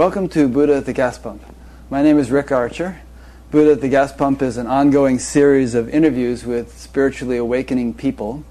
[0.00, 1.44] Welcome to Buddha at the Gas Pump.
[1.90, 3.02] My name is Rick Archer.
[3.50, 8.42] Buddha at the Gas Pump is an ongoing series of interviews with spiritually awakening people.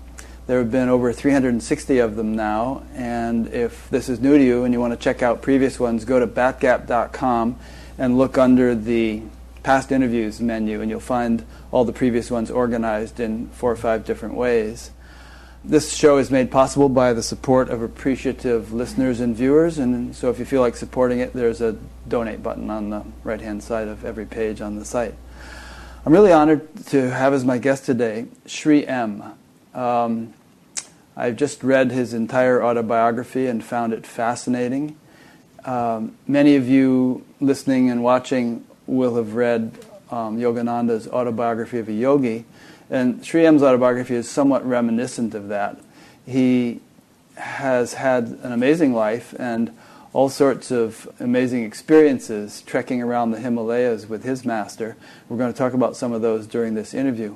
[0.46, 4.64] There have been over 360 of them now, and if this is new to you
[4.64, 7.58] and you want to check out previous ones, go to batgap.com
[7.98, 9.24] and look under the
[9.64, 14.06] past interviews menu, and you'll find all the previous ones organized in four or five
[14.06, 14.92] different ways.
[15.66, 20.30] This show is made possible by the support of appreciative listeners and viewers, and so
[20.30, 21.76] if you feel like supporting it, there's a
[22.08, 25.16] donate button on the right hand side of every page on the site.
[26.06, 29.22] I'm really honored to have as my guest today Sri M.
[29.74, 30.34] Um,
[31.18, 34.96] I've just read his entire autobiography and found it fascinating.
[35.66, 39.78] Um, many of you listening and watching will have read
[40.10, 42.46] um, Yogananda's autobiography of a yogi.
[42.90, 45.80] And Sri M's autobiography is somewhat reminiscent of that.
[46.26, 46.82] He
[47.36, 49.76] has had an amazing life and
[50.12, 54.98] all sorts of amazing experiences trekking around the Himalayas with his master.
[55.28, 57.36] We're going to talk about some of those during this interview.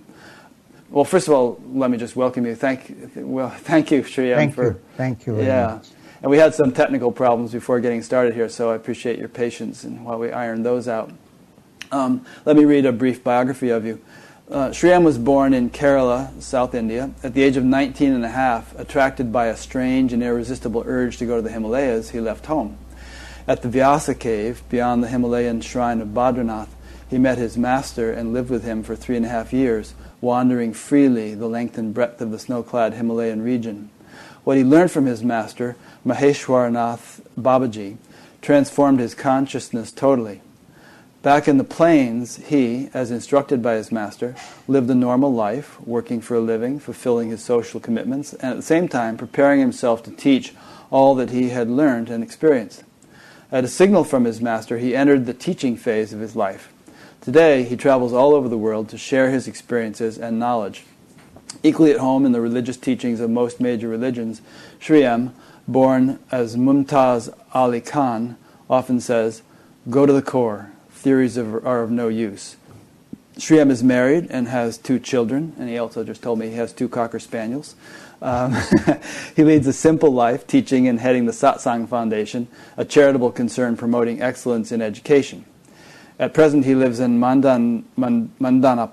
[0.89, 2.55] Well, first of all, let me just welcome you.
[2.55, 4.33] Thank, well, thank you, Sri.
[4.33, 4.81] Thank for, you.
[4.97, 5.75] Thank you very yeah.
[5.75, 5.89] much.
[6.21, 9.83] And we had some technical problems before getting started here, so I appreciate your patience
[9.83, 11.11] and while we iron those out.
[11.91, 14.01] Um, let me read a brief biography of you.
[14.51, 17.11] Uh, was born in Kerala, South India.
[17.23, 21.15] At the age of 19 and a half, attracted by a strange and irresistible urge
[21.17, 22.77] to go to the Himalayas, he left home.
[23.47, 26.67] At the Vyasa cave, beyond the Himalayan shrine of Badrinath,
[27.09, 30.73] he met his master and lived with him for three and a half years, wandering
[30.73, 33.91] freely the length and breadth of the snow-clad Himalayan region.
[34.43, 37.95] What he learned from his master, Maheshwaranath Babaji,
[38.41, 40.41] transformed his consciousness totally.
[41.23, 44.35] Back in the plains, he, as instructed by his master,
[44.67, 48.61] lived a normal life, working for a living, fulfilling his social commitments, and at the
[48.61, 50.53] same time preparing himself to teach
[50.91, 52.83] all that he had learned and experienced.
[53.53, 56.73] At a signal from his master, he entered the teaching phase of his life.
[57.21, 60.83] Today, he travels all over the world to share his experiences and knowledge.
[61.63, 64.41] Equally at home in the religious teachings of most major religions,
[64.77, 65.07] Sri
[65.69, 68.35] born as Mumtaz Ali Khan,
[68.69, 69.41] often says,
[69.89, 70.72] Go to the core
[71.03, 72.55] theories of, are of no use.
[73.37, 76.55] Sri M is married and has two children, and he also just told me he
[76.55, 77.75] has two cocker spaniels.
[78.21, 78.55] Um,
[79.35, 82.47] he leads a simple life, teaching and heading the Satsang Foundation,
[82.77, 85.43] a charitable concern promoting excellence in education.
[86.19, 88.87] At present, he lives in Mandan, Andhra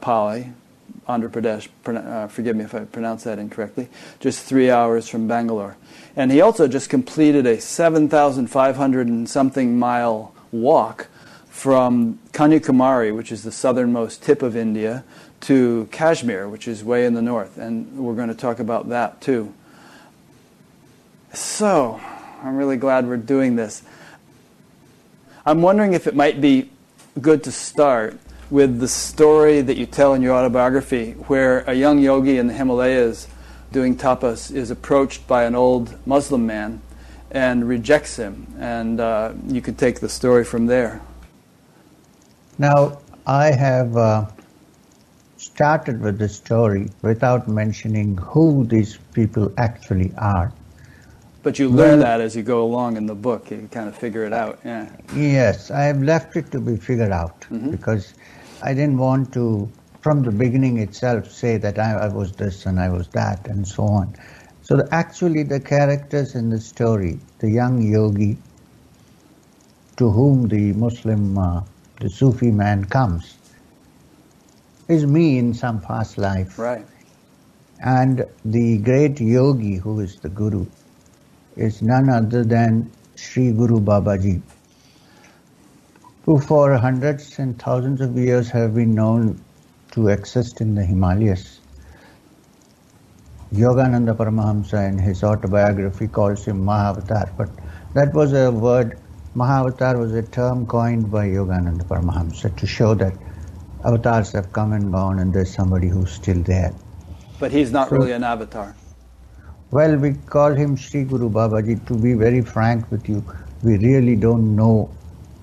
[1.06, 1.68] Pradesh.
[1.86, 3.88] Uh, forgive me if I pronounce that incorrectly.
[4.20, 5.76] Just three hours from Bangalore,
[6.16, 11.08] and he also just completed a 7,500 and something mile walk
[11.60, 15.04] from Kanyakumari, which is the southernmost tip of India,
[15.42, 17.58] to Kashmir, which is way in the north.
[17.58, 19.52] And we're going to talk about that too.
[21.34, 22.00] So,
[22.42, 23.82] I'm really glad we're doing this.
[25.44, 26.70] I'm wondering if it might be
[27.20, 28.18] good to start
[28.48, 32.54] with the story that you tell in your autobiography, where a young yogi in the
[32.54, 33.28] Himalayas
[33.70, 36.80] doing tapas is approached by an old Muslim man
[37.30, 38.46] and rejects him.
[38.58, 41.02] And uh, you could take the story from there.
[42.60, 44.26] Now, I have uh,
[45.38, 50.52] started with the story without mentioning who these people actually are.
[51.42, 53.50] But you learn well, that as you go along in the book.
[53.50, 54.58] You kind of figure it out.
[54.62, 54.94] Yeah.
[55.16, 57.70] Yes, I have left it to be figured out mm-hmm.
[57.70, 58.12] because
[58.62, 59.66] I didn't want to,
[60.02, 63.66] from the beginning itself, say that I, I was this and I was that and
[63.66, 64.14] so on.
[64.60, 68.36] So the, actually, the characters in the story, the young yogi
[69.96, 71.62] to whom the Muslim uh,
[72.00, 73.36] the Sufi man comes
[74.88, 76.58] is me in some past life.
[76.58, 76.86] Right.
[77.84, 80.66] And the great yogi who is the Guru
[81.56, 84.40] is none other than Sri Guru Babaji,
[86.24, 89.40] who for hundreds and thousands of years have been known
[89.92, 91.60] to exist in the Himalayas.
[93.52, 97.50] Yogananda Paramahamsa in his autobiography calls him Mahavatar, but
[97.94, 98.98] that was a word
[99.36, 103.14] Mahavatar was a term coined by Yogananda Paramahamsa to show that
[103.84, 106.74] avatars have come and gone and there's somebody who's still there.
[107.38, 108.74] But he's not so, really an avatar.
[109.70, 111.86] Well, we call him Sri Guru Babaji.
[111.86, 113.24] To be very frank with you,
[113.62, 114.90] we really don't know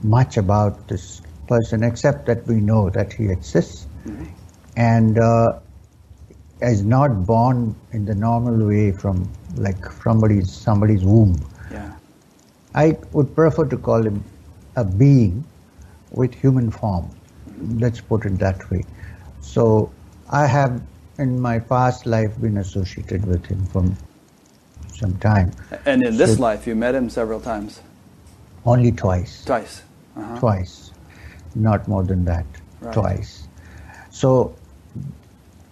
[0.04, 4.26] much about this person except that we know that he exists mm-hmm.
[4.76, 5.60] and uh,
[6.62, 11.40] is not born in the normal way from like somebody's somebody's womb.
[12.76, 14.24] I would prefer to call him
[14.76, 15.46] a being
[16.12, 17.10] with human form.
[17.60, 18.84] Let's put it that way.
[19.42, 19.92] So
[20.30, 20.82] I have
[21.18, 23.86] in my past life been associated with him for
[24.94, 25.52] some time.
[25.86, 27.82] And in this so, life, you met him several times.
[28.66, 29.46] Only twice.
[29.46, 29.84] Twice.
[30.16, 30.40] Uh-huh.
[30.40, 30.92] Twice.
[31.56, 32.46] Not more than that.
[32.82, 32.94] Right.
[32.94, 33.48] Twice.
[34.12, 34.56] So,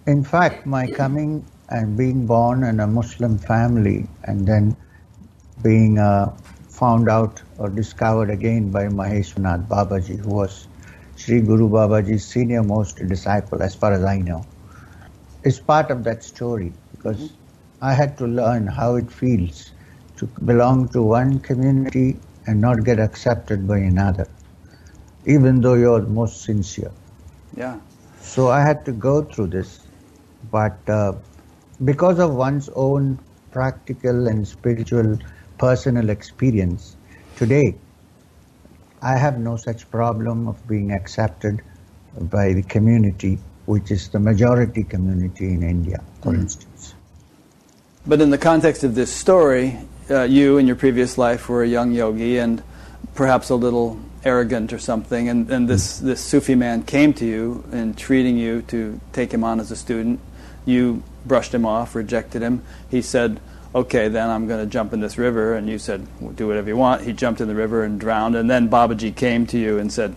[0.06, 4.76] in fact, my coming and being born in a Muslim family and then
[5.62, 6.36] being uh,
[6.78, 10.68] found out or discovered again by Maheshwaranath Babaji, who was
[11.16, 14.44] Sri Guru Babaji's senior most disciple, as far as I know,
[15.44, 17.84] is part of that story because mm-hmm.
[17.84, 19.72] I had to learn how it feels
[20.16, 24.28] to belong to one community and not get accepted by another,
[25.26, 26.92] even though you're most sincere.
[27.56, 27.78] Yeah.
[28.20, 29.86] So I had to go through this,
[30.50, 31.12] but uh,
[31.84, 33.18] because of one's own
[33.50, 35.18] practical and spiritual
[35.58, 36.96] personal experience,
[37.36, 37.74] today
[39.02, 41.62] I have no such problem of being accepted
[42.20, 46.40] by the community, which is the majority community in India, for mm.
[46.40, 46.94] instance.
[48.06, 49.78] But in the context of this story,
[50.10, 52.62] uh, you in your previous life were a young yogi and
[53.14, 57.64] perhaps a little arrogant or something, and, and this, this Sufi man came to you
[57.72, 60.20] and treating you to take him on as a student.
[60.64, 62.62] You brushed him off, rejected him.
[62.90, 63.40] He said,
[63.76, 65.54] okay, then I'm going to jump in this river.
[65.54, 67.02] And you said, well, do whatever you want.
[67.02, 68.34] He jumped in the river and drowned.
[68.34, 70.16] And then Babaji came to you and said,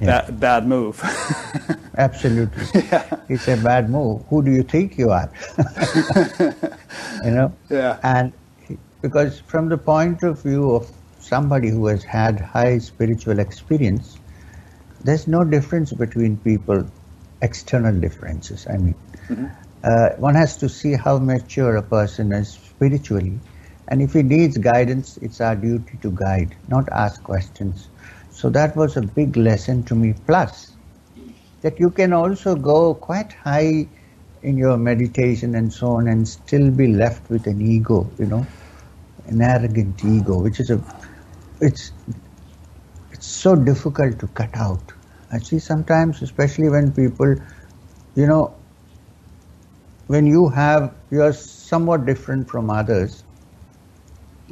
[0.00, 0.28] yeah.
[0.28, 1.00] bad move.
[1.96, 2.64] Absolutely.
[2.90, 3.20] Yeah.
[3.28, 4.24] He said, bad move.
[4.28, 5.30] Who do you think you are?
[7.24, 7.54] you know?
[7.70, 7.98] Yeah.
[8.02, 8.32] And
[9.02, 14.18] because from the point of view of somebody who has had high spiritual experience,
[15.04, 16.84] there's no difference between people,
[17.40, 18.66] external differences.
[18.68, 18.94] I mean,
[19.28, 19.46] mm-hmm.
[19.84, 23.38] uh, one has to see how mature a person is spiritually.
[23.88, 27.88] And if he needs guidance, it's our duty to guide, not ask questions.
[28.30, 30.14] So that was a big lesson to me.
[30.26, 30.72] Plus,
[31.62, 33.86] that you can also go quite high
[34.42, 38.46] in your meditation and so on and still be left with an ego, you know,
[39.26, 40.80] an arrogant ego, which is a,
[41.60, 41.92] it's,
[43.12, 44.92] it's so difficult to cut out.
[45.32, 47.34] I see sometimes, especially when people,
[48.14, 48.54] you know,
[50.06, 51.32] when you have, you are
[51.66, 53.24] somewhat different from others,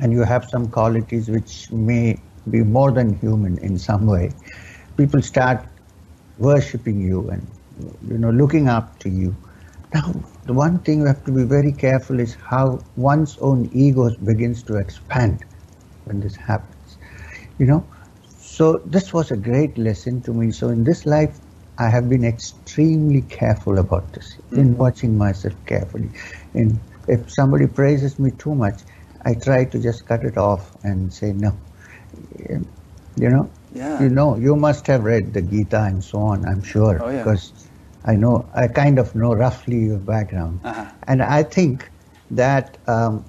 [0.02, 2.18] and you have some qualities which may
[2.50, 4.30] be more than human in some way,
[4.96, 5.64] people start
[6.38, 7.46] worshipping you and
[8.08, 9.34] you know looking up to you.
[9.94, 10.12] Now,
[10.44, 14.62] the one thing you have to be very careful is how one's own ego begins
[14.64, 15.44] to expand
[16.06, 16.98] when this happens.
[17.58, 17.86] You know,
[18.36, 20.50] so this was a great lesson to me.
[20.50, 21.38] So in this life,
[21.78, 24.58] I have been extremely careful about this, mm-hmm.
[24.60, 26.10] in watching myself carefully.
[26.54, 28.82] In if somebody praises me too much,
[29.24, 31.56] I try to just cut it off and say no.
[33.16, 34.02] You know, yeah.
[34.02, 36.44] you know, you must have read the Gita and so on.
[36.44, 37.22] I'm sure oh, yeah.
[37.22, 37.52] because
[38.04, 40.90] I know I kind of know roughly your background, uh-huh.
[41.06, 41.88] and I think
[42.30, 43.24] that um,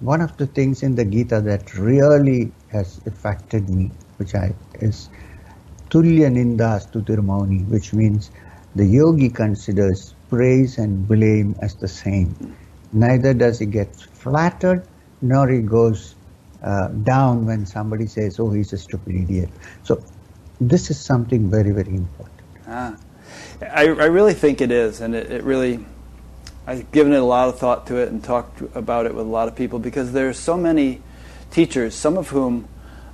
[0.00, 5.08] one of the things in the Gita that really has affected me, which I is
[5.90, 8.30] Tulya Nindas Tutirmauni, which means
[8.74, 12.56] the yogi considers praise and blame as the same.
[12.92, 14.86] Neither does he get flattered,
[15.20, 16.14] nor he goes
[16.62, 19.50] uh, down when somebody says, oh, he's a stupid idiot.
[19.82, 20.02] So
[20.60, 22.40] this is something very, very important.
[22.66, 22.96] Ah.
[23.60, 25.84] I, I really think it is, and it, it really,
[26.66, 29.28] I've given it a lot of thought to it and talked about it with a
[29.28, 31.00] lot of people because there are so many
[31.50, 32.68] teachers, some of whom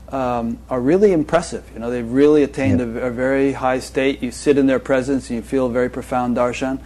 [0.09, 1.69] um, are really impressive.
[1.75, 4.23] You know, they've really attained a, a, very high state.
[4.23, 6.81] You sit in their presence and you feel very profound darshan.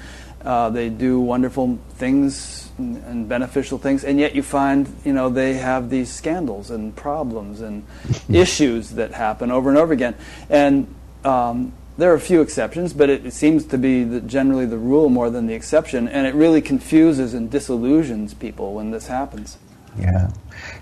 [0.45, 5.29] Uh, they do wonderful things and, and, beneficial things, and yet you find, you know,
[5.29, 7.85] they have these scandals and problems and
[8.29, 10.17] issues that happen over and over again.
[10.51, 10.93] And
[11.25, 14.79] um, there are a few exceptions, but it, it seems to be the, generally the
[14.79, 19.59] rule more than the exception, and it really confuses and disillusions people when this happens.
[19.99, 20.33] Yeah.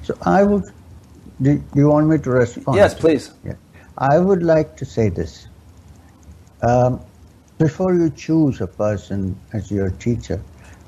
[0.03, 0.65] So I would
[1.43, 2.77] do, do you want me to respond?
[2.77, 3.33] Yes, please.
[3.45, 3.55] Yeah.
[3.99, 5.49] I would like to say this.
[6.63, 7.01] Um,
[7.61, 10.43] before you choose a person as your teacher,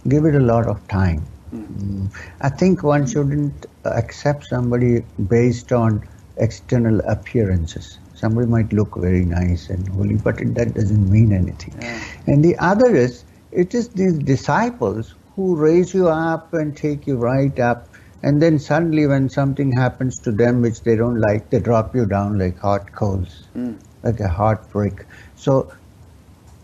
[0.09, 1.23] give it a lot of time.
[1.55, 2.07] Mm-hmm.
[2.41, 6.03] I think one shouldn't accept somebody based on
[6.39, 7.99] external appearances.
[8.15, 11.75] Somebody might look very nice and holy, but it, that doesn't mean anything.
[11.81, 12.03] Yeah.
[12.27, 17.17] And the other is, it is these disciples who raise you up and take you
[17.17, 17.89] right up
[18.23, 22.07] and then suddenly, when something happens to them which they don't like, they drop you
[22.07, 23.77] down like hot coals, mm.
[24.05, 25.07] like a hot brick.
[25.35, 25.73] So,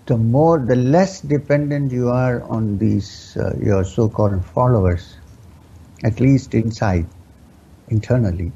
[0.09, 5.19] the more, the less dependent you are on these uh, your so-called followers,
[6.05, 7.07] at least inside,
[7.89, 8.53] internally,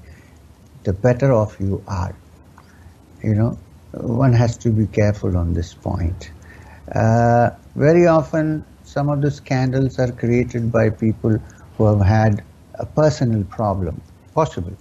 [0.85, 2.17] the better off you are.
[3.23, 3.59] You know,
[3.93, 6.33] one has to be careful on this point.
[6.95, 11.39] Uh, very often, some of the scandals are created by people
[11.77, 12.43] who have had
[12.81, 14.01] a personal problem,
[14.35, 14.77] possible.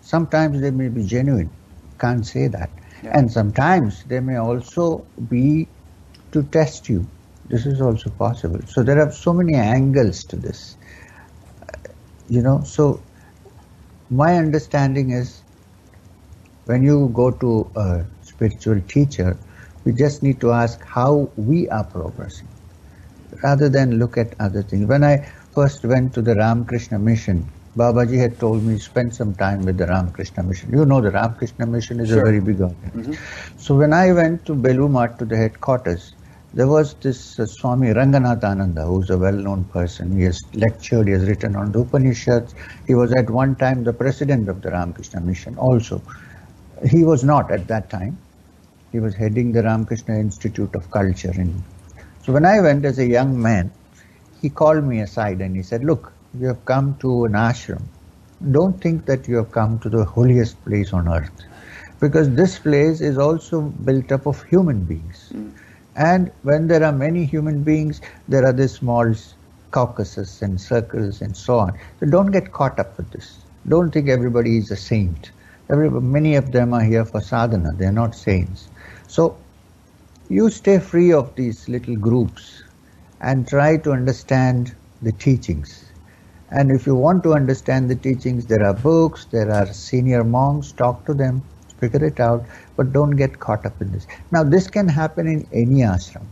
[0.00, 1.50] Sometimes they may be genuine,
[1.98, 2.70] can't say that.
[3.02, 3.18] Yeah.
[3.18, 5.68] And sometimes they may also be
[6.32, 7.06] to test you.
[7.48, 8.60] This is also possible.
[8.66, 10.76] So there are so many angles to this.
[12.28, 13.00] You know, so
[14.10, 15.42] my understanding is
[16.64, 19.36] when you go to a spiritual teacher,
[19.84, 22.48] we just need to ask how we are progressing
[23.42, 24.86] rather than look at other things.
[24.86, 25.18] When I
[25.54, 29.86] first went to the Ramakrishna mission, Babaji had told me spend some time with the
[29.86, 30.72] Ramakrishna mission.
[30.72, 32.20] You know the Ramakrishna mission is Sure.
[32.20, 33.14] a very big organization.
[33.14, 33.58] Mm-hmm.
[33.58, 36.15] So when I went to Belur Math to the headquarters,
[36.56, 40.16] there was this uh, Swami Ranganathananda, who's a well-known person.
[40.16, 42.54] He has lectured, he has written on the Upanishads.
[42.86, 46.00] He was at one time the president of the Ramakrishna mission also.
[46.90, 48.16] He was not at that time.
[48.90, 51.32] He was heading the Ramakrishna Institute of Culture.
[51.34, 51.62] In,
[52.24, 53.70] so when I went as a young man,
[54.40, 56.10] he called me aside and he said, look,
[56.40, 57.82] you have come to an ashram.
[58.50, 61.30] Don't think that you have come to the holiest place on earth.
[62.00, 65.34] Because this place is also built up of human beings.
[65.96, 69.14] And when there are many human beings, there are these small
[69.70, 71.78] caucuses and circles and so on.
[72.00, 73.38] So don't get caught up with this.
[73.68, 75.30] Don't think everybody is a saint.
[75.70, 77.72] Every, many of them are here for sadhana.
[77.72, 78.68] They are not saints.
[79.08, 79.36] So
[80.28, 82.62] you stay free of these little groups
[83.20, 85.84] and try to understand the teachings.
[86.50, 90.72] And if you want to understand the teachings, there are books, there are senior monks,
[90.72, 91.42] talk to them,
[91.80, 92.44] figure it out,
[92.76, 94.06] but don't get caught up in this.
[94.30, 96.26] Now, this can happen in any ashram.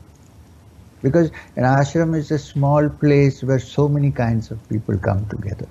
[1.02, 5.68] Because an ashram is a small place where so many kinds of people come together.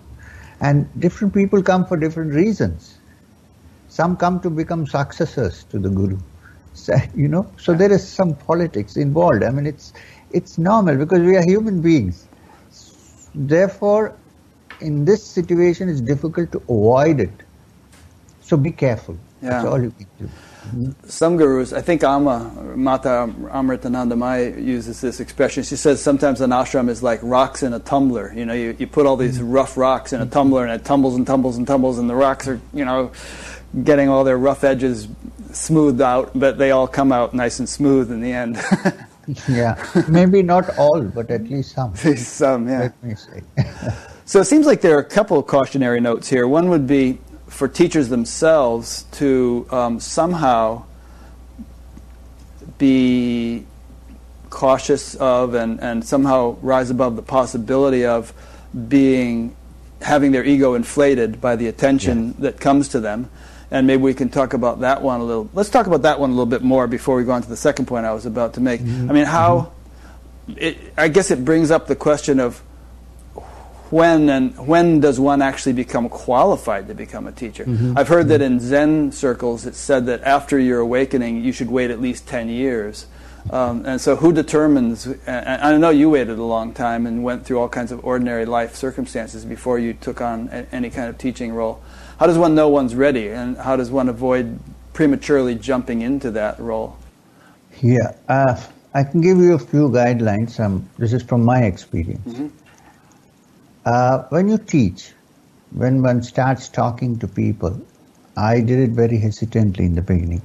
[0.61, 2.99] And different people come for different reasons.
[3.87, 6.19] Some come to become successors to the guru.
[6.75, 9.43] So, you know, so there is some politics involved.
[9.43, 9.93] I mean, it's
[10.31, 12.27] it's normal because we are human beings.
[13.35, 14.17] Therefore,
[14.81, 17.43] in this situation, it's difficult to avoid it.
[18.41, 19.17] So be careful.
[19.43, 19.69] That's Yeah.
[19.69, 20.25] all you can do.
[20.25, 20.91] Mm-hmm.
[21.07, 25.63] Some gurus, I think Amma, Mata Amritanandamayi uses this expression.
[25.63, 28.33] She says sometimes an ashram is like rocks in a tumbler.
[28.33, 29.51] You know, you, you put all these mm-hmm.
[29.51, 32.47] rough rocks in a tumbler and it tumbles and tumbles and tumbles and the rocks
[32.47, 33.11] are, you know,
[33.83, 35.07] getting all their rough edges
[35.51, 38.57] smoothed out, but they all come out nice and smooth in the end.
[39.47, 41.95] Yeah, maybe not all, but at least some.
[41.95, 42.79] Some, yeah.
[42.79, 43.41] Let me say.
[44.25, 46.47] So it seems like there are a couple of cautionary notes here.
[46.47, 47.19] One would be
[47.53, 50.83] for teachers themselves to um, somehow
[52.79, 53.65] be
[54.49, 58.33] cautious of and, and somehow rise above the possibility of
[58.87, 59.55] being
[60.01, 63.29] having their ego inflated by the attention that comes to them.
[63.71, 65.49] And maybe we can talk about that one a little.
[65.53, 67.57] Let's talk about that one a little bit more before we go on to the
[67.57, 68.81] second point I was about to make.
[68.81, 69.71] I mean, how?
[70.57, 72.61] It, I guess it brings up the question of
[73.93, 77.63] when and when does one actually become qualified to become a teacher?
[77.95, 81.91] I've heard that in Zen circles it's said that after your awakening you should wait
[81.91, 83.05] at least ten years.
[83.51, 85.05] Um, and so, who determines?
[85.05, 88.45] And I know you waited a long time and went through all kinds of ordinary
[88.45, 91.81] life circumstances before you took on a, any kind of teaching role.
[92.19, 94.59] How does one know one's ready, and how does one avoid
[94.93, 96.97] prematurely jumping into that role?
[97.81, 98.55] Yeah, uh,
[98.93, 100.59] I can give you a few guidelines.
[100.59, 102.51] Um, this is from my experience.
[103.85, 105.13] Uh, when you teach,
[105.71, 107.79] when one starts talking to people,
[108.37, 110.43] I did it very hesitantly in the beginning.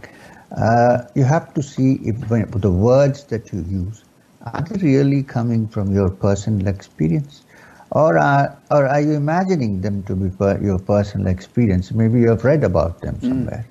[0.57, 4.05] Uh, you have to see if when, the words that you use
[4.43, 7.45] are they really coming from your personal experience,
[7.91, 11.93] or are or are you imagining them to be per, your personal experience?
[11.93, 13.69] Maybe you have read about them somewhere.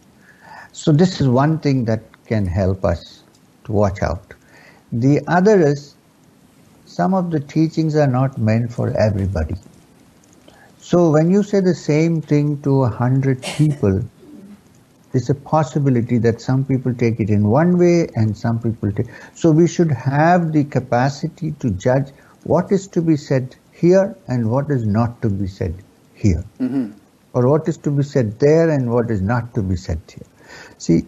[0.74, 3.24] So this is one thing that can help us
[3.66, 4.36] to watch out.
[4.92, 5.97] The other is
[6.98, 9.56] some of the teachings are not meant for everybody.
[10.80, 14.04] So when you say the same thing to a hundred people,
[15.12, 19.10] there's a possibility that some people take it in one way and some people take.
[19.36, 22.10] So we should have the capacity to judge
[22.46, 25.76] what is to be said here and what is not to be said
[26.16, 26.94] here, mm-hmm.
[27.34, 30.28] or what is to be said there and what is not to be said here.
[30.80, 31.06] See,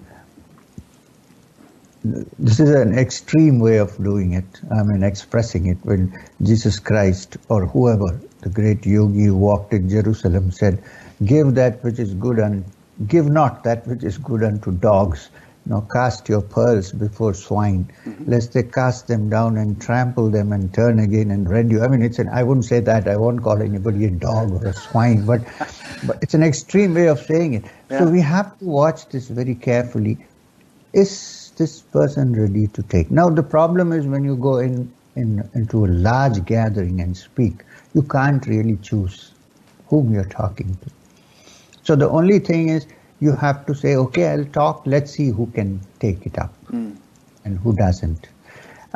[2.04, 4.46] this is an extreme way of doing it.
[4.72, 9.90] I mean, expressing it when Jesus Christ or whoever, the great yogi who walked in
[9.90, 10.82] Jerusalem, said,
[11.26, 12.64] "Give that which is good and
[13.08, 15.30] give not that which is good unto dogs."
[15.66, 18.32] Now cast your pearls before swine, mm-hmm.
[18.32, 21.84] lest they cast them down and trample them and turn again and rend you.
[21.84, 23.08] I mean, it's an, I wouldn't say that.
[23.10, 25.42] I won't call anybody a dog or a swine, but,
[26.08, 27.66] but it's an extreme way of saying it.
[27.92, 28.00] Yeah.
[28.00, 30.18] So we have to watch this very carefully.
[30.92, 33.12] Is this person ready to take?
[33.12, 37.64] Now, the problem is when you go in, in into a large gathering and speak,
[37.94, 39.34] you can't really choose
[39.88, 40.90] whom you're talking to.
[41.84, 42.88] So the only thing is
[43.20, 46.96] you have to say, okay, I'll talk, let's see who can take it up mm.
[47.46, 48.28] and who doesn't.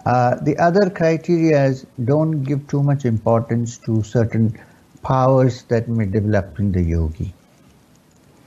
[0.06, 4.60] Uh, the other criteria is don't give too much importance to certain
[5.04, 7.34] powers that may develop in the yogi.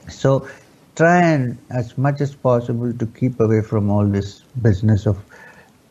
[0.08, 0.48] So
[0.96, 5.22] try and as much as possible to keep away from all this business of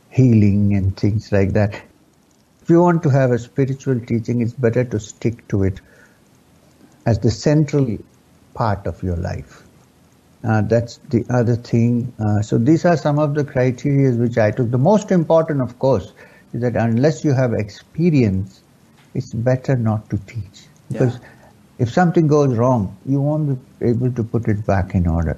[0.10, 1.76] healing and things like that.
[2.62, 5.80] If you want to have a spiritual teaching, it's better to stick to it
[7.06, 7.98] as the central
[8.56, 9.64] part of your life.
[10.44, 12.12] Uh, that's the other thing.
[12.20, 14.72] Uh, so these are some of the criteria which I took.
[14.72, 16.14] The most important, of course,
[16.54, 18.62] is that unless you have experience,
[19.14, 20.66] it's better not to teach.
[20.92, 21.28] Because yeah.
[21.80, 25.38] if something goes wrong, you won't be able to put it back in order.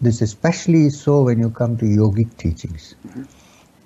[0.00, 2.94] This especially is so when you come to yogic teachings.
[3.06, 3.22] Mm-hmm.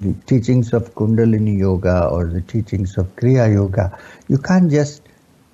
[0.01, 5.03] The teachings of Kundalini Yoga or the teachings of Kriya Yoga, you can't just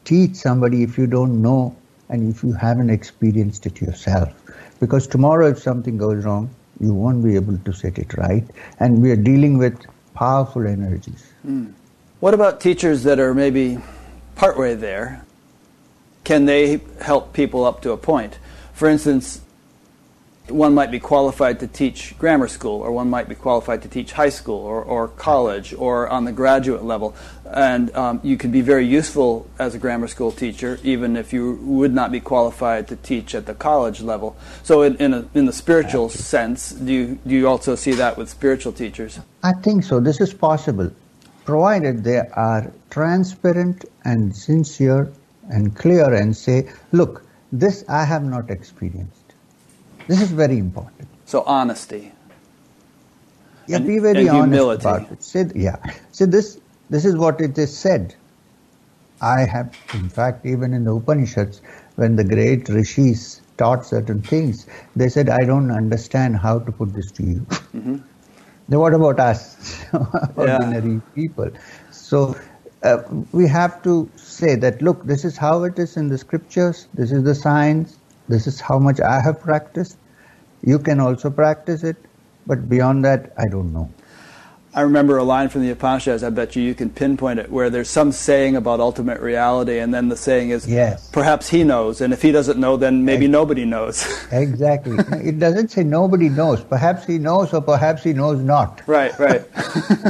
[0.04, 1.74] teach somebody if you don't know
[2.10, 4.32] and if you haven't experienced it yourself.
[4.80, 8.44] Because tomorrow, if something goes wrong, you won't be able to set it right.
[8.80, 11.32] And we are dealing with powerful energies.
[11.46, 11.72] Mm.
[12.20, 13.78] What about teachers that are maybe
[14.34, 15.24] partway there?
[16.24, 18.38] Can they help people up to a point?
[18.72, 19.40] For instance,
[20.48, 24.12] one might be qualified to teach grammar school, or one might be qualified to teach
[24.12, 27.14] high school or, or college or on the graduate level.
[27.46, 31.54] And um, you could be very useful as a grammar school teacher, even if you
[31.62, 34.36] would not be qualified to teach at the college level.
[34.62, 38.18] So, in, in, a, in the spiritual sense, do you, do you also see that
[38.18, 39.20] with spiritual teachers?
[39.42, 39.98] I think so.
[39.98, 40.90] This is possible,
[41.46, 45.10] provided they are transparent and sincere
[45.50, 49.24] and clear and say, look, this I have not experienced
[50.06, 51.08] this is very important.
[51.24, 52.12] So honesty.
[53.66, 54.80] Yeah, and, be very honest humility.
[54.80, 55.22] about it.
[55.22, 55.76] Say, yeah.
[56.12, 58.14] See, this this is what it is said.
[59.22, 61.62] I have, in fact, even in the Upanishads,
[61.96, 66.92] when the great rishis taught certain things, they said, "I don't understand how to put
[66.92, 67.96] this to you." Mm-hmm.
[68.68, 69.84] Then what about us,
[70.36, 71.00] ordinary yeah.
[71.14, 71.50] people?
[71.90, 72.36] So
[72.84, 76.86] uh, we have to say that, look, this is how it is in the scriptures.
[76.94, 77.98] This is the science.
[78.28, 79.96] This is how much I have practiced.
[80.62, 81.96] You can also practice it,
[82.46, 83.90] but beyond that, I don't know.
[84.74, 87.70] I remember a line from the Upanishads, I bet you you can pinpoint it, where
[87.70, 91.08] there's some saying about ultimate reality, and then the saying is, yes.
[91.10, 93.28] perhaps he knows, and if he doesn't know, then maybe exactly.
[93.28, 94.26] nobody knows.
[94.32, 94.98] exactly.
[95.26, 96.60] It doesn't say nobody knows.
[96.64, 98.82] Perhaps he knows, or perhaps he knows not.
[98.88, 99.44] Right, right.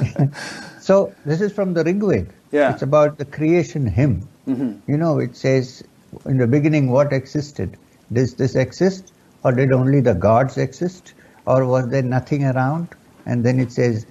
[0.80, 2.26] so, this is from the Rig Veda.
[2.54, 2.72] Yeah.
[2.72, 4.28] It's about the creation hymn.
[4.46, 4.88] Mm-hmm.
[4.88, 5.82] You know, it says,
[6.24, 7.76] in the beginning, what existed?
[8.12, 9.12] Does this exist?
[9.42, 11.14] Or did only the gods exist?
[11.46, 12.90] Or was there nothing around?
[13.26, 14.06] And then it says,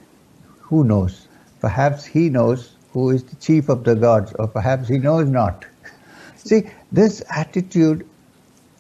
[0.60, 1.30] who knows?
[1.62, 5.66] Perhaps he knows who is the chief of the gods, or perhaps he knows not.
[6.36, 8.06] See, this attitude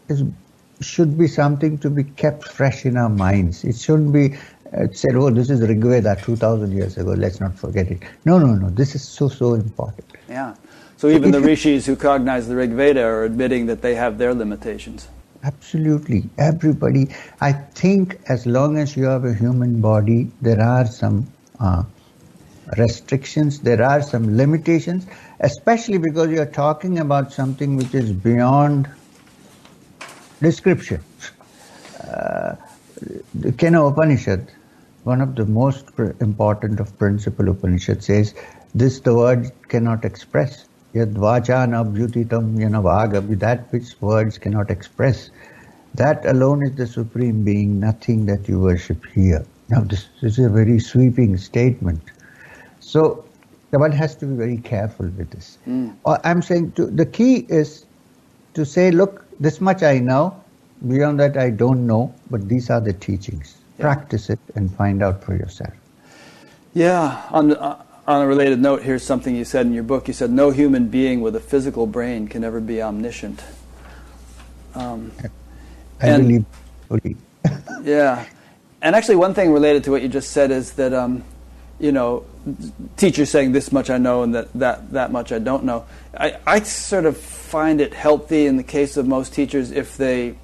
[0.10, 0.26] is,
[0.82, 3.64] should be something to be kept fresh in our minds.
[3.64, 4.38] It shouldn't be
[4.76, 8.02] uh, said, oh, this is Rigveda 2000 years ago, let's not forget it.
[8.26, 10.06] No, no, no, this is so, so important.
[10.30, 10.56] Yeah.
[10.98, 14.34] So even the rishis who cognize the Rig Veda are admitting that they have their
[14.34, 15.10] limitations.
[15.44, 16.30] Absolutely.
[16.38, 17.10] Everybody.
[17.42, 21.28] I think as long as you have a human body, there are some
[21.60, 21.84] uh,
[22.78, 25.06] restrictions, there are some limitations,
[25.42, 28.90] especially because you're talking about something which is beyond
[30.42, 31.02] description.
[32.02, 32.56] Uh,
[33.34, 34.50] the Kena Upanishad,
[35.04, 35.90] one of the most
[36.22, 38.34] important of principal Upanishad says,
[38.74, 40.66] this the word cannot express.
[40.94, 45.30] Yadvachanabhyutitam yanavagavi, that which words cannot express.
[45.96, 49.46] That alone is the Supreme Being, nothing that you worship here.
[49.70, 52.02] Now this, is a very sweeping statement.
[52.80, 53.26] So
[53.72, 55.58] the one has to be very careful with this.
[55.68, 55.96] Mm.
[56.24, 57.86] I'm saying to, the key is
[58.54, 60.42] to say, look, this much I know,
[60.88, 63.63] beyond that I don't know, but these are the teachings.
[63.84, 65.74] Practice it and find out for yourself.
[66.74, 70.08] Yeah, on, uh, on a related note, here's something you said in your book.
[70.08, 73.44] You said, No human being with a physical brain can ever be omniscient.
[74.74, 75.12] Um,
[76.02, 76.46] I and, believe
[76.88, 77.18] fully.
[77.84, 78.26] yeah.
[78.82, 81.26] And actually, one thing related to what you just said is that, um,
[81.78, 82.24] you know,
[82.96, 85.86] teachers saying this much I know and that, that, that much I don't know.
[86.18, 90.36] I, I sort of find it healthy in the case of most teachers if they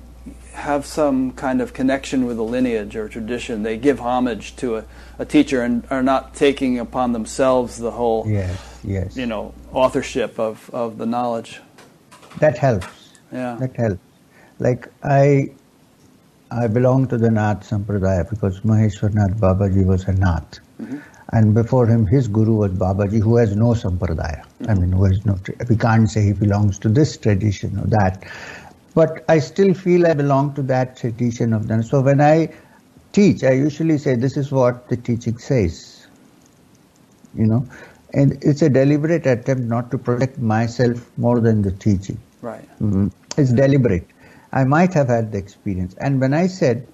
[0.59, 3.63] have some kind of connection with a lineage or tradition.
[3.63, 4.85] They give homage to a,
[5.17, 9.17] a teacher and are not taking upon themselves the whole, yes, yes.
[9.17, 11.61] you know, authorship of, of the knowledge.
[12.39, 12.87] That helps.
[13.31, 13.55] Yeah.
[13.59, 14.01] That helps.
[14.59, 15.51] Like I,
[16.51, 20.59] I belong to the Nath Sampradaya because Maheshwar Nath Babaji was a Nath.
[20.81, 20.97] Mm-hmm.
[21.31, 24.43] And before him, his guru was Babaji, who has no Sampradaya.
[24.43, 24.69] Mm-hmm.
[24.69, 25.37] I mean, who has no,
[25.69, 28.23] we can't say he belongs to this tradition or that.
[28.95, 31.83] But I still feel I belong to that tradition of them.
[31.83, 32.53] So when I
[33.11, 36.07] teach, I usually say, this is what the teaching says.
[37.35, 37.67] You know,
[38.13, 42.19] and it's a deliberate attempt not to protect myself more than the teaching.
[42.41, 42.67] Right.
[42.79, 43.07] Mm-hmm.
[43.37, 44.07] It's deliberate.
[44.51, 45.93] I might have had the experience.
[45.95, 46.87] And when I said,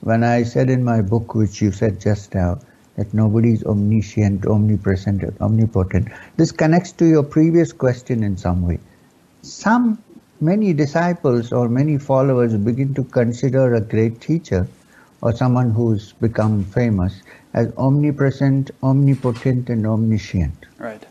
[0.00, 2.60] when I said in my book, which you said just now,
[2.96, 8.78] that nobody is omniscient, omnipresent, omnipotent, this connects to your previous question in some way.
[9.42, 10.02] Some,
[10.40, 14.66] many disciples or many followers begin to consider a great teacher
[15.20, 17.22] or someone who's become famous
[17.54, 20.66] as omnipresent, omnipotent, and omniscient.
[20.78, 21.04] Right.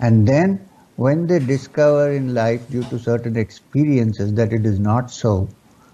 [0.00, 5.10] And then when they discover in life due to certain experiences that it is not
[5.10, 5.48] so,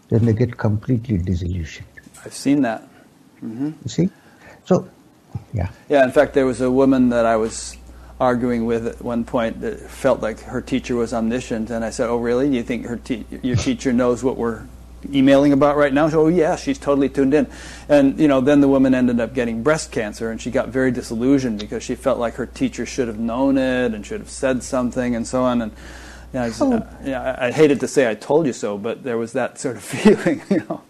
[0.09, 1.87] then they get completely disillusioned.
[2.25, 2.83] I've seen that.
[3.43, 3.73] Mm-hmm.
[3.85, 4.11] You see?
[4.65, 4.89] So,
[5.53, 5.69] yeah.
[5.89, 7.77] Yeah, in fact, there was a woman that I was
[8.21, 12.09] arguing with at one point that felt like her teacher was omniscient, and I said,
[12.09, 12.49] "Oh, really?
[12.49, 14.63] Do you think her te- your teacher knows what we're
[15.13, 17.47] emailing about right now?" She said, "Oh, yeah, she's totally tuned in."
[17.89, 20.91] And you know, then the woman ended up getting breast cancer, and she got very
[20.91, 24.63] disillusioned because she felt like her teacher should have known it and should have said
[24.63, 25.63] something and so on.
[25.63, 25.73] And
[26.33, 26.73] you know, I, just, oh.
[26.73, 29.33] uh, you know, I, I hated to say I told you so, but there was
[29.35, 30.83] that sort of feeling, you know.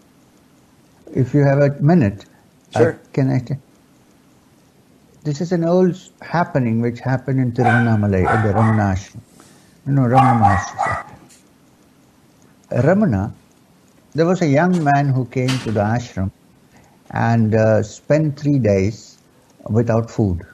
[1.13, 2.25] If you have a minute,
[2.75, 2.99] sure.
[3.03, 3.57] I, can I?
[5.21, 9.19] This is an old happening which happened in Tiruvannamalai at the Ramana ashram.
[9.85, 11.15] You know, Ramana Maharshi.
[12.69, 13.33] Ramana,
[14.13, 16.31] there was a young man who came to the ashram
[17.11, 19.17] and uh, spent three days
[19.69, 20.45] without food.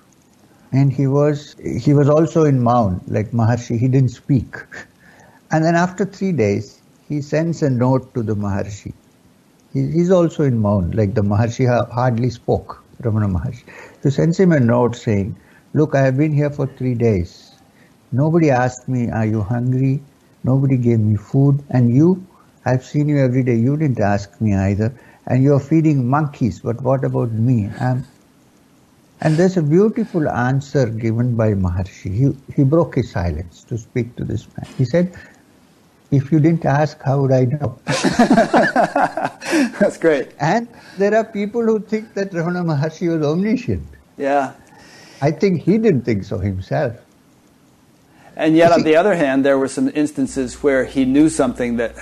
[0.71, 4.55] And he was he was also in Maun, like Maharshi, he didn't speak.
[5.51, 8.93] And then after three days, he sends a note to the Maharshi.
[9.73, 13.63] He, he's also in Maun, like the Maharshi hardly spoke, Ramana Maharshi.
[14.03, 15.35] He sends him a note saying,
[15.73, 17.51] Look, I have been here for three days.
[18.11, 20.01] Nobody asked me, Are you hungry?
[20.43, 21.63] Nobody gave me food.
[21.69, 22.25] And you,
[22.65, 23.55] I've seen you every day.
[23.55, 24.93] You didn't ask me either.
[25.27, 26.59] And you're feeding monkeys.
[26.59, 27.69] But what about me?
[27.79, 28.05] I'm...
[29.21, 32.13] And there's a beautiful answer given by Maharshi.
[32.13, 34.67] He, he broke his silence to speak to this man.
[34.77, 35.17] He said,
[36.11, 37.79] if you didn't ask, how would I know?
[39.79, 40.31] That's great.
[40.39, 43.87] And there are people who think that Ramana Maharshi was omniscient.
[44.17, 44.53] Yeah.
[45.21, 46.95] I think he didn't think so himself.
[48.35, 51.95] And yet, on the other hand, there were some instances where he knew something that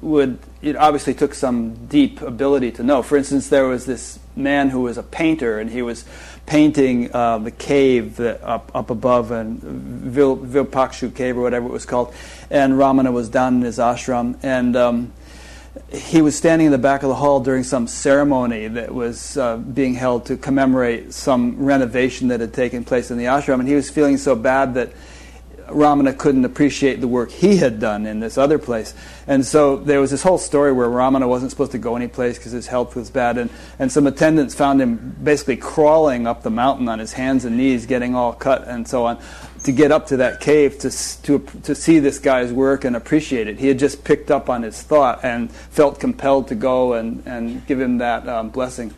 [0.00, 3.02] would, it obviously took some deep ability to know.
[3.02, 6.06] For instance, there was this man who was a painter, and he was
[6.46, 11.72] painting uh, the cave that up, up above, and Vil, Vilpakshu cave, or whatever it
[11.72, 12.14] was called.
[12.50, 15.12] And Ramana was down in his ashram, and um,
[15.90, 19.56] he was standing in the back of the hall during some ceremony that was uh,
[19.56, 23.74] being held to commemorate some renovation that had taken place in the ashram, and he
[23.74, 24.92] was feeling so bad that
[25.72, 28.94] Ramana couldn't appreciate the work he had done in this other place.
[29.26, 32.38] And so there was this whole story where Ramana wasn't supposed to go any place
[32.38, 33.38] because his health was bad.
[33.38, 37.56] And, and some attendants found him basically crawling up the mountain on his hands and
[37.56, 39.18] knees, getting all cut and so on,
[39.64, 40.90] to get up to that cave to,
[41.22, 43.58] to, to see this guy's work and appreciate it.
[43.58, 47.66] He had just picked up on his thought and felt compelled to go and, and
[47.66, 48.92] give him that um, blessing.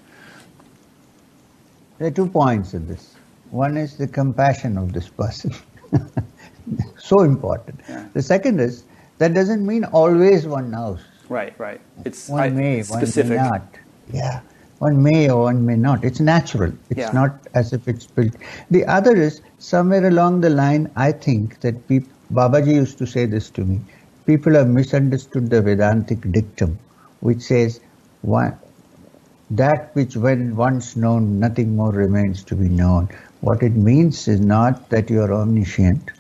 [1.98, 3.14] There are two points in this.
[3.50, 5.54] One is the compassion of this person.
[6.98, 7.80] so important.
[7.88, 8.06] Yeah.
[8.12, 8.84] The second is
[9.18, 11.00] that doesn't mean always one knows.
[11.28, 11.80] Right, right.
[12.04, 13.38] It's one I, may, specific.
[13.38, 13.62] one may not.
[14.12, 14.40] Yeah,
[14.78, 16.04] one may or one may not.
[16.04, 16.72] It's natural.
[16.90, 17.12] It's yeah.
[17.12, 18.32] not as if it's built.
[18.70, 20.90] The other is somewhere along the line.
[20.96, 23.80] I think that people, Babaji used to say this to me.
[24.26, 26.78] People have misunderstood the Vedantic dictum,
[27.20, 27.80] which says
[28.22, 28.58] one,
[29.50, 33.08] that which when once known, nothing more remains to be known.
[33.40, 36.10] What it means is not that you are omniscient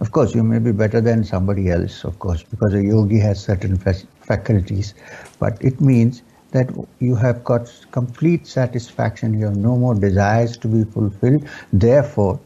[0.00, 3.42] of course, you may be better than somebody else, of course, because a yogi has
[3.42, 4.94] certain faculties,
[5.38, 10.68] but it means that you have got complete satisfaction, you have no more desires to
[10.68, 12.40] be fulfilled, therefore,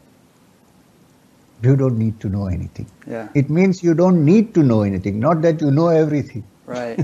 [1.63, 2.85] you don't need to know anything.
[3.07, 3.29] Yeah.
[3.33, 6.43] It means you don't need to know anything, not that you know everything.
[6.65, 6.99] Right.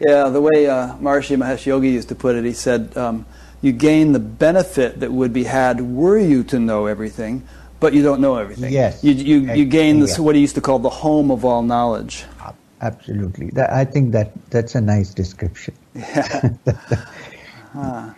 [0.00, 3.26] yeah, the way uh, Maharishi Mahesh Yogi used to put it, he said, um,
[3.60, 7.46] you gain the benefit that would be had were you to know everything,
[7.84, 8.72] but you don't know everything.
[8.72, 9.04] Yes.
[9.04, 12.24] You, you, you gain this, what he used to call the home of all knowledge.
[12.80, 13.50] Absolutely.
[13.50, 15.74] That, I think that that's a nice description.
[15.94, 16.54] Yeah.
[17.74, 18.14] ah.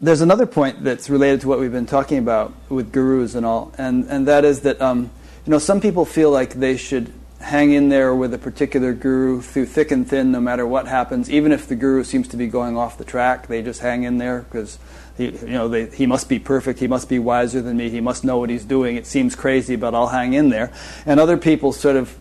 [0.00, 3.74] There's another point that's related to what we've been talking about with gurus and all,
[3.76, 5.10] and, and that is that um,
[5.44, 9.42] you know some people feel like they should hang in there with a particular guru
[9.42, 11.28] through thick and thin, no matter what happens.
[11.30, 14.18] Even if the guru seems to be going off the track, they just hang in
[14.18, 14.78] there because
[15.16, 16.78] he, you know, they, he must be perfect.
[16.78, 17.90] He must be wiser than me.
[17.90, 18.96] He must know what he's doing.
[18.96, 20.72] It seems crazy, but I'll hang in there.
[21.04, 22.18] And other people sort of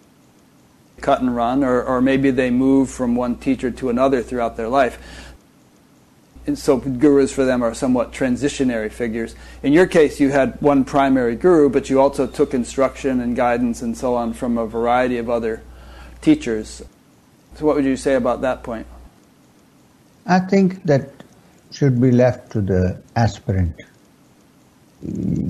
[1.00, 4.68] cut and run, or, or maybe they move from one teacher to another throughout their
[4.68, 5.28] life.
[6.48, 9.36] And so gurus for them are somewhat transitionary figures.
[9.62, 13.82] In your case, you had one primary guru, but you also took instruction and guidance
[13.82, 15.62] and so on from a variety of other
[16.22, 16.82] teachers.
[17.56, 18.88] So, what would you say about that point?
[20.26, 21.21] I think that
[21.72, 23.76] should be left to the aspirant.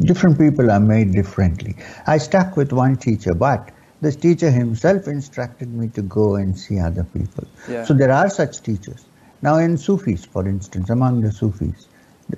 [0.05, 1.75] Different people are made differently.
[2.07, 6.79] I stuck with one teacher, but this teacher himself instructed me to go and see
[6.79, 7.47] other people.
[7.69, 7.83] Yeah.
[7.83, 9.05] So there are such teachers.
[9.41, 11.87] Now, in Sufis, for instance, among the Sufis,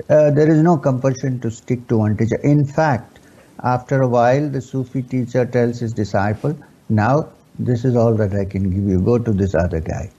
[0.09, 2.37] uh, there is no compulsion to stick to one teacher.
[2.37, 3.19] In fact,
[3.63, 6.57] after a while, the Sufi teacher tells his disciple,
[6.89, 8.99] Now, this is all that I can give you.
[8.99, 10.09] Go to this other guy.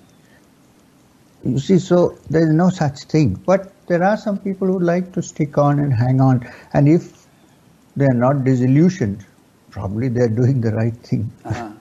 [1.44, 3.34] You see, so there is no such thing.
[3.46, 6.48] But there are some people who like to stick on and hang on.
[6.72, 7.26] And if
[7.96, 9.26] they are not disillusioned,
[9.70, 11.30] probably they are doing the right thing.
[11.44, 11.72] Uh-huh.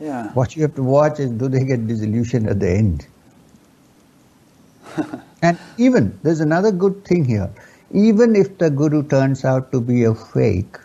[0.00, 0.32] Yeah.
[0.34, 3.06] What you have to watch is do they get disillusioned at the end?
[5.42, 7.50] and even, there's another good thing here.
[7.92, 10.76] Even if the guru turns out to be a fake,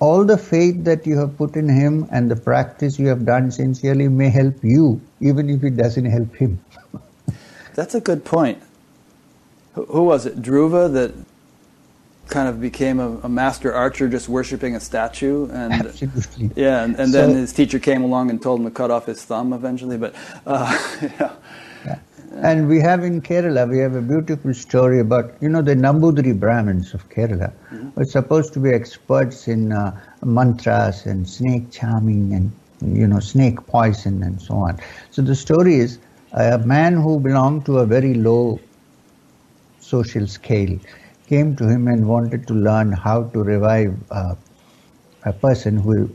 [0.00, 3.50] all the faith that you have put in him and the practice you have done
[3.50, 6.58] sincerely may help you, even if it doesn't help him.
[7.74, 8.62] That's a good point.
[9.74, 10.40] Who, who was it?
[10.40, 11.14] Dhruva that
[12.28, 16.50] kind of became a, a, master archer just worshiping a statue and Absolutely.
[16.54, 19.06] yeah and, and so, then his teacher came along and told him to cut off
[19.06, 20.14] his thumb eventually but
[20.46, 21.32] uh, yeah.
[22.36, 26.38] And we have in kerala we have a beautiful story about you know the nambudiri
[26.44, 27.88] brahmins of kerala mm-hmm.
[27.96, 29.90] were supposed to be experts in uh,
[30.24, 32.50] mantras and snake charming and
[33.00, 34.78] you know snake poison and so on
[35.10, 35.98] so the story is
[36.32, 38.58] a man who belonged to a very low
[39.80, 40.78] social scale
[41.26, 44.34] came to him and wanted to learn how to revive uh,
[45.24, 46.10] a person who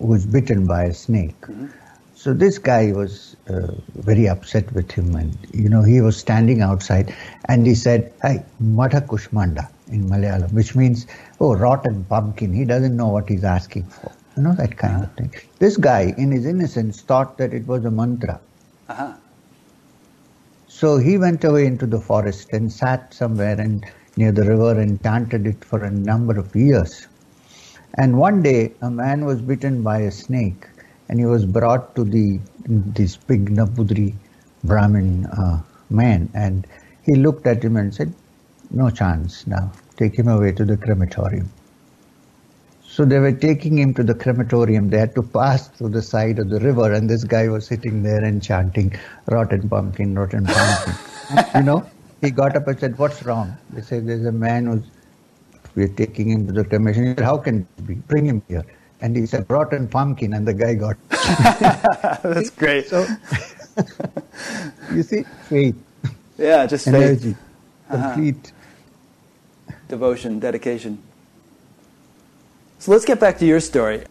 [0.00, 1.40] was bitten by a snake.
[1.42, 1.66] Mm-hmm.
[2.18, 6.62] So this guy was uh, very upset with him, and you know he was standing
[6.62, 11.06] outside, and he said, "Hey, Mata Kushmanda" in Malayalam, which means
[11.38, 15.04] "oh, rotten pumpkin." He doesn't know what he's asking for, you know that kind uh-huh.
[15.04, 15.30] of thing.
[15.60, 18.40] This guy, in his innocence, thought that it was a mantra.
[18.88, 19.12] Uh-huh.
[20.66, 25.00] So he went away into the forest and sat somewhere and near the river and
[25.04, 27.06] chanted it for a number of years.
[27.94, 30.66] And one day a man was bitten by a snake
[31.08, 34.14] and he was brought to the this big Nambudri
[34.64, 36.66] Brahmin uh, man and
[37.08, 38.12] he looked at him and said,
[38.70, 41.48] No chance now, take him away to the crematorium.
[42.86, 44.90] So they were taking him to the crematorium.
[44.90, 48.02] They had to pass through the side of the river, and this guy was sitting
[48.02, 48.92] there and chanting,
[49.30, 50.94] Rotten pumpkin, rotten pumpkin.
[51.54, 51.88] you know,
[52.20, 53.56] he got up and said, What's wrong?
[53.70, 54.84] They said, There's a man who's,
[55.74, 57.16] we're taking him to the cremation.
[57.18, 57.94] How can be?
[57.94, 58.64] Bring him here.
[59.00, 60.96] And he said, Rotten pumpkin, and the guy got.
[62.22, 62.88] That's great.
[62.88, 63.06] So,
[64.92, 65.76] you see, faith.
[66.36, 67.36] Yeah, just energy, faith.
[67.90, 68.52] complete
[69.68, 69.78] uh-huh.
[69.88, 71.02] devotion, dedication.
[72.78, 74.04] So let's get back to your story.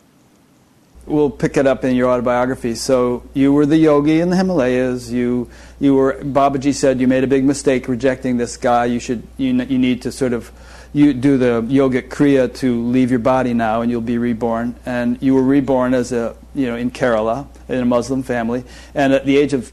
[1.06, 2.76] We'll pick it up in your autobiography.
[2.76, 5.10] So you were the yogi in the Himalayas.
[5.10, 8.86] You you were Babaji said you made a big mistake rejecting this guy.
[8.86, 10.52] You should you you need to sort of
[10.94, 14.76] you do the yogic kriya to leave your body now and you'll be reborn.
[14.86, 18.64] And you were reborn as a you know in Kerala in a Muslim family.
[18.94, 19.72] And at the age of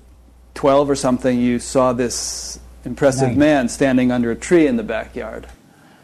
[0.54, 3.38] twelve or something, you saw this impressive Nine.
[3.38, 5.46] man standing under a tree in the backyard.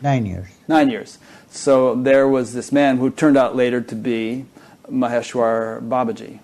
[0.00, 0.48] Nine years.
[0.66, 1.18] Nine years.
[1.50, 4.46] So there was this man who turned out later to be
[4.88, 6.38] Maheshwar Babaji.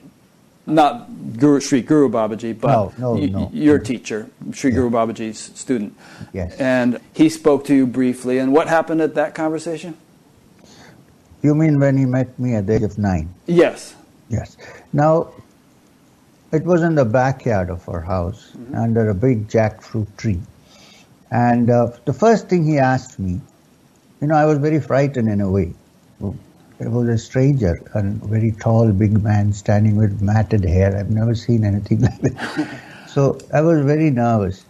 [0.66, 3.50] Not Guru, Sri Guru Babaji, but no, no, y- no.
[3.52, 4.76] your teacher, Sri Yeah.
[4.76, 5.96] Guru Babaji's student.
[6.33, 6.57] Yes.
[6.59, 8.38] And he spoke to you briefly.
[8.38, 9.96] And what happened at that conversation?
[11.42, 13.33] You mean when he met me at the age of nine?
[13.46, 13.94] Yes.
[14.29, 14.57] Yes.
[14.92, 15.29] Now,
[16.50, 20.40] it was in the backyard of our house under a big jackfruit tree.
[21.31, 23.40] And uh, the first thing he asked me,
[24.20, 25.74] you know, I was very frightened in a way.
[26.79, 30.95] There was a stranger, a very tall, big man standing with matted hair.
[30.97, 32.81] I've never seen anything like that.
[33.09, 34.65] so I was very nervous.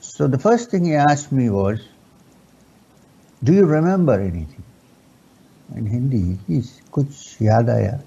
[0.00, 1.80] So the first thing he asked me was,
[3.44, 4.64] Do you remember anything?
[5.76, 8.00] In Hindi, he's kuch yaad aaya?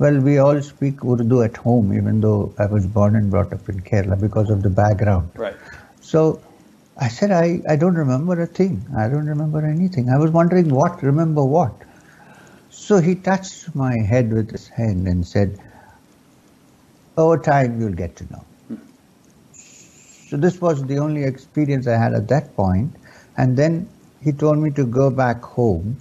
[0.00, 3.68] Well, we all speak Urdu at home, even though I was born and brought up
[3.68, 5.30] in Kerala because of the background.
[5.36, 5.54] Right.
[6.00, 6.42] So
[6.98, 8.84] I said, I, I don't remember a thing.
[8.96, 10.10] I don't remember anything.
[10.10, 11.72] I was wondering what, remember what.
[12.82, 15.56] So he touched my head with his hand and said,
[17.16, 18.44] Over time, you'll get to know.
[20.28, 22.90] So this was the only experience I had at that point.
[23.36, 23.88] And then
[24.20, 25.96] he told me to go back home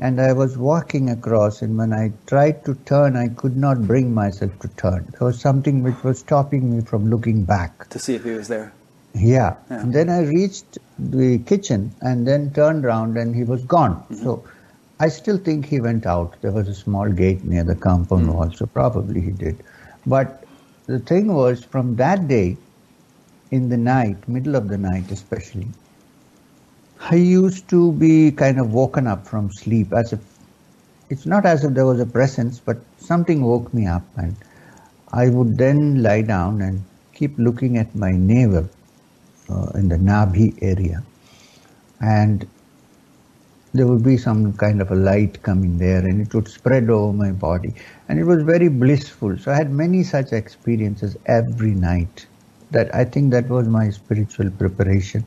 [0.00, 4.12] and I was walking across, and when I tried to turn, I could not bring
[4.12, 5.06] myself to turn.
[5.12, 7.88] There was something which was stopping me from looking back.
[7.90, 8.72] To see if he was there.
[9.14, 9.56] Yeah.
[9.70, 9.80] yeah.
[9.80, 13.94] And then I reached the kitchen and then turned around and he was gone.
[13.94, 14.24] Mm-hmm.
[14.24, 14.44] So
[15.04, 16.40] I still think he went out.
[16.42, 18.34] There was a small gate near the compound mm-hmm.
[18.34, 19.64] wall, so probably he did.
[20.06, 20.44] But
[20.86, 22.56] the thing was, from that day,
[23.50, 25.66] in the night, middle of the night especially,
[27.10, 30.20] I used to be kind of woken up from sleep as if
[31.10, 34.36] it's not as if there was a presence, but something woke me up, and
[35.12, 36.80] I would then lie down and
[37.12, 38.70] keep looking at my navel
[39.50, 41.02] uh, in the Nabhi area,
[42.00, 42.46] and
[43.74, 47.12] there would be some kind of a light coming there, and it would spread over
[47.12, 47.74] my body,
[48.08, 49.36] and it was very blissful.
[49.38, 52.26] So I had many such experiences every night.
[52.70, 55.26] That I think that was my spiritual preparation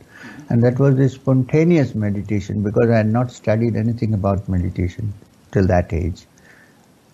[0.49, 5.13] and that was a spontaneous meditation because I had not studied anything about meditation
[5.51, 6.25] till that age.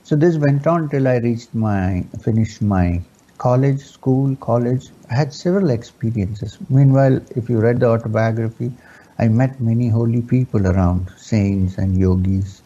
[0.03, 3.01] So this went on till I reached my, finished my
[3.37, 4.89] college, school, college.
[5.09, 6.57] I had several experiences.
[6.69, 8.71] Meanwhile, if you read the autobiography,
[9.19, 12.63] I met many holy people around, saints and yogis.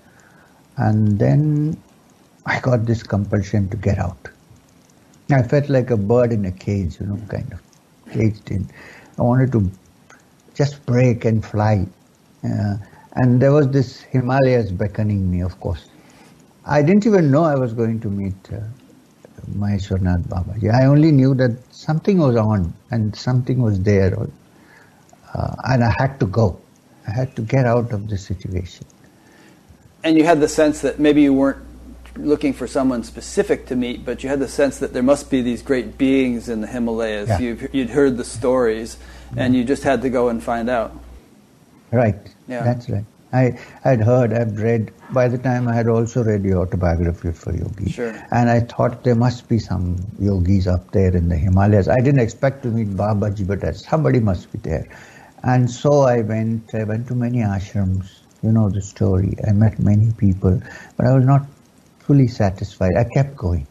[0.77, 1.77] And then
[2.45, 4.29] I got this compulsion to get out.
[5.31, 7.61] I felt like a bird in a cage, you know, kind of
[8.11, 8.69] caged in.
[9.17, 9.71] I wanted to
[10.53, 11.87] just break and fly.
[12.43, 12.75] Uh,
[13.13, 15.89] and there was this Himalayas beckoning me, of course.
[16.65, 18.59] I didn't even know I was going to meet uh,
[19.57, 20.73] Maheshwaranath Babaji.
[20.73, 24.15] I only knew that something was on and something was there,
[25.35, 26.59] uh, and I had to go.
[27.07, 28.85] I had to get out of the situation.
[30.03, 31.63] And you had the sense that maybe you weren't
[32.17, 35.41] looking for someone specific to meet, but you had the sense that there must be
[35.41, 37.29] these great beings in the Himalayas.
[37.29, 37.39] Yeah.
[37.39, 38.97] you would heard the stories,
[39.35, 40.93] and you just had to go and find out.
[41.91, 42.15] Right.
[42.47, 42.63] Yeah.
[42.63, 43.05] That's right.
[43.33, 47.53] I had heard, I'd read, by the time I had also read the autobiography for
[47.53, 47.91] Yogi.
[47.91, 48.15] Sure.
[48.31, 51.89] And I thought there must be some yogis up there in the Himalayas.
[51.89, 54.87] I didn't expect to meet Babaji, but somebody must be there.
[55.45, 59.35] And so I went, I went to many ashrams, you know the story.
[59.47, 60.59] I met many people,
[60.97, 61.45] but I was not
[61.99, 62.95] fully satisfied.
[62.97, 63.67] I kept going.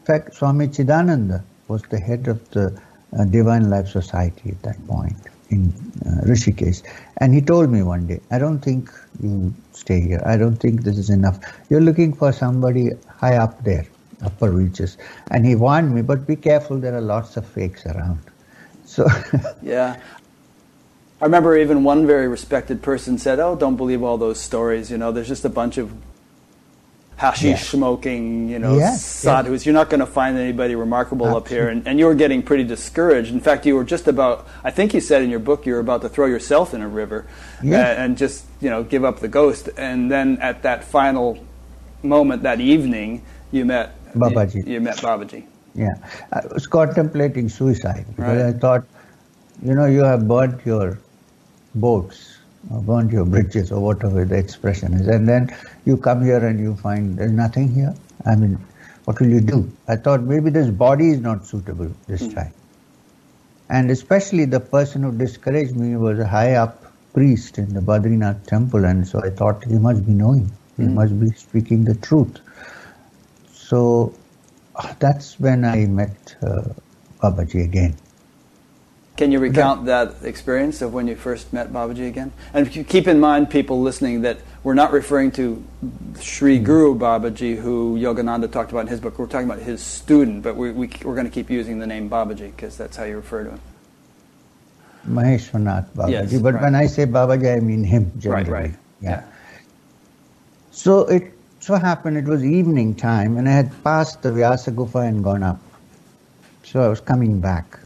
[0.00, 2.80] In fact, Swami Chidananda was the head of the
[3.18, 5.16] uh, Divine Life Society at that point
[5.50, 5.68] in
[6.06, 6.82] uh, Rishikesh.
[7.18, 8.90] And he told me one day, I don't think
[9.22, 10.22] you stay here.
[10.26, 11.38] I don't think this is enough.
[11.70, 13.86] You're looking for somebody high up there,
[14.22, 14.96] upper reaches.
[15.30, 18.20] And he warned me, but be careful, there are lots of fakes around.
[18.84, 19.06] So
[19.62, 19.96] yeah.
[21.20, 24.90] I remember even one very respected person said, "Oh, don't believe all those stories.
[24.90, 25.92] You know, there's just a bunch of
[27.18, 29.66] hashish smoking, you know, yes, sadhus.
[29.66, 31.46] You're not going to find anybody remarkable Absolutely.
[31.46, 31.68] up here.
[31.68, 33.32] And, and, you were getting pretty discouraged.
[33.32, 35.80] In fact, you were just about, I think you said in your book, you were
[35.80, 37.26] about to throw yourself in a river
[37.58, 39.68] and, uh, and just, you know, give up the ghost.
[39.76, 41.44] And then at that final
[42.04, 44.64] moment that evening, you met Babaji.
[44.64, 45.44] You, you met Babaji.
[45.74, 45.88] Yeah.
[46.32, 48.54] I was contemplating suicide because right.
[48.54, 48.84] I thought,
[49.60, 51.00] you know, you have burnt your
[51.74, 52.38] boats
[52.70, 55.06] burnt your bridges or whatever the expression is.
[55.06, 57.94] And then you come here and you find there's nothing here.
[58.26, 58.58] I mean,
[59.04, 59.70] what will you do?
[59.86, 62.34] I thought maybe this body is not suitable this mm.
[62.34, 62.52] time.
[63.70, 68.46] And especially the person who discouraged me was a high up priest in the Badrinath
[68.46, 70.94] temple, and so I thought he must be knowing, he mm.
[70.94, 72.38] must be speaking the truth.
[73.52, 74.14] So
[74.98, 76.62] that's when I met uh,
[77.20, 77.96] Babaji again.
[79.18, 82.30] Can you recount that experience of when you first met Babaji again?
[82.54, 85.60] And keep in mind, people listening, that we're not referring to
[86.20, 86.64] Sri hmm.
[86.64, 89.18] Guru Babaji, who Yogananda talked about in his book.
[89.18, 92.08] We're talking about his student, but we, we, are going to keep using the name
[92.08, 93.60] Babaji because that's how you refer to him.
[95.08, 96.10] Maheshwaranath Babaji.
[96.12, 96.62] Yes, but right.
[96.62, 98.48] when I say Babaji, I mean him generally.
[98.48, 98.74] Right, right.
[99.00, 99.10] Yeah.
[99.10, 99.24] yeah.
[100.70, 105.08] So it so happened it was evening time and I had passed the Vyasa Gufa
[105.08, 105.58] and gone up.
[106.62, 107.80] So I was coming back.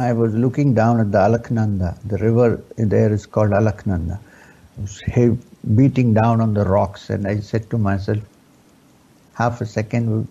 [0.00, 1.98] I was looking down at the Alaknanda.
[2.04, 4.20] The river there is called Alaknanda.
[4.76, 5.38] It was
[5.74, 8.18] beating down on the rocks, and I said to myself,
[9.34, 10.28] half a second,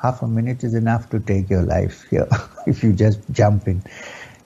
[0.00, 2.28] half a minute is enough to take your life here
[2.66, 3.82] if you just jump in.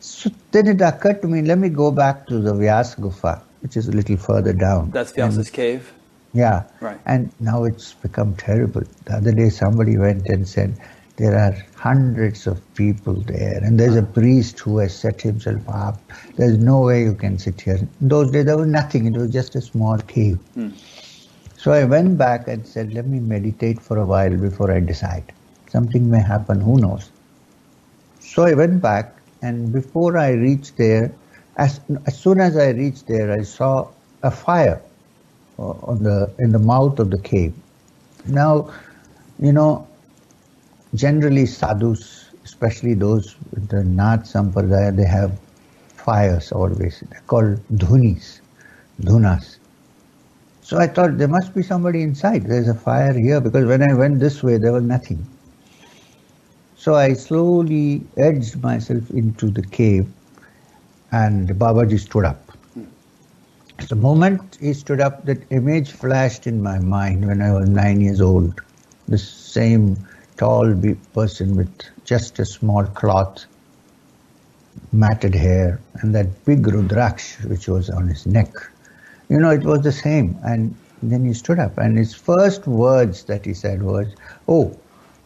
[0.01, 3.77] So then it occurred to me, let me go back to the Vyas Gufa, which
[3.77, 4.91] is a little further down.
[4.91, 5.93] That's Vyasa's cave?
[6.33, 6.65] Yeah.
[6.81, 6.99] Right.
[7.07, 8.83] And now it's become terrible.
[9.05, 10.77] The other day somebody went and said,
[11.17, 16.01] there are hundreds of people there, and there's a priest who has set himself up.
[16.37, 17.77] There's no way you can sit here.
[18.01, 20.39] In those days, there was nothing, it was just a small cave.
[20.55, 20.71] Hmm.
[21.57, 25.33] So I went back and said, Let me meditate for a while before I decide.
[25.71, 27.11] Something may happen, who knows?
[28.21, 31.15] So I went back, and before I reached there,
[31.57, 33.89] as, as soon as I reached there, I saw
[34.23, 34.83] a fire
[35.59, 37.55] on the in the mouth of the cave.
[38.27, 38.73] Now,
[39.39, 39.87] you know,
[40.95, 45.39] generally sadhus, especially those with the Nath Sampradaya, they have
[45.97, 47.03] fires always.
[47.11, 48.41] They're called dhunis,
[49.01, 49.59] dhunas.
[50.63, 52.45] So I thought there must be somebody inside.
[52.47, 55.27] There's a fire here because when I went this way, there was nothing.
[56.77, 60.09] So I slowly edged myself into the cave
[61.13, 62.53] and Babaji stood up.
[63.89, 68.01] The moment he stood up, that image flashed in my mind when I was nine
[68.01, 68.61] years old.
[69.09, 69.97] The same
[70.37, 70.75] tall
[71.15, 71.73] person with
[72.05, 73.45] just a small cloth,
[74.93, 78.53] matted hair, and that big Rudraksh which was on his neck.
[79.29, 80.39] You know, it was the same.
[80.45, 84.09] And then he stood up, and his first words that he said was,
[84.49, 84.77] Oh,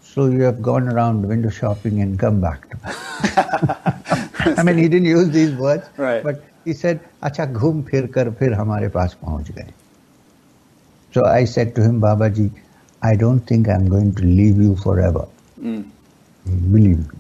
[0.03, 4.55] so you have gone around window shopping and come back to me.
[4.57, 6.23] I mean, he didn't use these words, right.
[6.23, 9.73] but he said, Acha ghum phir kar phir hamare paas pahunch gaye.
[11.13, 12.51] So I said to him, Babaji,
[13.03, 15.27] I don't think I'm going to leave you forever.
[15.61, 15.89] Mm.
[16.73, 17.19] Believe me.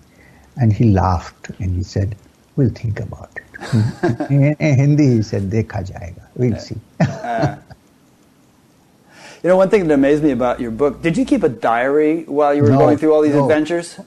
[0.60, 2.16] And he laughed and he said,
[2.56, 4.30] We'll think about it.
[4.30, 6.26] in, in Hindi, he said, Dekha jayega.
[6.34, 6.76] We'll see.
[7.00, 7.56] uh,
[9.42, 12.24] you know, one thing that amazed me about your book, did you keep a diary
[12.24, 13.44] while you were no, going through all these no.
[13.44, 14.00] adventures?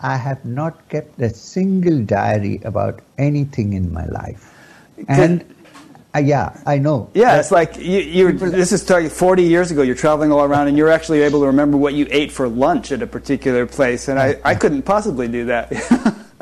[0.00, 4.54] I have not kept a single diary about anything in my life.
[5.08, 5.44] And
[6.14, 7.08] uh, yeah, I know.
[7.14, 8.82] Yeah, it's like you, you this is
[9.12, 9.82] 40 years ago.
[9.82, 12.90] You're traveling all around, and you're actually able to remember what you ate for lunch
[12.90, 14.08] at a particular place.
[14.08, 15.70] And I, I couldn't possibly do that.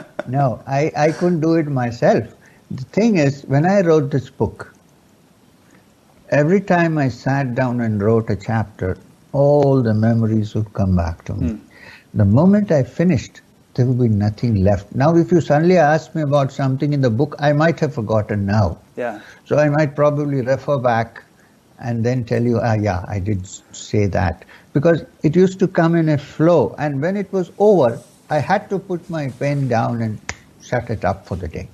[0.27, 2.35] no, I, I couldn't do it myself.
[2.71, 4.73] The thing is, when I wrote this book,
[6.31, 8.97] every time I sat down and wrote a chapter,
[9.33, 11.51] all the memories would come back to me.
[11.51, 11.61] Mm.
[12.15, 13.43] The moment I finished,
[13.79, 14.93] there will be nothing left.
[14.95, 18.45] Now, if you suddenly ask me about something in the book, I might have forgotten
[18.45, 18.79] now.
[18.97, 19.21] Yeah.
[19.47, 21.23] So I might probably refer back
[21.79, 24.45] and then tell you, ah, yeah, I did say that.
[24.73, 28.69] Because it used to come in a flow, and when it was over, I had
[28.71, 30.21] to put my pen down and
[30.61, 31.69] shut it up for the day.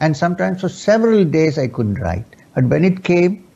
[0.00, 2.24] And sometimes for several days I couldn't write.
[2.54, 3.46] But when it came,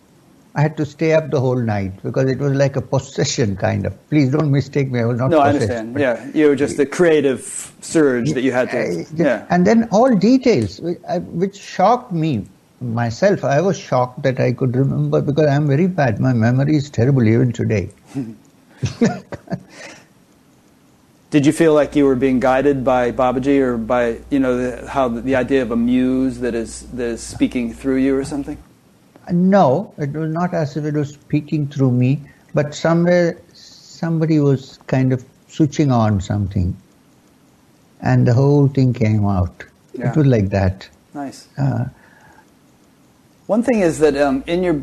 [0.56, 3.84] I had to stay up the whole night because it was like a possession kind
[3.84, 3.92] of.
[4.08, 5.00] Please don't mistake me.
[5.00, 5.28] I was not.
[5.30, 5.98] No, I understand.
[5.98, 9.04] Yeah, you were just the creative surge that you had to.
[9.14, 9.46] Yeah.
[9.50, 12.46] And then all details, which shocked me
[12.80, 13.44] myself.
[13.44, 16.20] I was shocked that I could remember because I'm very bad.
[16.20, 17.90] My memory is terrible even today.
[21.30, 24.88] Did you feel like you were being guided by Babaji or by you know the,
[24.88, 28.24] how the, the idea of a muse that is that is speaking through you or
[28.24, 28.56] something?
[29.30, 32.20] No, it was not as if it was speaking through me,
[32.54, 36.76] but somewhere somebody was kind of switching on something,
[38.00, 39.64] and the whole thing came out.
[39.94, 40.10] Yeah.
[40.10, 40.88] It was like that.
[41.14, 41.48] Nice.
[41.58, 41.86] Uh,
[43.46, 44.82] One thing is that um, in your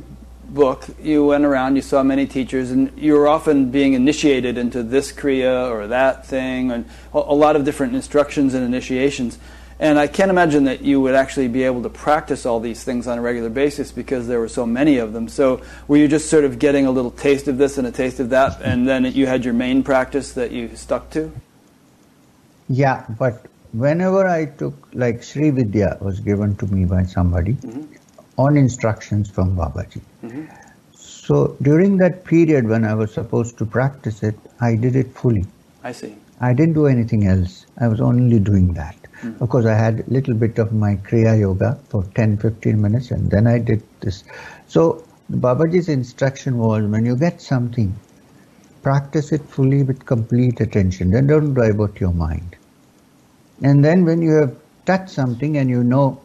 [0.49, 4.83] book, you went around, you saw many teachers, and you were often being initiated into
[4.83, 9.37] this kriya or that thing, and a lot of different instructions and initiations.
[9.79, 13.07] And I can't imagine that you would actually be able to practice all these things
[13.07, 15.27] on a regular basis because there were so many of them.
[15.27, 18.19] So were you just sort of getting a little taste of this and a taste
[18.19, 21.31] of that, and then you had your main practice that you stuck to?
[22.69, 27.85] Yeah, but whenever I took, like Sri Vidya was given to me by somebody mm-hmm.
[28.37, 30.01] on instructions from Babaji.
[30.23, 30.45] Mm-hmm.
[30.95, 35.45] So during that period when I was supposed to practice it, I did it fully.
[35.83, 36.15] I see.
[36.39, 37.65] I didn't do anything else.
[37.79, 38.95] I was only doing that.
[39.23, 39.41] Mm.
[39.41, 43.11] Of course, I had a little bit of my Kriya Yoga for 10 15 minutes,
[43.11, 44.23] and then I did this.
[44.67, 47.95] So, Babaji's instruction was when you get something,
[48.81, 51.11] practice it fully with complete attention.
[51.11, 52.57] Then don't divert your mind.
[53.61, 54.55] And then when you have
[54.85, 56.21] touched something and you know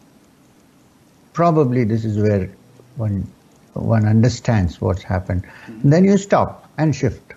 [1.32, 2.50] probably this is where
[2.96, 3.30] one
[3.74, 5.88] one understands what's happened, mm-hmm.
[5.88, 7.34] then you stop and shift.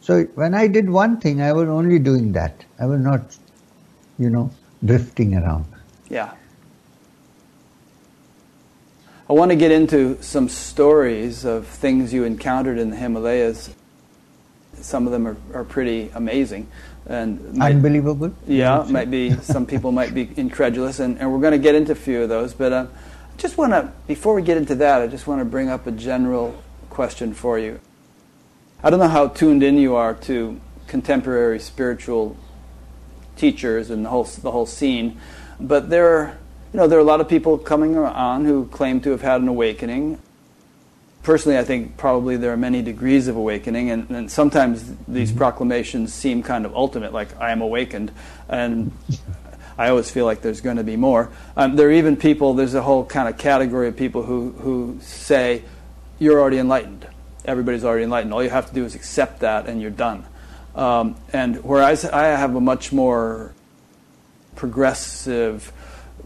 [0.00, 2.64] So when I did one thing, I was only doing that.
[2.80, 3.36] I was not
[4.18, 4.50] you know,
[4.84, 5.66] drifting around.
[6.08, 6.34] Yeah.
[9.28, 13.74] I want to get into some stories of things you encountered in the Himalayas.
[14.74, 16.68] Some of them are, are pretty amazing.
[17.06, 18.34] And might, Unbelievable?
[18.46, 21.92] Yeah, might be, some people might be incredulous, and, and we're going to get into
[21.92, 22.54] a few of those.
[22.54, 22.86] But uh,
[23.32, 25.86] I just want to, before we get into that, I just want to bring up
[25.86, 27.80] a general question for you.
[28.82, 32.36] I don't know how tuned in you are to contemporary spiritual
[33.38, 35.18] teachers and the whole the whole scene.
[35.60, 36.38] But there, are,
[36.72, 39.40] you know, there are a lot of people coming on who claim to have had
[39.40, 40.20] an awakening.
[41.22, 45.38] Personally, I think probably there are many degrees of awakening, and, and sometimes these mm-hmm.
[45.38, 48.12] proclamations seem kind of ultimate, like I am awakened.
[48.48, 48.92] And
[49.76, 51.30] I always feel like there's going to be more.
[51.56, 54.98] Um, there are even people, there's a whole kind of category of people who, who
[55.02, 55.62] say,
[56.18, 57.06] you're already enlightened.
[57.44, 58.32] Everybody's already enlightened.
[58.32, 60.24] All you have to do is accept that and you're done.
[60.78, 63.52] Um, and whereas I have a much more
[64.54, 65.72] progressive,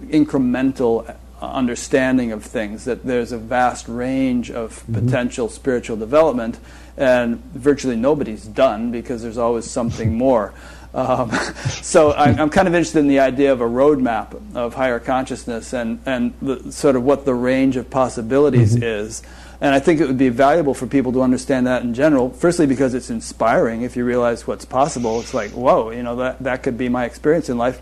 [0.03, 5.07] incremental understanding of things, that there's a vast range of mm-hmm.
[5.07, 6.59] potential spiritual development,
[6.99, 10.53] and virtually nobody's done because there's always something more.
[10.93, 11.31] Um,
[11.81, 15.73] so I, am kind of interested in the idea of a roadmap of higher consciousness
[15.73, 18.83] and, and the, sort of what the range of possibilities mm-hmm.
[18.83, 19.23] is.
[19.63, 22.31] And I think it would be valuable for people to understand that in general.
[22.31, 25.21] Firstly, because it's inspiring if you realize what's possible.
[25.21, 27.81] It's like, whoa, you know, that, that could be my experience in life.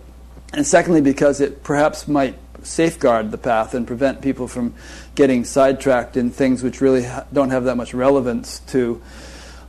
[0.52, 4.74] And secondly, because it perhaps might safeguard the path and prevent people from
[5.14, 9.00] getting sidetracked in things which really ha- don't have that much relevance to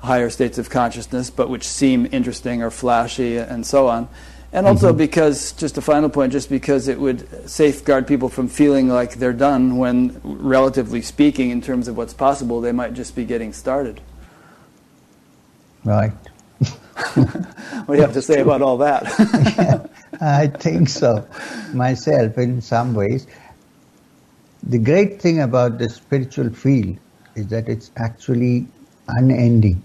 [0.01, 4.09] higher states of consciousness, but which seem interesting or flashy and so on.
[4.53, 4.97] And also mm-hmm.
[4.97, 9.31] because, just a final point, just because it would safeguard people from feeling like they're
[9.31, 14.01] done when, relatively speaking, in terms of what's possible, they might just be getting started.
[15.85, 16.11] Right.
[17.13, 19.03] what do you have to say about all that?
[19.57, 19.87] yeah,
[20.21, 21.25] I think so
[21.73, 23.27] myself in some ways.
[24.63, 26.97] The great thing about the spiritual field
[27.35, 28.67] is that it's actually
[29.07, 29.81] unending.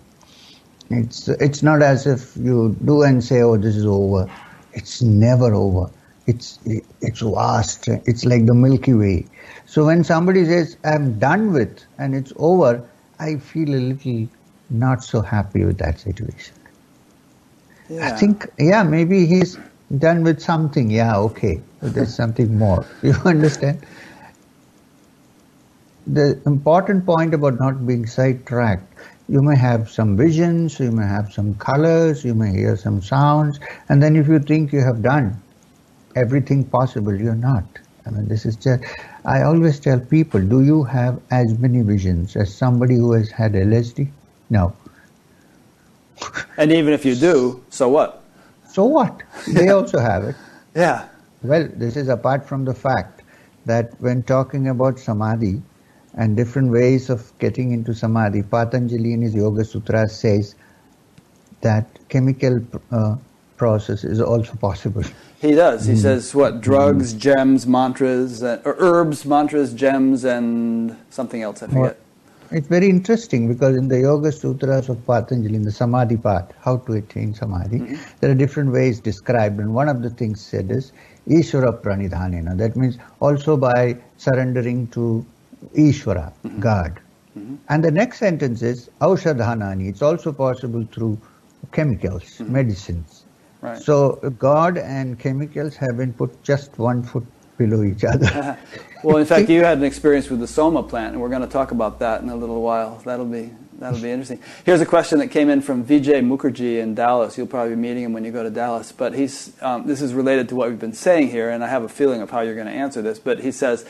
[0.91, 4.31] It's, it's not as if you do and say, oh, this is over.
[4.77, 5.91] It's never over.
[6.27, 6.59] It's,
[7.01, 7.89] it's vast.
[7.89, 9.27] It's like the Milky Way.
[9.65, 14.29] So when somebody says, I'm done with and it's over, I feel a little
[14.71, 16.55] not so happy with that situation.
[17.89, 18.07] Yeah.
[18.07, 19.59] I think, yeah, maybe he's
[19.99, 20.91] done with something.
[20.91, 21.63] Yeah, okay.
[21.81, 22.87] There's something more.
[23.03, 23.85] You understand?
[26.07, 28.95] The important point about not being sidetracked
[29.29, 33.59] you may have some visions, you may have some colors, you may hear some sounds,
[33.89, 35.41] and then if you think you have done
[36.15, 37.65] everything possible, you're not.
[38.07, 38.85] I mean, this is just,
[39.25, 43.53] I always tell people, do you have as many visions as somebody who has had
[43.53, 44.09] LSD?
[44.49, 44.73] No.
[46.57, 48.23] And even if you do, so what?
[48.69, 49.23] So what?
[49.53, 50.37] They also have it.
[50.77, 51.09] Yeah.
[51.43, 53.23] Well, this is apart from the fact
[53.65, 55.63] that when talking about samadhi,
[56.17, 58.43] and different ways of getting into samadhi.
[58.43, 60.55] Patanjali in his Yoga Sutra says
[61.61, 62.61] that chemical
[62.91, 63.17] uh,
[63.57, 65.03] process is also possible.
[65.41, 65.87] He does.
[65.87, 65.99] He mm.
[65.99, 67.19] says what drugs, mm.
[67.19, 71.63] gems, mantras, uh, or herbs, mantras, gems, and something else.
[71.63, 71.81] I forget.
[71.81, 71.97] Well,
[72.51, 76.79] it's very interesting because in the Yoga Sutras of Patanjali, in the Samadhi part, how
[76.79, 77.97] to attain Samadhi, mm-hmm.
[78.21, 80.93] there are different ways described, and one of the things said is
[81.29, 82.57] Ishvara Pranidhanena.
[82.57, 85.27] That means also by surrendering to
[85.75, 86.61] Ishvara, mm-hmm.
[86.61, 87.01] God.
[87.37, 87.57] Mm-hmm.
[87.69, 89.89] And the next sentence is Aushadhanani.
[89.89, 91.19] It's also possible through
[91.73, 92.53] chemicals, mm-hmm.
[92.53, 93.25] medicines.
[93.61, 93.79] Right.
[93.79, 97.27] So God and chemicals have been put just one foot
[97.59, 98.59] below each other.
[99.03, 101.49] well, in fact, you had an experience with the Soma plant, and we're going to
[101.49, 103.01] talk about that in a little while.
[103.05, 104.41] That'll be that'll be interesting.
[104.65, 107.37] Here's a question that came in from Vijay Mukherjee in Dallas.
[107.37, 108.93] You'll probably be meeting him when you go to Dallas.
[108.93, 111.83] But he's um, this is related to what we've been saying here, and I have
[111.83, 113.19] a feeling of how you're going to answer this.
[113.19, 113.87] But he says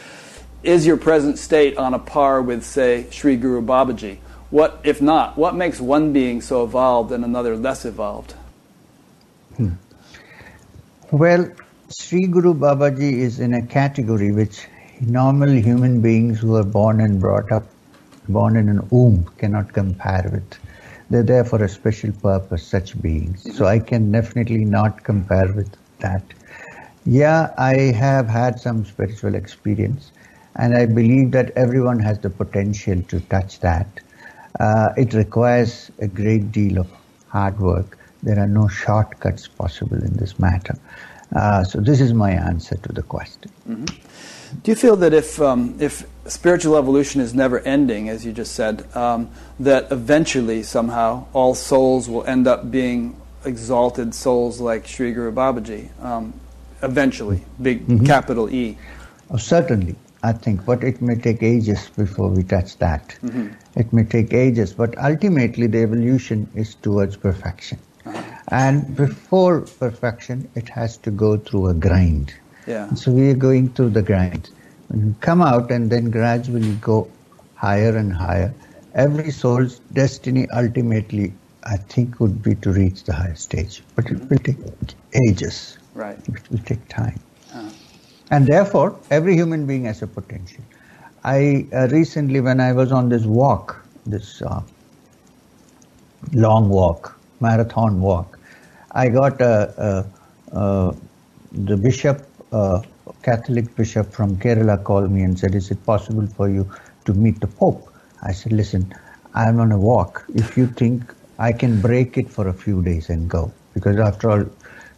[0.62, 4.18] is your present state on a par with, say, Sri Guru Babaji?
[4.50, 8.34] What, if not, what makes one being so evolved and another less evolved?
[9.56, 9.72] Hmm.
[11.10, 11.50] Well,
[11.88, 14.66] Sri Guru Babaji is in a category which
[15.00, 17.64] normal human beings who are born and brought up,
[18.28, 20.58] born in an womb, cannot compare with.
[21.10, 23.56] They're there for a special purpose, such beings.
[23.56, 26.22] So I can definitely not compare with that.
[27.04, 30.10] Yeah, I have had some spiritual experience.
[30.56, 33.86] And I believe that everyone has the potential to touch that.
[34.58, 36.88] Uh, it requires a great deal of
[37.28, 37.98] hard work.
[38.22, 40.78] There are no shortcuts possible in this matter.
[41.34, 43.50] Uh, so this is my answer to the question.
[43.68, 43.84] Mm-hmm.
[44.62, 48.54] Do you feel that if um, if spiritual evolution is never ending, as you just
[48.54, 49.28] said, um,
[49.60, 55.90] that eventually somehow all souls will end up being exalted souls like Sri Guru Babaji?
[56.02, 56.32] Um,
[56.82, 58.06] eventually, big mm-hmm.
[58.06, 58.78] capital E.
[59.30, 59.96] Oh, certainly.
[60.26, 63.16] I think, but it may take ages before we touch that.
[63.22, 63.48] Mm-hmm.
[63.76, 67.78] It may take ages, but ultimately the evolution is towards perfection.
[68.04, 68.22] Uh-huh.
[68.48, 72.34] And before perfection, it has to go through a grind.
[72.66, 72.92] Yeah.
[72.94, 74.50] So we are going through the grind.
[74.90, 77.08] We come out and then gradually go
[77.56, 78.54] higher and higher,
[78.94, 81.32] every soul's destiny ultimately,
[81.64, 83.82] I think, would be to reach the higher stage.
[83.94, 84.58] But it will take
[85.28, 85.78] ages.
[85.94, 86.18] Right.
[86.28, 87.18] It will take time.
[88.30, 90.64] And therefore, every human being has a potential.
[91.24, 94.62] I uh, recently, when I was on this walk, this uh,
[96.32, 98.38] long walk, marathon walk,
[98.92, 100.06] I got a,
[100.52, 100.96] a, a,
[101.52, 102.82] the bishop, uh,
[103.22, 106.68] Catholic bishop from Kerala, called me and said, "Is it possible for you
[107.04, 108.92] to meet the Pope?" I said, "Listen,
[109.34, 110.24] I'm on a walk.
[110.34, 114.30] If you think I can break it for a few days and go, because after
[114.30, 114.44] all."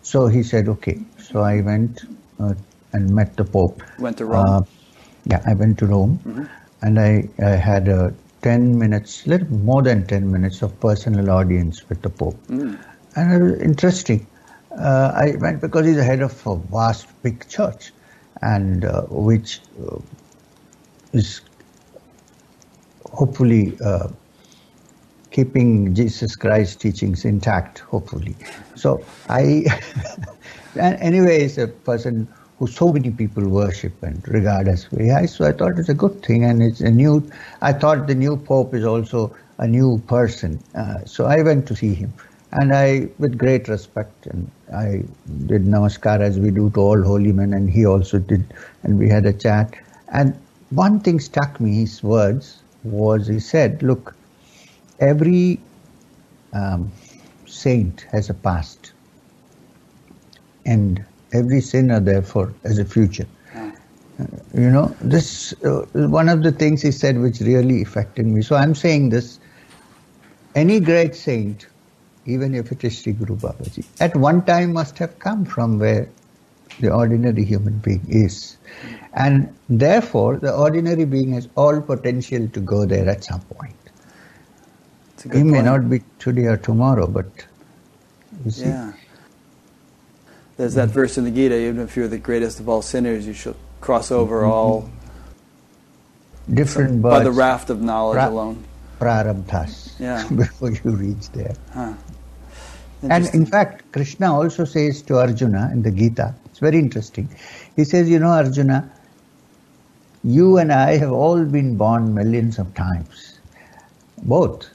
[0.03, 2.05] So he said, "Okay." So I went
[2.41, 2.55] uh,
[2.93, 3.82] and met the Pope.
[3.99, 4.47] Went to Rome.
[4.47, 4.62] Uh,
[5.24, 6.45] yeah, I went to Rome, mm-hmm.
[6.82, 11.89] and I, I had a 10 minutes, little more than 10 minutes of personal audience
[11.89, 12.36] with the Pope.
[12.49, 12.78] Mm.
[13.16, 14.26] And it was interesting.
[14.70, 17.93] Uh, I went because he's the head of a vast, big church,
[18.43, 19.99] and uh, which uh,
[21.12, 21.41] is
[23.12, 24.09] hopefully uh,
[25.30, 28.36] keeping Jesus Christ's teachings intact, hopefully.
[28.76, 29.64] So I,
[30.76, 32.28] and anyway, is a person
[32.59, 35.26] who so many people worship and regard as very high.
[35.26, 37.30] So I thought it's a good thing, and it's a new.
[37.62, 40.62] I thought the new pope is also a new person.
[40.74, 42.12] Uh, so I went to see him,
[42.52, 45.02] and I, with great respect, and I
[45.46, 48.44] did namaskar as we do to all holy men, and he also did,
[48.82, 49.74] and we had a chat.
[50.12, 50.36] And
[50.70, 54.16] one thing struck me, his words was he said, "Look,
[54.98, 55.61] every
[56.52, 56.90] um,
[57.46, 58.92] saint has a past,
[60.66, 63.26] and every sinner, therefore, has a future.
[64.55, 68.43] You know, this uh, one of the things he said which really affected me.
[68.43, 69.39] So I'm saying this:
[70.57, 71.68] any great saint,
[72.26, 76.09] even if it is Sri Guru Babaji, at one time must have come from where
[76.81, 78.57] the ordinary human being is,
[79.14, 83.76] and therefore the ordinary being has all potential to go there at some point.
[85.22, 85.47] He point.
[85.47, 87.26] may not be today or tomorrow, but
[88.45, 88.64] you see.
[88.66, 88.93] Yeah.
[90.59, 93.32] There's that verse in the Gita, even if you're the greatest of all sinners, you
[93.32, 94.50] shall cross over mm-hmm.
[94.50, 94.90] all
[96.52, 98.64] different by the raft of knowledge pra- alone.
[98.98, 99.94] Prarabdhas.
[100.00, 100.28] Yeah.
[100.36, 101.54] before you reach there.
[101.72, 101.94] Huh.
[103.02, 107.28] And in fact, Krishna also says to Arjuna in the Gita, it's very interesting.
[107.76, 108.90] He says, You know, Arjuna,
[110.24, 113.38] you and I have all been born millions of times.
[114.24, 114.68] Both.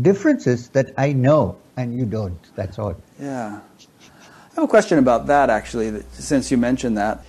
[0.00, 2.38] Difference is that I know and you don't.
[2.56, 2.96] That's all.
[3.20, 3.60] Yeah.
[4.52, 7.24] I have a question about that, actually, since you mentioned that.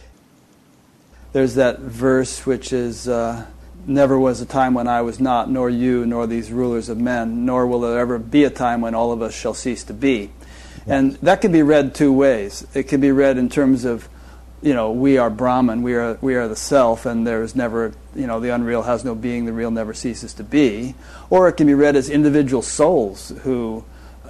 [1.32, 3.46] There's that verse which is uh,
[3.86, 7.46] Never was a time when I was not, nor you, nor these rulers of men,
[7.46, 10.32] nor will there ever be a time when all of us shall cease to be.
[10.88, 12.66] And that can be read two ways.
[12.74, 14.08] It can be read in terms of,
[14.62, 17.94] you know, we are Brahman, we are, we are the self, and there is never,
[18.16, 20.96] you know, the unreal has no being, the real never ceases to be.
[21.30, 23.84] Or it can be read as individual souls who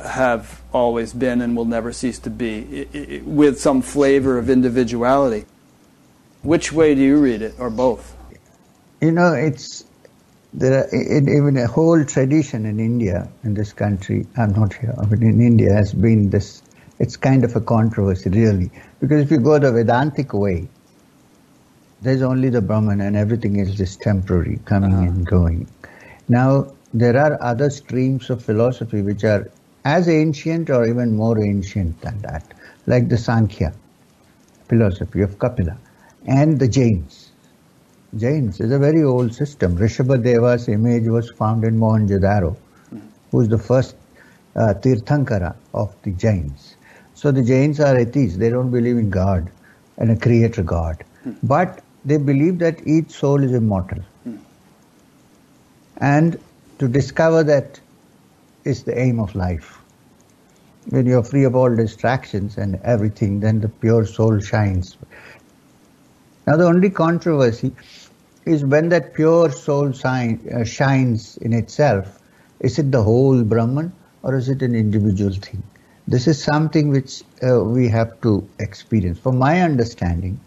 [0.04, 5.46] have always been and will never cease to be, with some flavor of individuality.
[6.42, 8.16] Which way do you read it, or both?
[9.02, 9.86] You know, it's
[10.54, 10.84] there.
[10.84, 14.28] Are, even a whole tradition in India, in this country.
[14.38, 16.62] I'm not here, but in India has been this.
[17.00, 20.68] It's kind of a controversy, really, because if you go the Vedantic way,
[22.02, 25.04] there's only the Brahman, and everything else is just temporary, coming uh-huh.
[25.04, 25.68] and going.
[26.28, 29.50] Now there are other streams of philosophy which are
[29.86, 32.44] as ancient or even more ancient than that,
[32.88, 33.74] like the Sankhya
[34.68, 35.78] philosophy of Kapila
[36.26, 37.32] and the Jains.
[38.16, 39.76] Jains is a very old system.
[39.76, 42.56] Rishabhadeva's image was found in Mohenjo-daro,
[43.32, 43.96] who is the first
[44.56, 46.76] uh, Tirthankara of the Jains.
[47.16, 48.38] So the Jains are atheists.
[48.38, 49.50] They don't believe in God
[49.98, 51.04] and a creator God.
[51.42, 54.00] But they believe that each soul is immortal.
[55.98, 56.40] And
[56.80, 57.80] to discover that
[58.64, 59.80] is the aim of life.
[60.90, 64.98] When you're free of all distractions and everything, then the pure soul shines.
[66.46, 67.72] Now, the only controversy
[68.46, 72.20] is when that pure soul shine, uh, shines in itself.
[72.60, 73.94] Is it the whole Brahman
[74.24, 75.64] or is it an individual thing?
[76.08, 79.20] This is something which uh, we have to experience.
[79.20, 80.40] From my understanding,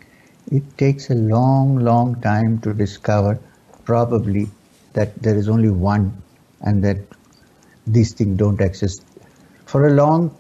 [0.53, 3.39] it takes a long, long time to discover
[3.85, 4.49] probably
[4.93, 6.23] that there is only one
[6.61, 6.99] and that
[7.87, 9.05] these things don't exist.
[9.67, 10.37] For a long,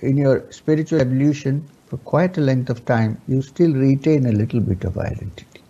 [0.00, 4.60] in your spiritual evolution, for quite a length of time, you still retain a little
[4.60, 5.62] bit of identity.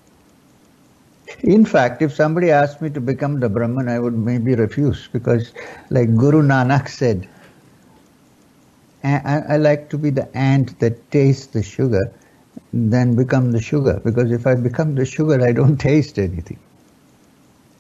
[1.43, 5.53] In fact, if somebody asked me to become the Brahman, I would maybe refuse because,
[5.91, 7.29] like Guru Nanak said,
[9.05, 12.12] I, I like to be the ant that tastes the sugar
[12.73, 16.59] than become the sugar because if I become the sugar, I don't taste anything.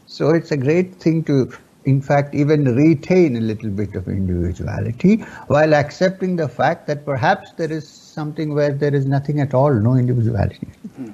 [0.06, 1.52] So it's a great thing to
[1.84, 5.16] in fact, even retain a little bit of individuality
[5.48, 9.72] while accepting the fact that perhaps there is something where there is nothing at all,
[9.72, 10.68] no individuality.
[10.96, 11.10] Hmm.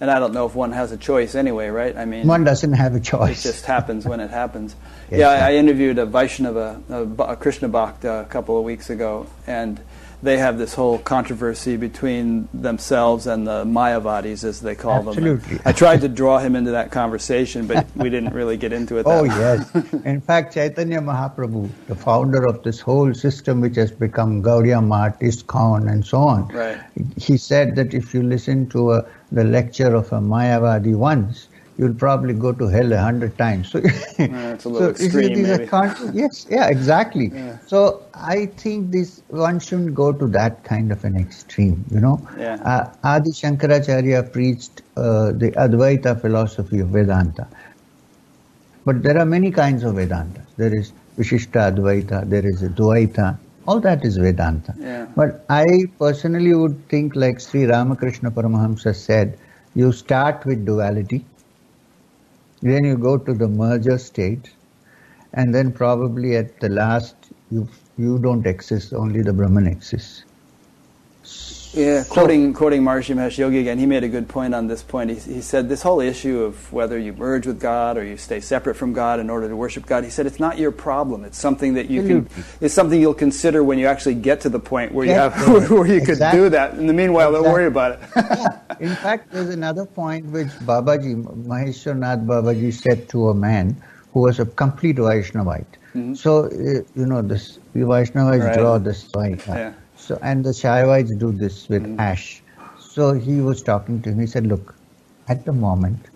[0.00, 1.96] And I don't know if one has a choice anyway, right?
[1.96, 3.44] I mean, one doesn't have a choice.
[3.44, 4.74] It just happens when it happens.
[5.10, 8.90] yes, yeah, I, I, interviewed a Vaishnava, a, a Krishna Bhakt, a couple of weeks
[8.90, 9.80] ago, and
[10.22, 15.56] they have this whole controversy between themselves and the Mayavadis, as they call Absolutely.
[15.56, 15.62] them.
[15.64, 19.06] I tried to draw him into that conversation, but we didn't really get into it.
[19.12, 19.68] Oh, yes.
[20.04, 25.18] In fact, Chaitanya Mahaprabhu, the founder of this whole system which has become Gaudiya Math,
[25.20, 26.80] ISKCON, and so on, Right.
[27.16, 31.48] he said that if you listen to a, the lecture of a Mayavadi once,
[31.78, 33.70] you'll probably go to hell a hundred times.
[33.70, 35.66] So, it's a little you see, extreme, these are maybe.
[35.66, 37.30] con- yes, yeah, exactly.
[37.32, 37.58] Yeah.
[37.66, 42.26] So I think this one shouldn't go to that kind of an extreme, you know.
[42.38, 42.56] Yeah.
[42.62, 47.46] Uh, Adi Shankaracharya preached uh, the Advaita philosophy of Vedanta.
[48.84, 50.42] But there are many kinds of Vedanta.
[50.56, 53.38] There is Vishishta Advaita, there is Dvaita.
[53.66, 54.74] All that is Vedanta.
[54.78, 55.06] Yeah.
[55.14, 59.38] But I personally would think, like Sri Ramakrishna Paramahamsa said,
[59.74, 61.24] you start with duality,
[62.62, 64.50] then you go to the merger state,
[65.34, 67.14] and then probably at the last
[67.50, 70.24] you you don't exist, only the Brahman exists.
[71.74, 75.08] Yeah, quoting quoting Maharishi Mahesh Yogi again, he made a good point on this point.
[75.10, 78.40] He, he said this whole issue of whether you merge with God or you stay
[78.40, 80.04] separate from God in order to worship God.
[80.04, 81.24] He said it's not your problem.
[81.24, 82.28] It's something that you can.
[82.60, 85.68] It's something you'll consider when you actually get to the point where you have there.
[85.78, 86.40] where you could Exactly.
[86.40, 86.74] do that.
[86.74, 88.00] In the meanwhile, don't worry about it.
[88.16, 88.88] Yeah.
[88.88, 93.80] In fact, there's another point which Babaji, Maheshwaranath Babaji said to a man
[94.12, 96.16] who was a complete Vaishnavite.
[96.16, 96.50] So, uh,
[96.94, 98.42] you know, this, the Mm-hmm.
[98.42, 98.58] Right.
[98.58, 99.46] draw this Vaita.
[99.46, 99.72] Yeah.
[100.02, 102.42] So, and the Shaivites do this with ash.
[102.80, 104.18] So he was talking to him.
[104.18, 104.74] He said, look,
[105.28, 106.06] at the moment,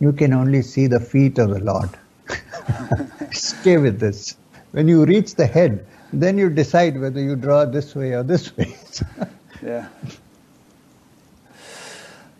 [0.00, 1.90] you can only see the feet of the Lord.
[3.32, 4.36] Stay with this.
[4.72, 8.56] When you reach the head, then you decide whether you draw this way or this
[8.56, 8.74] way.
[9.62, 9.88] Yeah.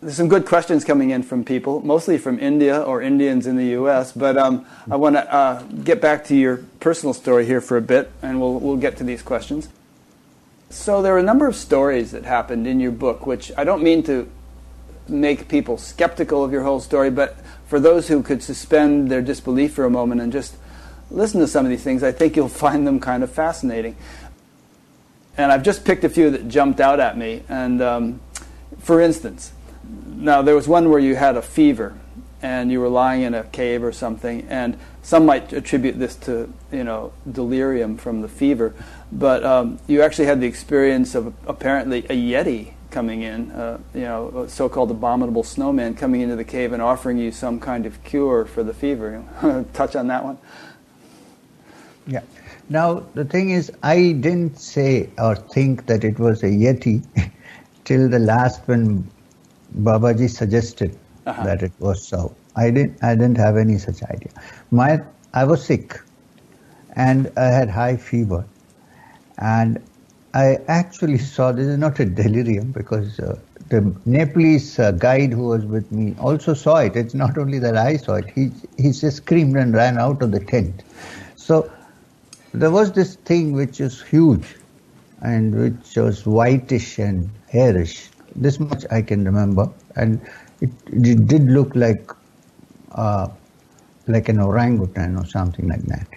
[0.01, 3.65] There's some good questions coming in from people, mostly from India or Indians in the
[3.77, 4.11] U.S.
[4.11, 7.81] But um, I want to uh, get back to your personal story here for a
[7.81, 9.69] bit, and we'll we'll get to these questions.
[10.71, 13.83] So there are a number of stories that happened in your book, which I don't
[13.83, 14.29] mean to
[15.09, 17.35] make people skeptical of your whole story, but
[17.67, 20.55] for those who could suspend their disbelief for a moment and just
[21.09, 23.97] listen to some of these things, I think you'll find them kind of fascinating.
[25.37, 27.43] And I've just picked a few that jumped out at me.
[27.49, 28.21] And um,
[28.79, 29.51] for instance,
[29.83, 31.97] now there was one where you had a fever
[32.41, 36.51] and you were lying in a cave or something, and some might attribute this to
[36.71, 38.73] you know delirium from the fever,
[39.11, 44.01] but um, you actually had the experience of apparently a yeti coming in, uh, you
[44.01, 48.03] know, a so-called abominable snowman coming into the cave and offering you some kind of
[48.03, 49.23] cure for the fever.
[49.73, 50.37] Touch on that one.
[52.07, 52.21] Yeah.
[52.69, 57.03] Now, the thing is, I didn't say or think that it was a Yeti
[57.85, 59.09] till the last when
[59.77, 61.43] Babaji suggested Uh-huh.
[61.43, 62.33] that it was so.
[62.55, 64.31] I didn't, I didn't have any such idea.
[64.71, 64.99] My,
[65.33, 65.99] I was sick
[66.95, 68.43] and I had high fever.
[69.41, 69.81] And
[70.33, 73.37] I actually saw, this is not a delirium because uh,
[73.69, 76.95] the Nepalese uh, guide who was with me also saw it.
[76.95, 80.31] It's not only that I saw it, he, he just screamed and ran out of
[80.31, 80.83] the tent.
[81.35, 81.69] So
[82.53, 84.55] there was this thing which is huge
[85.21, 88.09] and which was whitish and hairish.
[88.35, 89.69] This much I can remember.
[89.95, 90.21] And
[90.61, 92.11] it, it did look like
[92.91, 93.27] uh,
[94.07, 96.07] like an orangutan or something like that.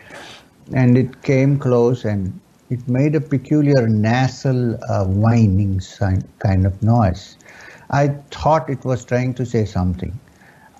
[0.75, 2.39] And it came close and
[2.71, 5.81] it made a peculiar nasal uh, whining
[6.39, 7.37] kind of noise.
[7.91, 10.19] I thought it was trying to say something.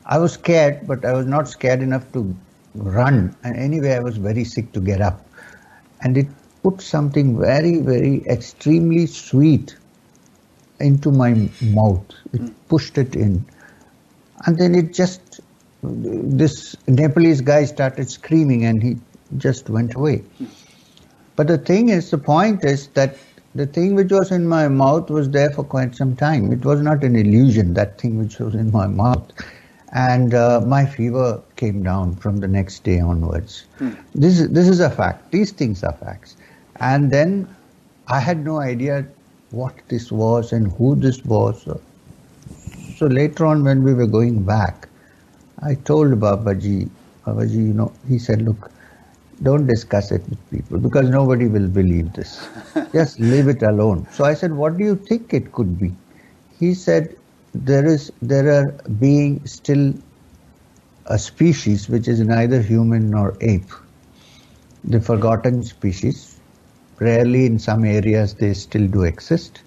[0.07, 2.35] I was scared, but I was not scared enough to
[2.75, 3.37] run.
[3.45, 5.27] And anyway, I was very sick to get up.
[6.03, 6.27] And it
[6.63, 9.77] put something very, very extremely sweet
[10.81, 12.05] into my mouth.
[12.33, 13.45] It pushed it in.
[14.47, 15.41] And then it just,
[15.83, 18.97] this Nepalese guy started screaming and he
[19.39, 20.25] just went away.
[21.37, 23.17] But the thing is, the point is that
[23.55, 26.53] the thing which was in my mouth was there for quite some time.
[26.53, 29.31] It was not an illusion, that thing which was in my mouth.
[29.93, 33.67] And uh, my fever came down from the next day onwards.
[34.15, 35.31] This, is, this is a fact.
[35.31, 36.37] These things are facts.
[36.77, 37.49] And then
[38.09, 39.07] I had no idea
[39.51, 41.69] what this was and who this was.
[42.97, 44.89] So later on, when we were going back,
[45.63, 46.91] I told Babaji,
[47.25, 48.71] Babaji, you know, he said, look,
[49.43, 52.49] don't discuss it with people because nobody will believe this.
[52.93, 54.07] Just leave it alone.
[54.13, 55.95] So I said, what do you think it could be?
[56.59, 57.17] He said,
[57.55, 59.95] there is, there are being still
[61.07, 63.71] a species which is neither human nor ape.
[64.85, 66.41] The forgotten species.
[67.01, 69.63] Rarely in some areas they still do exist.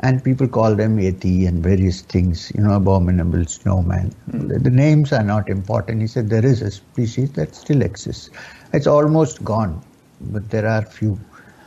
[0.00, 4.10] And people call them Yeti and various things, you know, abominable snowman.
[4.30, 4.48] Hmm.
[4.48, 6.00] The, the names are not important.
[6.00, 8.30] He said there is a species that still exists.
[8.72, 9.82] It's almost gone,
[10.20, 11.18] but there are few.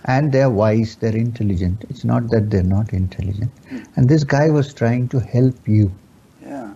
[0.05, 1.83] And they're wise, they're intelligent.
[1.89, 3.51] It's not that they're not intelligent.
[3.95, 5.91] And this guy was trying to help you.
[6.43, 6.73] Yeah.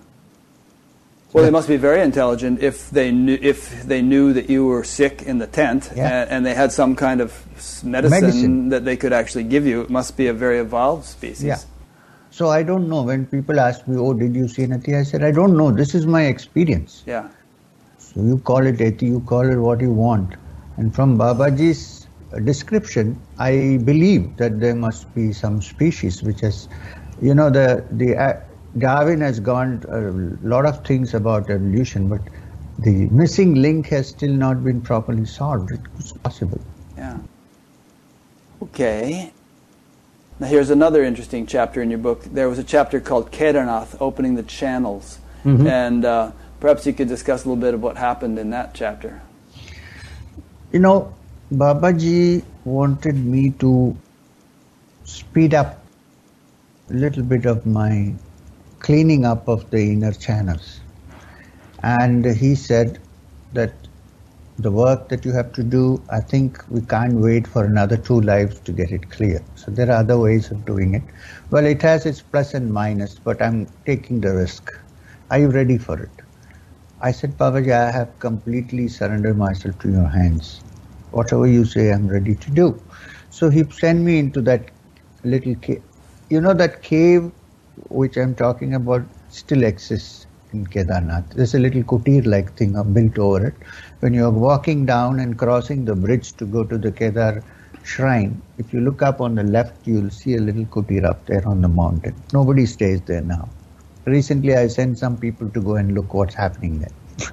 [1.32, 4.84] Well, they must be very intelligent if they knew if they knew that you were
[4.84, 6.24] sick in the tent Yeah.
[6.24, 7.32] and, and they had some kind of
[7.84, 8.70] medicine, Medicine.
[8.70, 9.82] that they could actually give you.
[9.82, 11.44] It must be a very evolved species.
[11.44, 11.60] Yeah.
[12.32, 13.04] So I don't know.
[13.04, 14.96] When people ask me, oh, did you see anything?
[14.96, 15.72] I said, I don't know.
[15.72, 17.04] This is my experience.
[17.06, 17.30] Yeah.
[18.14, 20.36] So you call it eti, you call it what you want.
[20.78, 26.68] And from Babaji's uh, description, I believe that there must be some species which has,
[27.22, 28.42] you know, the the uh,
[28.78, 32.22] Darwin has gone a lot of things about evolution, but
[32.80, 35.72] the missing link has still not been properly solved.
[35.98, 36.62] It's possible.
[36.98, 37.18] Yeah.
[38.64, 39.32] Okay.
[40.40, 42.24] Now here's another interesting chapter in your book.
[42.24, 45.68] There was a chapter called Kedarnath, opening the channels, Mhm.
[45.68, 49.22] and uh, perhaps you could discuss a little bit of what happened in that chapter.
[50.72, 51.14] You know,
[51.52, 53.98] Babaji wanted me to
[55.04, 55.84] speed up
[56.90, 58.14] a little bit of my
[58.80, 60.80] cleaning up of the inner channels.
[61.84, 63.00] And he said
[63.54, 63.74] that
[64.60, 68.20] the work that you have to do, I think we can't wait for another two
[68.20, 69.42] lives to get it clear.
[69.56, 71.04] So there are other ways of doing it.
[71.50, 74.72] Well, it has its plus and minus, but I'm taking the risk.
[75.32, 76.10] Are you ready for it?
[77.02, 80.64] I said, Babaji, I have completely surrendered myself to your hands.
[81.12, 82.82] Whatever you say, I'm ready to do.
[83.30, 84.72] So he sent me into that
[85.24, 85.84] little cave.
[86.30, 87.32] You know that cave
[87.90, 91.34] which I'm talking about still exists in Kedarnath.
[91.36, 93.56] There's a little kutir-like thing built over it.
[94.02, 97.46] When you're walking down and crossing the bridge to go to the Kedar
[97.84, 101.48] shrine, if you look up on the left, you'll see a little kutir up there
[101.48, 102.24] on the mountain.
[102.34, 103.54] Nobody stays there now.
[104.10, 107.30] Recently, I sent some people to go and look what's happening there.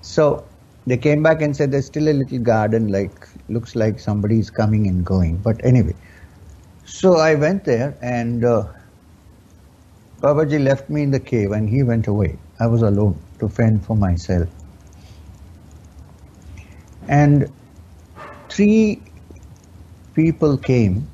[0.00, 0.46] so
[0.86, 4.86] they came back and said there's still a little garden, like looks like somebody's coming
[4.86, 5.38] and going.
[5.38, 5.94] But anyway,
[6.84, 8.64] so I went there and uh,
[10.20, 12.38] Babaji left me in the cave and he went away.
[12.60, 14.48] I was alone to fend for myself.
[17.08, 17.52] And
[18.48, 19.02] three
[20.14, 21.08] people came.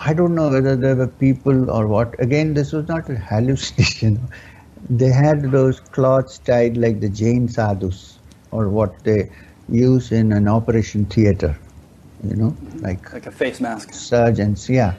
[0.00, 2.14] I don't know whether they were people or what.
[2.20, 4.28] Again, this was not a hallucination.
[4.90, 8.20] They had those cloths tied like the Jain sadhus
[8.50, 9.30] or what they
[9.68, 11.58] use in an operation theater,
[12.24, 13.92] you know, like Like a face mask.
[13.92, 14.94] surgeons, yeah.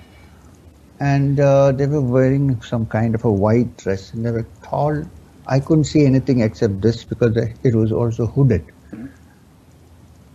[0.99, 5.04] And uh, they were wearing some kind of a white dress, and they were tall.
[5.47, 8.68] I couldn't see anything except this because it was also hooded.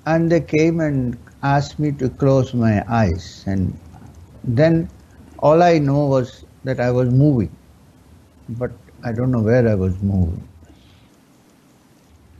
[0.06, 3.78] And they came and asked me to close my eyes, and
[4.46, 4.88] then
[5.40, 7.50] all I know was that I was moving,
[8.48, 8.72] but
[9.04, 10.46] I don't know where I was moving.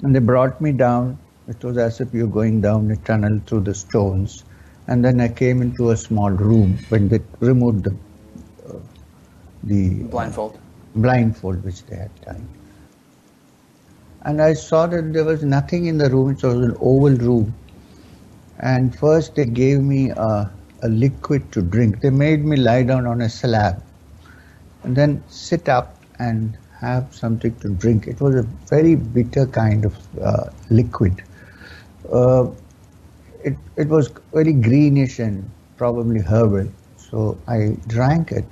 [0.02, 1.18] And they brought me down.
[1.48, 4.44] It was as if you're going down a tunnel through the stones.
[4.88, 7.96] And then I came into a small room when they removed the,
[8.68, 8.78] uh,
[9.64, 10.59] the Blindfold.
[10.94, 12.48] blindfold which they had done.
[14.22, 16.30] And I saw that there was nothing in the room.
[16.30, 17.54] It was an oval room.
[18.59, 20.50] And first they gave me a,
[20.83, 22.01] a liquid to drink.
[22.01, 23.83] They made me lie down on a slab
[24.83, 28.07] and then sit up and have something to drink.
[28.07, 31.22] It was a very bitter kind of uh, liquid.
[32.12, 32.49] Uh,
[33.43, 36.68] it, it was very greenish and probably herbal.
[36.97, 38.45] So I drank it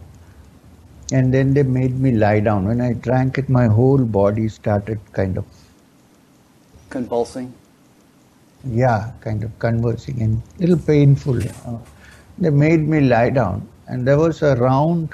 [1.13, 2.67] and then they made me lie down.
[2.67, 5.45] When I drank it, my whole body started kind of,
[6.91, 7.53] Convulsing.
[8.67, 11.41] yeah, kind of conversing and little painful.
[12.39, 15.11] They made me lie down, and there was a round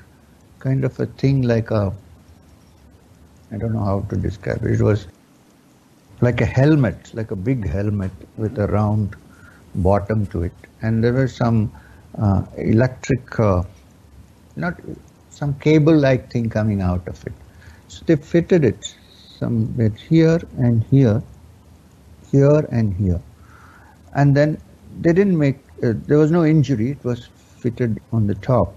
[0.59, 1.93] kind of a thing like a,
[3.53, 4.73] I don't know how to describe it.
[4.73, 5.07] It was
[6.23, 9.17] like a helmet, like a big helmet with a round
[9.77, 10.53] bottom to it,
[10.83, 11.73] and there was some
[12.19, 13.63] uh, electric, uh,
[14.57, 14.81] not
[15.31, 17.33] some cable-like thing coming out of it.
[17.89, 18.95] So they fitted it
[19.39, 21.23] some bit here and here,
[22.31, 23.21] here and here,
[24.15, 24.61] and then
[25.03, 25.59] they didn't make.
[25.83, 26.91] Uh, there was no injury.
[26.91, 27.27] It was
[27.63, 28.75] fitted on the top,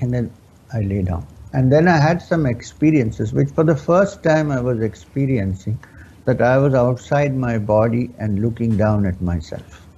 [0.00, 0.30] and then
[0.72, 1.26] I lay down.
[1.52, 5.78] And then I had some experiences, which for the first time I was experiencing
[6.26, 9.88] that I was outside my body and looking down at myself.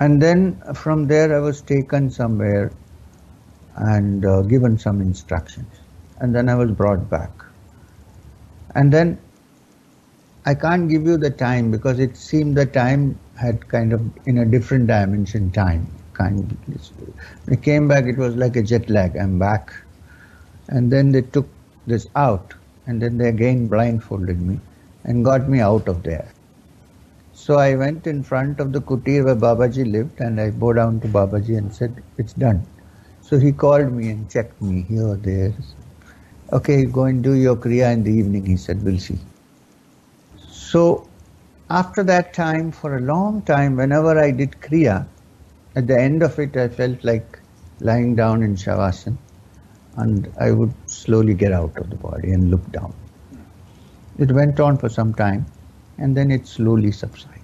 [0.00, 2.72] And then from there I was taken somewhere
[3.76, 5.72] and uh, given some instructions.
[6.18, 7.30] And then I was brought back.
[8.74, 9.18] And then
[10.46, 14.38] I can't give you the time because it seemed the time had kind of in
[14.38, 15.86] a different dimension time.
[16.12, 16.92] Kind of,
[17.50, 19.16] I came back, it was like a jet lag.
[19.16, 19.72] I'm back.
[20.68, 21.48] And then they took
[21.86, 22.54] this out,
[22.86, 24.60] and then they again blindfolded me
[25.04, 26.28] and got me out of there.
[27.32, 31.00] So I went in front of the kutir where Babaji lived and I bowed down
[31.00, 32.66] to Babaji and said, it's done.
[33.22, 35.54] So he called me and checked me here, or there.
[36.52, 39.18] Okay, go and do your kriya in the evening, he said, we'll see.
[40.50, 41.09] So
[41.70, 45.06] after that time, for a long time, whenever I did kriya,
[45.76, 47.38] at the end of it, I felt like
[47.80, 49.16] lying down in shavasana
[49.96, 52.92] and I would slowly get out of the body and look down.
[54.18, 55.46] It went on for some time
[55.98, 57.40] and then it slowly subsided.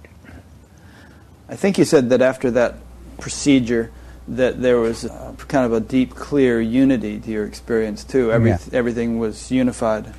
[1.48, 2.74] I think you said that after that
[3.18, 3.92] procedure,
[4.28, 8.32] that there was a, kind of a deep, clear unity to your experience too.
[8.32, 8.58] Every, Yeah.
[8.72, 10.12] Everything was unified.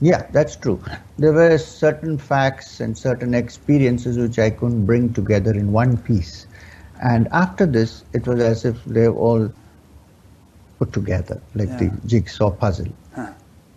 [0.00, 0.82] Yeah, that's true.
[1.18, 6.46] There were certain facts and certain experiences which I couldn't bring together in one piece.
[7.02, 9.52] And after this, it was as if they were all
[10.78, 11.76] put together, like Yeah.
[11.78, 12.88] the jigsaw puzzle.
[13.14, 13.28] Huh.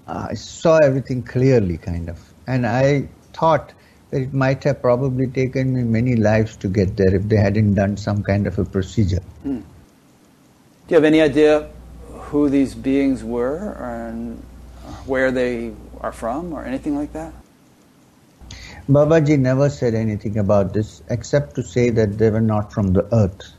[0.07, 2.19] I saw everything clearly, kind of.
[2.47, 3.73] And I thought
[4.11, 7.73] that it might have probably taken me many lives to get there if they hadn't
[7.75, 9.21] done some kind of a procedure.
[9.43, 9.59] Hmm.
[9.59, 11.69] Do you have any idea
[12.07, 14.41] who these beings were and
[15.05, 15.71] where they
[16.01, 17.33] are from or anything like that?
[18.89, 23.05] Babaji never said anything about this except to say that they were not from the
[23.13, 23.53] earth.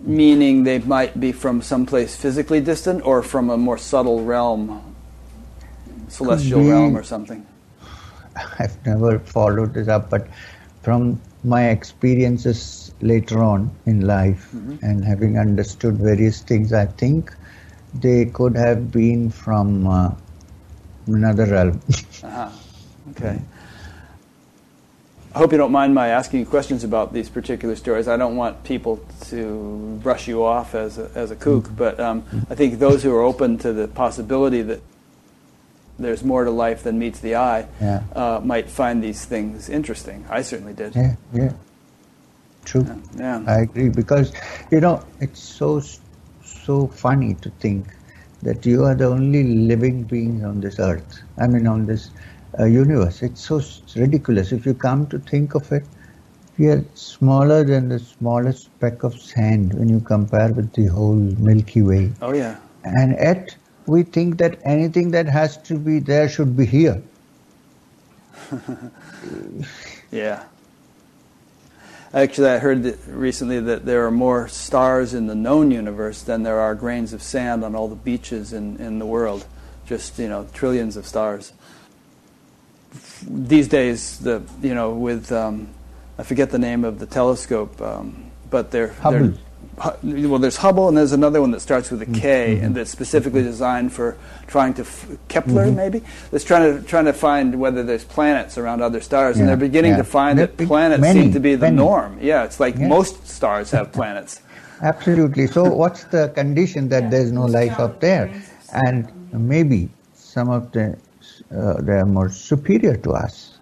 [0.00, 4.94] Meaning they might be from someplace physically distant or from a more subtle realm,
[6.08, 7.44] celestial be- realm or something.
[8.58, 10.28] I've never followed this up, but
[10.82, 17.34] from my experiences later on in life and having understood various things, I think
[17.94, 20.10] they could have been from uh,
[21.06, 21.80] another realm.
[22.22, 22.50] Uh-huh.
[23.10, 23.40] Okay.
[25.34, 28.08] I hope you don't mind my asking you questions about these particular stories.
[28.08, 32.24] I don't want people to brush you off as a, as a kook, but um,
[32.48, 34.80] I think those who are open to the possibility that
[35.98, 38.02] there's more to life than meets the eye Yeah.
[38.14, 40.24] uh, might find these things interesting.
[40.30, 40.94] I certainly did.
[40.96, 41.52] yeah, yeah.
[42.64, 42.86] True.
[43.16, 43.42] Yeah.
[43.46, 44.32] I agree because
[44.72, 45.80] you know it's so
[46.44, 47.86] so funny to think
[48.46, 51.22] that you are the only living being on this earth.
[51.38, 52.12] I mean, on this
[52.60, 53.22] uh, universe.
[53.22, 53.60] It's so
[54.00, 55.88] ridiculous if you come to think of it.
[56.58, 61.16] We are smaller than the smallest speck of sand when you compare with the whole
[61.16, 62.56] Milky Way, Oh yeah.
[62.84, 67.02] and yet we think that anything that has to be there should be here.
[70.12, 70.44] Yeah.
[72.14, 76.44] Actually, I heard that recently that there are more stars in the known universe than
[76.44, 79.44] there are grains of sand on all the beaches in, in the world.
[79.86, 81.52] Just you know, trillions of stars.
[83.28, 85.68] These days, the you know, with um,
[86.18, 89.18] I forget the name of the telescope, um, but they're Hubble.
[89.18, 89.38] they're
[90.02, 92.64] well, there's Hubble, and there's another one that starts with a K, mm-hmm, mm-hmm.
[92.64, 93.50] and that's specifically mm-hmm.
[93.50, 98.04] designed for trying to f- Kepler, maybe that's trying to trying to find whether there's
[98.04, 99.98] planets around other stars, and they're beginning yeah.
[99.98, 101.76] to find There that planets many, seem to be the many.
[101.76, 102.18] norm.
[102.20, 102.88] Yeah, it's like Yeah.
[102.88, 104.40] most stars have planets.
[104.82, 105.46] Absolutely.
[105.46, 108.30] So, what's the condition that there's no life up there?
[108.72, 110.96] And maybe some of the
[111.54, 113.55] uh, they are more superior to us.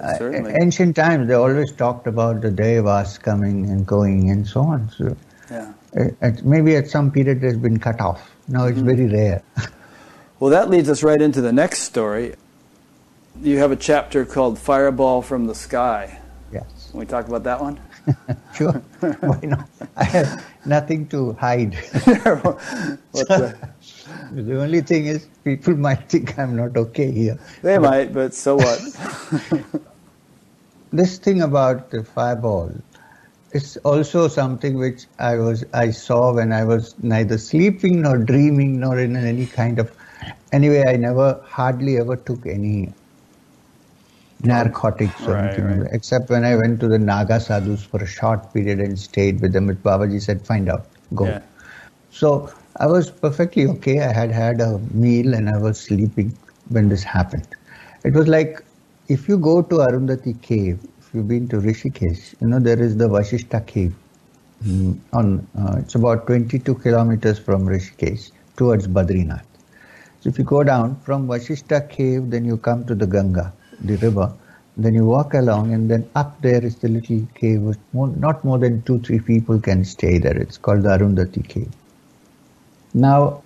[0.00, 0.54] Uh, Certainly.
[0.62, 4.88] ancient times, they always talked about the devas coming and going and so on.
[4.96, 5.14] So,
[5.50, 5.72] Yeah.
[5.98, 8.30] uh, at, maybe at some period it has been cut off.
[8.48, 9.42] Now it's very rare.
[10.40, 12.34] Well, that leads us right into the next story.
[13.42, 16.18] You have a chapter called "Fireball from the Sky."
[16.50, 16.64] yes.
[16.90, 17.78] Can we talk about that one?
[18.54, 18.72] Sure.
[19.20, 19.68] Why not?
[19.98, 21.72] I have nothing to hide.
[23.12, 23.54] The-
[24.32, 27.38] the only thing is, people might think I'm not okay here.
[27.62, 28.80] they might, but so what?
[30.92, 32.72] This thing about the fireball
[33.52, 38.80] is also something which I was I saw when I was neither sleeping nor dreaming
[38.80, 39.92] nor in any kind of
[40.52, 42.94] anyway I never hardly ever took any
[44.42, 45.88] narcotics or Right, anything right.
[45.92, 49.52] except when I went to the Naga sadhus for a short period and stayed with
[49.52, 49.66] them.
[49.66, 51.42] But Babaji said, "Find out, go." Yeah.
[52.10, 54.00] So I was perfectly okay.
[54.00, 56.36] I had had a meal and I was sleeping
[56.68, 57.48] when this happened.
[58.04, 58.60] It was like
[59.10, 62.96] if you go to Arundhati cave, if you've been to Rishikesh, you know there is
[62.96, 63.92] the Vashishta cave.
[64.64, 69.46] Mm, on uh, it's about 22 kilometers from Rishikesh towards Badrinath.
[70.20, 73.96] So if you go down from Vashishta cave, then you come to the Ganga, the
[73.96, 74.32] river.
[74.76, 77.76] Then you walk along, and then up there is the little cave.
[77.92, 80.36] More, not more than two, three people can stay there.
[80.36, 81.72] It's called the Arundhati cave.
[82.94, 83.42] Now,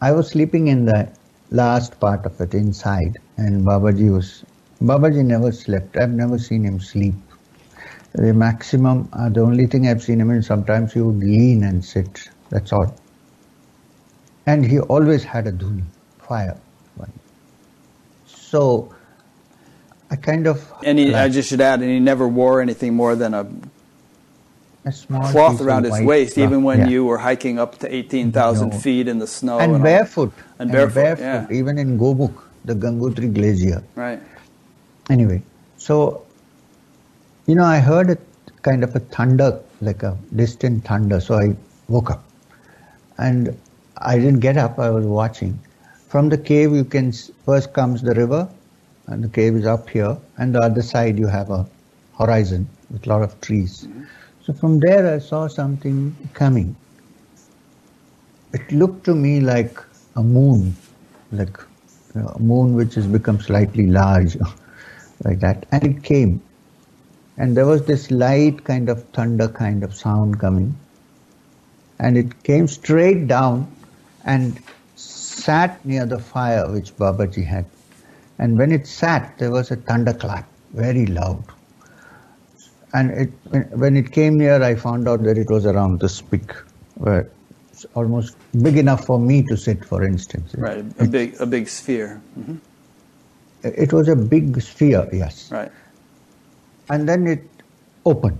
[0.00, 1.08] I was sleeping in the
[1.50, 4.44] last part of it inside, and Babaji was.
[4.82, 5.96] Babaji never slept.
[5.96, 7.14] I've never seen him sleep.
[8.14, 11.84] The maximum, uh, the only thing I've seen him in, sometimes he would lean and
[11.84, 12.28] sit.
[12.50, 12.94] That's all.
[14.46, 15.84] And he always had a dhuni,
[16.18, 16.56] fire.
[18.26, 18.94] So,
[20.10, 20.72] I kind of.
[20.82, 23.46] And he, I just should add, and he never wore anything more than a,
[24.86, 26.88] a small cloth around his waist, cloth, even when yeah.
[26.88, 28.78] you were hiking up to 18,000 No.
[28.78, 29.58] feet in the snow.
[29.58, 29.78] and all.
[29.80, 31.46] barefoot And barefoot, yeah.
[31.50, 33.82] even in Gomukh, the Gangotri glacier.
[33.94, 34.20] Right.
[35.08, 35.42] Anyway,
[35.76, 36.22] so
[37.46, 38.18] you know, I heard a
[38.62, 41.20] kind of a thunder, like a distant thunder.
[41.20, 41.56] So I
[41.88, 42.22] woke up,
[43.16, 43.56] and
[43.96, 44.78] I didn't get up.
[44.78, 45.58] I was watching.
[46.08, 47.12] From the cave, you can
[47.46, 48.48] first comes the river,
[49.06, 51.66] and the cave is up here, and the other side you have a
[52.18, 53.86] horizon with a lot of trees.
[53.86, 54.04] Mm-hmm.
[54.44, 56.76] So from there, I saw something coming.
[58.52, 59.78] It looked to me like
[60.16, 60.74] a moon,
[61.32, 61.58] like
[62.14, 64.36] a moon which has become slightly large,
[65.24, 65.66] like that.
[65.72, 66.42] And it came.
[67.36, 70.76] And there was this light kind of thunder kind of sound coming.
[71.98, 73.70] And it came straight down
[74.24, 74.60] and
[74.96, 77.64] sat near the fire which Babaji had.
[78.38, 81.44] And when it sat, there was a thunderclap, very loud.
[82.92, 83.30] And it,
[83.72, 86.54] when, it came near, I found out that it was around this big,
[86.94, 87.28] where
[87.94, 90.54] almost big enough for me to sit, for instance.
[90.56, 90.84] Right.
[90.98, 92.20] A big, a big sphere.
[92.34, 92.56] hmm
[93.62, 95.50] It was a big sphere, yes.
[95.50, 95.72] Right.
[96.90, 97.42] And then it
[98.04, 98.38] opened.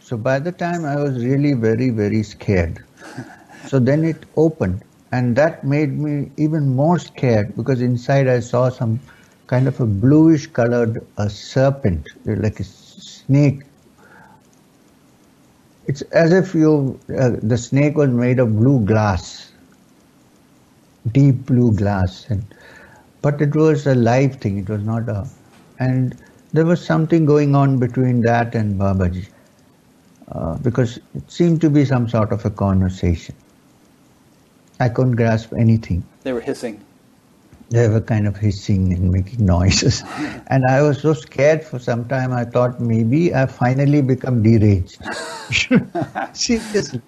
[0.00, 2.84] So by the time I was really very, very scared.
[3.66, 8.68] So then it opened, and that made me even more scared because inside I saw
[8.68, 9.00] some
[9.48, 13.62] kind of a bluish colored uh, serpent, like a snake.
[15.86, 19.50] It's as if you, uh, the snake was made of blue glass,
[21.12, 22.44] deep blue glass, and
[23.26, 24.58] but it was a live thing.
[24.58, 25.28] It was not a,
[25.80, 26.16] and
[26.52, 29.26] there was something going on between that and Babaji,
[30.30, 33.34] uh, because it seemed to be some sort of a conversation.
[34.78, 36.04] I couldn't grasp anything.
[36.22, 36.80] They were hissing.
[37.70, 40.04] They were kind of hissing and making noises,
[40.46, 42.32] and I was so scared for some time.
[42.32, 44.98] I thought maybe I finally become deranged.
[46.32, 47.02] Seriously.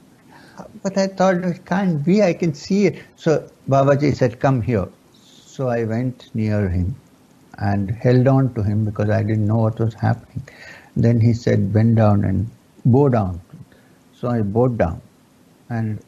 [0.82, 3.04] But I thought it can't be, I can see it.
[3.14, 4.88] So Babaji said, Come here.
[5.58, 6.94] So I went near him
[7.58, 10.48] and held on to him because I didn't know what was happening.
[10.94, 12.48] Then he said, Bend down and
[12.84, 13.40] bow down.
[14.12, 15.02] So I bowed down
[15.68, 15.98] and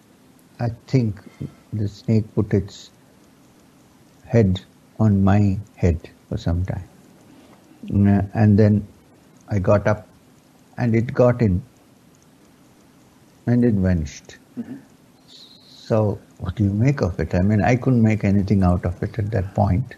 [0.60, 1.20] I think
[1.72, 2.92] the snake put its
[4.24, 4.60] head
[5.00, 6.88] on my head for some time.
[8.34, 8.86] And then
[9.48, 10.06] I got up
[10.78, 11.60] and it got in
[13.48, 14.38] and it vanished.
[14.56, 14.76] Mm-hmm.
[15.90, 17.34] So, what do you make of it?
[17.34, 19.96] I mean, I couldn't make anything out of it at that point.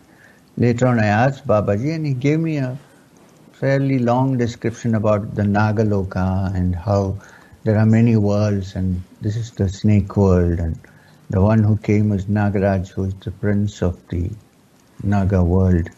[0.57, 2.79] Later on, I asked Babaji, and he gave me a
[3.53, 7.19] fairly long description about the Nagaloka and how
[7.65, 10.81] there are many worlds, and this is the snake world, and
[11.29, 14.31] the one who came was Nagaraj, who is the prince of the
[15.03, 15.91] Naga world.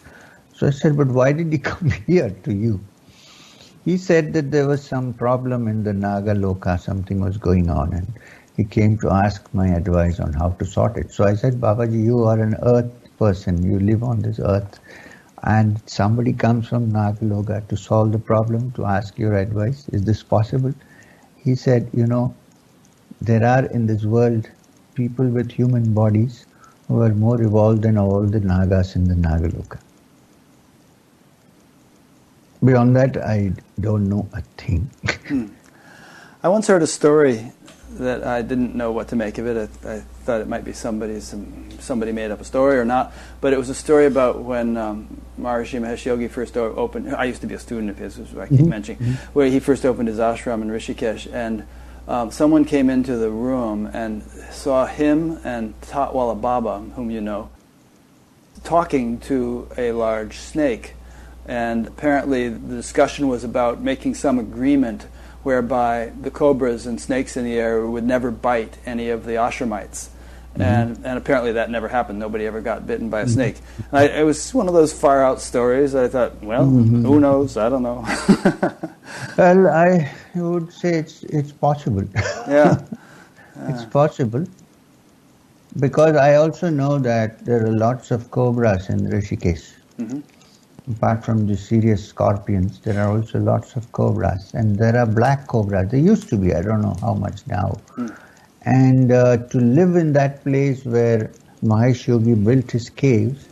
[0.54, 2.80] So I said, but why did he come here to you?
[3.84, 7.92] He said that there was some problem in the Naga Loka, something was going on,
[7.94, 8.08] and
[8.56, 11.12] he came to ask my advice on how to sort it.
[11.12, 14.78] So I said, Babaji, you are an earth person, you live on this earth,
[15.42, 19.88] and somebody comes from Nagaloka to solve the problem, to ask your advice.
[19.88, 20.72] Is this possible?
[21.36, 22.34] He said, You know,
[23.20, 24.48] there are in this world
[24.94, 26.46] people with human bodies
[26.88, 29.78] who are more evolved than all the Nagas in the Nagaloka.
[32.64, 34.90] Beyond that, I don't know a thing.
[35.28, 35.46] Hmm.
[36.42, 37.52] I once heard a story
[37.98, 39.70] that I didn't know what to make of it.
[39.84, 43.12] I, I thought it might be somebody's some, somebody made up a story or not.
[43.40, 47.14] But it was a story about when um, Maharishi Mahesh Yogi first opened.
[47.14, 49.02] I used to be a student of his, as I keep mentioning,
[49.32, 51.66] where he first opened his ashram in Rishikesh, and
[52.06, 57.50] um, someone came into the room and saw him and Tatwala Baba, whom you know,
[58.62, 60.94] talking to a large snake.
[61.46, 65.06] And apparently, the discussion was about making some agreement
[65.44, 70.08] whereby the cobras and snakes in the area would never bite any of the ashramites.
[70.54, 70.62] Mm-hmm.
[70.62, 72.18] And, and apparently that never happened.
[72.18, 73.32] Nobody ever got bitten by a mm-hmm.
[73.32, 73.56] snake.
[73.90, 75.92] And I, it was one of those far out stories.
[75.92, 77.04] that I thought, well, mm-hmm.
[77.04, 77.56] who knows?
[77.56, 78.04] I don't know.
[79.36, 82.04] Well, I would say it's it's possible.
[82.48, 82.80] yeah.
[83.68, 84.46] it's possible
[85.80, 89.72] because I also know that there are lots of cobras in Rishikesh.
[89.98, 90.22] Mhm.
[90.90, 95.46] Apart from the serious scorpions, there are also lots of cobras, and there are black
[95.46, 95.90] cobras.
[95.90, 97.80] There used to be, I don't know how much now.
[98.66, 101.30] And uh, to live in that place where
[101.62, 103.48] Mahesh Yogi built his caves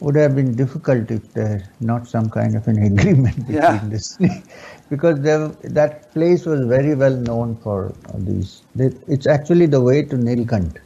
[0.00, 3.78] would have been difficult if there's not some kind of an agreement between Yeah.
[3.84, 4.44] the snake.
[4.88, 5.48] Because there,
[5.80, 8.62] that place was very well known for these.
[8.76, 10.78] It's actually the way to Nilkant.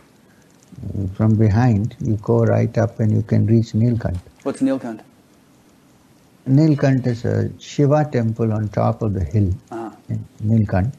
[1.15, 4.19] From behind, you go right up and you can reach Nilkant.
[4.43, 5.01] What's Nilkant?
[6.49, 9.91] Nilkant is a Shiva temple on top of the hill Uh-huh.
[10.09, 10.93] in Nilkant.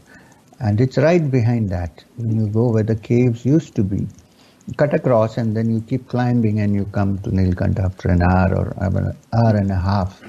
[0.59, 2.03] And it's right behind that.
[2.17, 4.07] When you go where the caves used to be,
[4.77, 8.55] cut across and then you keep climbing and you come to Nilkant after an hour
[8.55, 10.21] or an hour and a half.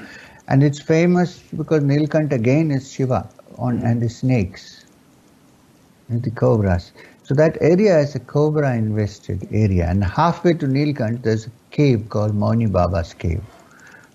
[0.49, 3.27] And it's famous because Nilkant again is Shiva
[3.57, 4.85] on and the snakes
[6.11, 6.93] and the cobras.
[7.23, 9.89] So that area is a cobra invested area.
[9.89, 13.43] And halfway to Nilkant there's a cave called Mauni Baba's cave,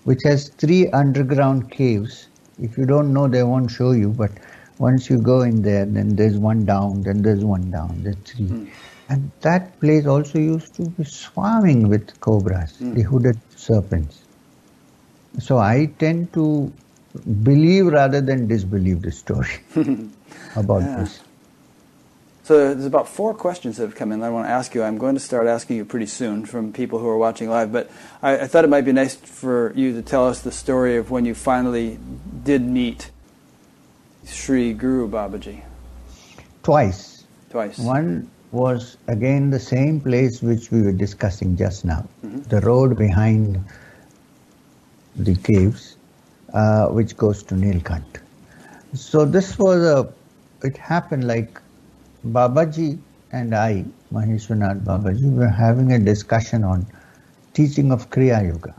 [0.04, 2.28] which has three underground caves.
[2.60, 4.30] If you don't know, they won't show you, but
[4.78, 8.46] once you go in there, then there's one down, then there's one down, there's three.
[8.46, 8.64] Hmm.
[9.08, 12.94] And that place also used to be swarming with cobras, hmm.
[12.94, 14.22] the hooded serpents.
[15.38, 16.72] So I tend to
[17.42, 19.58] believe rather than disbelieve the story
[20.56, 20.96] about Yeah.
[20.96, 21.20] this.
[22.52, 24.82] So there's about four questions that have come in that I want to ask you.
[24.82, 27.90] I'm going to start asking you pretty soon from people who are watching live, but
[28.20, 31.10] I, I thought it might be nice for you to tell us the story of
[31.10, 31.98] when you finally
[32.44, 33.10] did meet
[34.26, 35.62] Sri Guru Babaji
[36.62, 37.24] Twice.
[37.48, 37.78] twice.
[37.78, 43.64] One was again the same place which we were discussing just now, the road behind
[45.16, 45.96] the caves,
[46.52, 48.20] uh, which goes to Nilkant.
[48.92, 50.12] So this was a,
[50.62, 51.61] it happened like
[52.26, 52.98] Babaji
[53.32, 56.86] and I, Maheshwaranath Babaji, were having a discussion on
[57.54, 58.74] teaching of Kriya Yoga.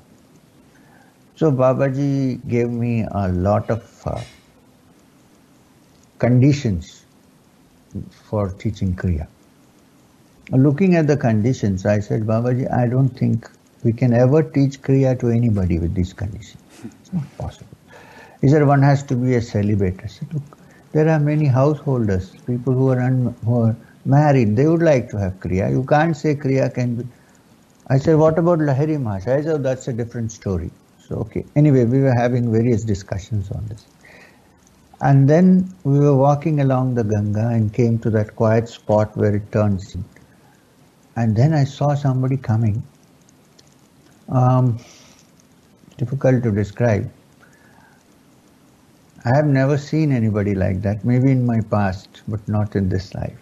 [1.36, 4.22] So Babaji gave me a lot of uh,
[6.20, 7.04] conditions
[8.30, 9.28] for teaching Kriya.
[10.52, 13.50] Looking at the conditions, I said, Babaji, I don't think
[13.84, 16.62] we can ever teach Kriya to anybody with these conditions.
[17.02, 17.78] It's not possible.
[18.42, 20.00] He said, one has to be a celibate.
[20.04, 20.53] I said, look,
[20.94, 23.76] there are many householders, people who are, un- who are
[24.06, 25.70] married, they would like to have Kriya.
[25.72, 27.08] You can't say Kriya can be.
[27.90, 29.28] I said, what about Lahiri Maharaj?
[29.28, 30.72] I said, that's a different story.
[31.08, 31.46] So, okay.
[31.56, 33.86] Anyway, we were having various discussions on this.
[35.02, 39.36] And then we were walking along the Ganga and came to that quiet spot where
[39.36, 39.98] it turns.
[41.18, 42.82] And then I saw somebody coming.
[44.30, 44.80] Um,
[45.98, 47.12] difficult to describe.
[49.26, 53.16] I have never seen anybody like that, maybe in my past, but not in this
[53.16, 53.40] life.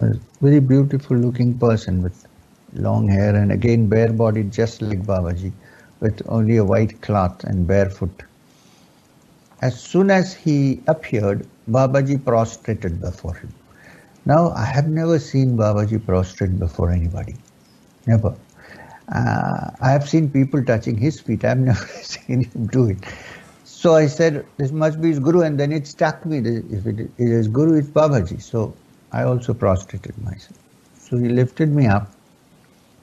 [0.00, 2.26] A very beautiful looking person with
[2.72, 5.52] long hair and again bare bodied, just like Babaji,
[6.00, 8.22] with only a white cloth and barefoot.
[9.60, 13.52] As soon as he appeared, Babaji prostrated before him.
[14.24, 17.34] Now, I have never seen Babaji prostrate before anybody.
[18.06, 18.36] Never.
[19.12, 21.44] Uh, I have seen people touching his feet.
[21.44, 22.98] I have never seen him do it.
[23.76, 26.86] So I said, this must be his guru, and then it struck me that if
[26.86, 28.40] it is his guru, it's Babaji.
[28.40, 28.74] So
[29.12, 30.58] I also prostrated myself.
[30.98, 32.10] So he lifted me up.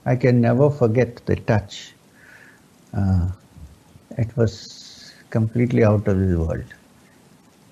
[0.08, 1.94] I can never forget the touch.
[2.92, 3.30] Uh,
[4.18, 6.66] it was completely out of this world.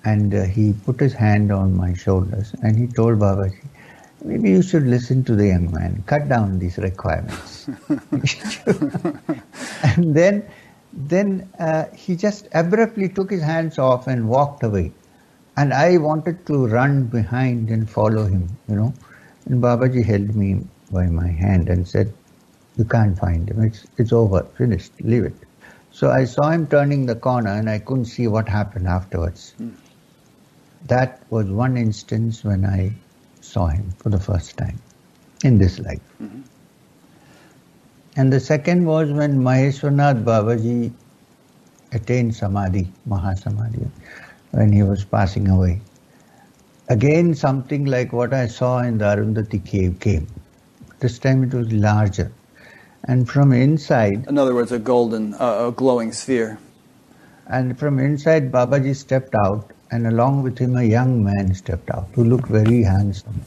[0.04, 3.64] And uh, he put his hand on my shoulders and he told Babaji,
[4.24, 7.66] maybe you should listen to the young man, cut down these requirements.
[9.82, 10.48] and then,
[10.92, 14.92] then uh, he just abruptly took his hands off and walked away.
[15.56, 18.94] And I wanted to run behind and follow him, you know.
[19.46, 22.12] And Babaji held me by my hand and said,
[22.76, 23.62] you can't find him.
[23.62, 25.34] It's, it's over, finished, leave it.
[25.90, 29.54] So I saw him turning the corner and I couldn't see what happened afterwards.
[30.86, 32.92] That was one instance when I
[33.40, 34.78] saw him for the first time
[35.44, 36.00] in this life.
[38.16, 40.92] And the second was when Maheshwaranath Babaji
[41.92, 43.88] attained Samadhi, Mahasamadhi,
[44.52, 45.80] when he was passing away.
[46.88, 50.26] Again, something like what I saw in the Arundhati cave came.
[51.00, 52.30] This time it was larger.
[53.04, 56.58] And from inside, In other words, a golden, uh, a glowing sphere.
[57.48, 62.08] and from inside Babaji stepped out and along with him a young man stepped out
[62.14, 63.40] who looked very handsome.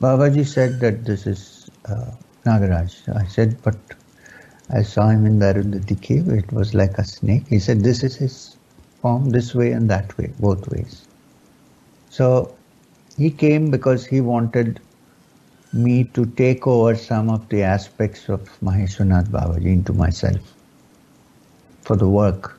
[0.00, 2.10] Babaji said that this is uh,
[2.44, 3.16] Nagaraj.
[3.16, 3.76] I said, but
[4.70, 6.28] I saw him in the cave.
[6.28, 7.46] It was like a snake.
[7.48, 8.56] He said, this is his
[9.00, 11.06] form this way and that way, both ways.
[12.10, 12.54] So
[13.16, 14.80] he came because he wanted
[15.72, 20.54] me to take over some of the aspects of Maheshwaranath Babaji into myself
[21.82, 22.58] for the work.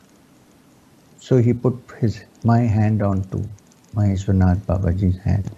[1.20, 3.44] So he put his my hand onto
[3.96, 5.50] Maheshwaranath Babaji's hand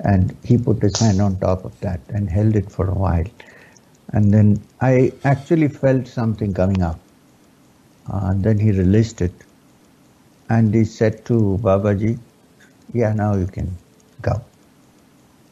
[0.00, 3.24] and he put his hand on top of that and held it for a while.
[4.12, 7.00] And then I actually felt something coming up.
[8.10, 9.32] Uh, then he released it
[10.48, 12.18] and he said to Babaji,
[12.94, 13.76] Yeah, now you can
[14.22, 14.40] go.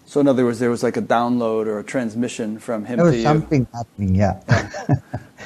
[0.07, 3.07] So, in other words, there was like a download or a transmission from him There
[3.07, 3.23] to was you.
[3.23, 4.41] something happening, yeah.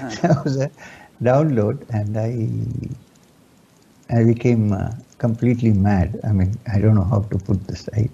[0.22, 0.70] there was a,
[1.22, 2.30] download, and I
[4.14, 6.20] I became uh, completely mad.
[6.24, 7.88] I mean, I don't know how to put this.
[7.94, 8.08] I,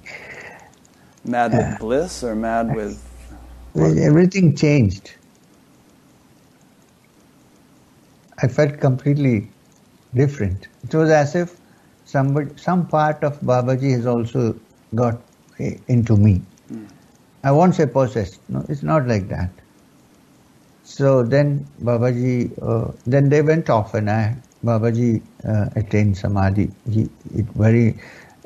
[1.25, 3.03] mad with bliss or mad with?
[3.77, 5.13] Everything changed.
[8.43, 9.49] I felt completely
[10.15, 10.69] different.
[10.85, 11.57] It was as if
[12.05, 14.59] somebody, some part of Babaji has also
[14.95, 15.21] got
[15.59, 16.43] into me.
[16.71, 16.89] Mm.
[17.43, 18.41] I won't say possessed.
[18.49, 19.51] No, it's not like that.
[20.83, 26.71] So then Babaji, uh, then they went off and I, Babaji uh, attained Samadhi.
[26.91, 27.99] He, it very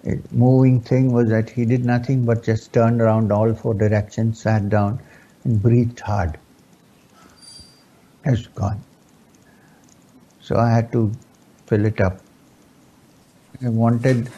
[0.04, 4.40] it, moving thing was that he did nothing but just turned around all four directions,
[4.40, 5.00] sat down
[5.44, 6.38] and breathed hard.
[8.24, 8.82] It's gone.
[10.40, 11.12] So I had to
[11.66, 12.20] fill it up.
[13.62, 14.30] I wanted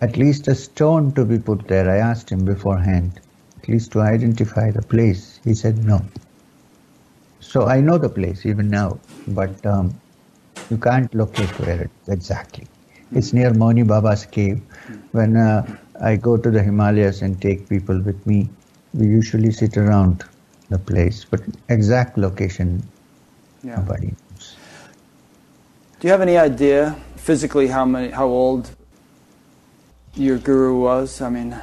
[0.00, 1.90] at least a stone to be put there.
[1.90, 3.20] I asked him beforehand,
[3.62, 5.40] at least to identify the place.
[5.44, 6.00] He said no.
[7.40, 10.00] So I know the place even now, but um,
[10.70, 12.66] you can't locate where it exactly.
[13.12, 14.62] It's near Mauni Baba's cave.
[15.12, 15.66] When uh,
[16.00, 18.48] I go to the Himalayas and take people with me,
[18.94, 20.24] we usually sit around
[20.68, 22.82] the place, but exact location,
[23.62, 23.76] yeah.
[23.76, 24.56] nobody knows.
[25.98, 28.70] Do you have any idea physically how many, how old
[30.14, 31.20] your guru was?
[31.20, 31.56] I mean,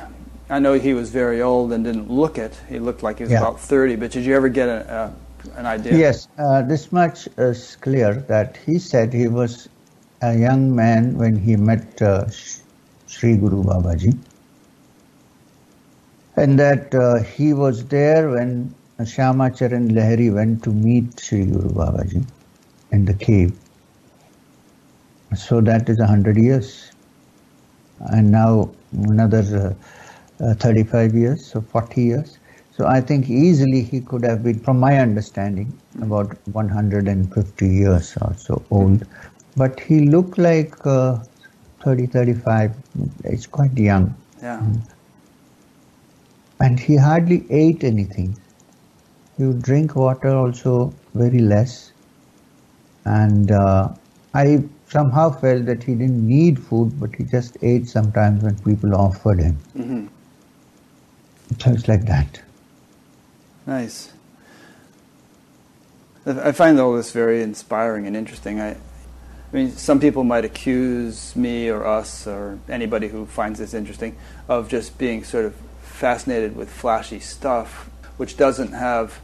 [0.49, 2.53] I know he was very old and didn't look it.
[2.69, 3.39] He looked like he was yeah.
[3.39, 5.13] about 30, but did you ever get a,
[5.55, 5.97] a, an idea?
[5.97, 9.67] Yes, uh, this much is clear that he said he was
[10.21, 12.27] a young man when he met uh,
[13.07, 14.17] Sri Guru Babaji.
[16.37, 22.25] And that uh, he was there when Shyamacharan Lahiri went to meet Sri Guru Babaji
[22.91, 23.57] in the cave.
[25.35, 26.91] So that is a hundred years.
[28.11, 29.75] And now another
[30.41, 32.37] uh, uh, 35 years, so 40 years.
[32.71, 38.35] So I think easily he could have been, from my understanding, about 150 years or
[38.35, 39.03] so old
[39.57, 41.17] but he looked like uh,
[41.81, 42.75] 30, 35.
[43.23, 44.15] It's quite young.
[44.41, 44.59] Yeah.
[44.59, 44.96] Mm.
[46.59, 48.37] And he hardly ate anything.
[49.37, 51.91] He would drink water also very less.
[53.05, 53.89] And uh,
[54.33, 58.95] I somehow felt that he didn't need food, but he just ate sometimes when people
[58.95, 59.57] offered him.
[59.77, 60.07] Mm-hmm.
[61.59, 62.41] So it's like that.
[63.65, 64.11] Nice.
[66.25, 68.59] I find all this very inspiring and interesting.
[68.59, 68.75] I, I
[69.53, 74.17] mean, some people might accuse me or us or anybody who finds this interesting
[74.49, 75.55] of just being sort of
[75.97, 79.19] fascinated with flashy stuff, which doesn't have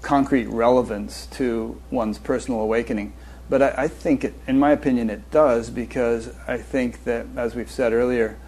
[0.00, 3.12] concrete relevance to one's personal awakening.
[3.50, 7.54] But I, I think, it, in my opinion, it does because I think that, as
[7.54, 8.38] we've said earlier,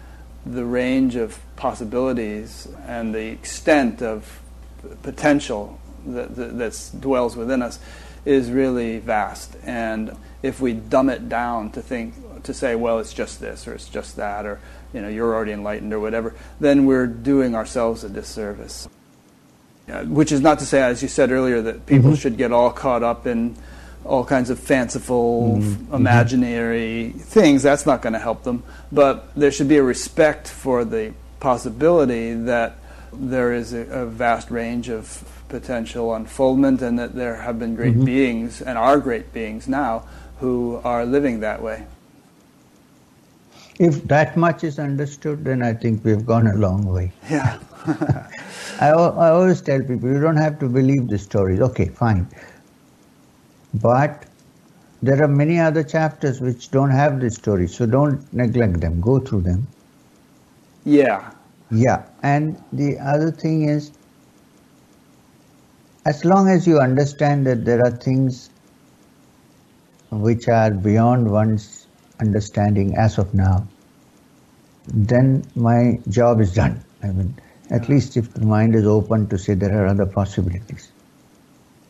[0.43, 4.41] the range of possibilities and the extent of
[5.03, 7.79] potential that, that, dwells within us
[8.25, 9.55] is really vast.
[9.63, 13.75] And if we dumb it down to think to say, well, it's just this or
[13.75, 14.59] it's just that or
[14.93, 18.87] you know you're already enlightened or whatever, then we're doing ourselves a disservice.
[19.89, 22.15] Uh, which is not to say, as you said earlier, that people mm-hmm.
[22.15, 23.55] should get all caught up in
[24.05, 25.93] all kinds of fanciful, mm-hmm.
[25.93, 27.63] imaginary things.
[27.63, 28.63] That's not going to help them.
[28.91, 32.77] But there should be a respect for the possibility that
[33.11, 37.93] there is a, a vast range of potential unfoldment and that there have been great
[37.93, 38.05] mm-hmm.
[38.05, 40.07] beings and are great beings now
[40.39, 41.85] who are living that way.
[43.81, 47.11] If that much is understood, then I think we've gone a long way.
[47.31, 47.57] Yeah.
[48.79, 51.61] I, I always tell people you don't have to believe the stories.
[51.61, 52.27] Okay, fine.
[53.73, 54.27] But
[55.01, 59.01] there are many other chapters which don't have the stories, so don't neglect them.
[59.01, 59.67] Go through them.
[60.85, 61.31] Yeah.
[61.71, 62.03] Yeah.
[62.21, 63.91] And the other thing is
[66.05, 68.51] as long as you understand that there are things
[70.11, 71.80] which are beyond one's
[72.21, 73.67] understanding as of now,
[74.87, 76.83] then my job is done.
[77.03, 77.35] I mean,
[77.69, 80.91] at least if the mind is open to say there are other possibilities.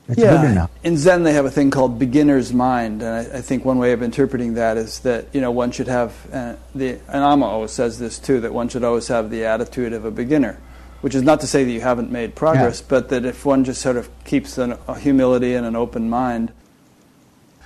[0.07, 0.41] That's yeah.
[0.41, 0.71] good enough.
[0.83, 3.93] In Zen, they have a thing called beginner's mind, and I, I think one way
[3.93, 6.99] of interpreting that is that you know one should have uh, the.
[7.07, 10.11] And Amma always says this too that one should always have the attitude of a
[10.11, 10.57] beginner
[11.01, 12.85] which is not to say that you haven't made progress, yeah.
[12.87, 16.53] but that if one just sort of keeps an, a humility and an open mind.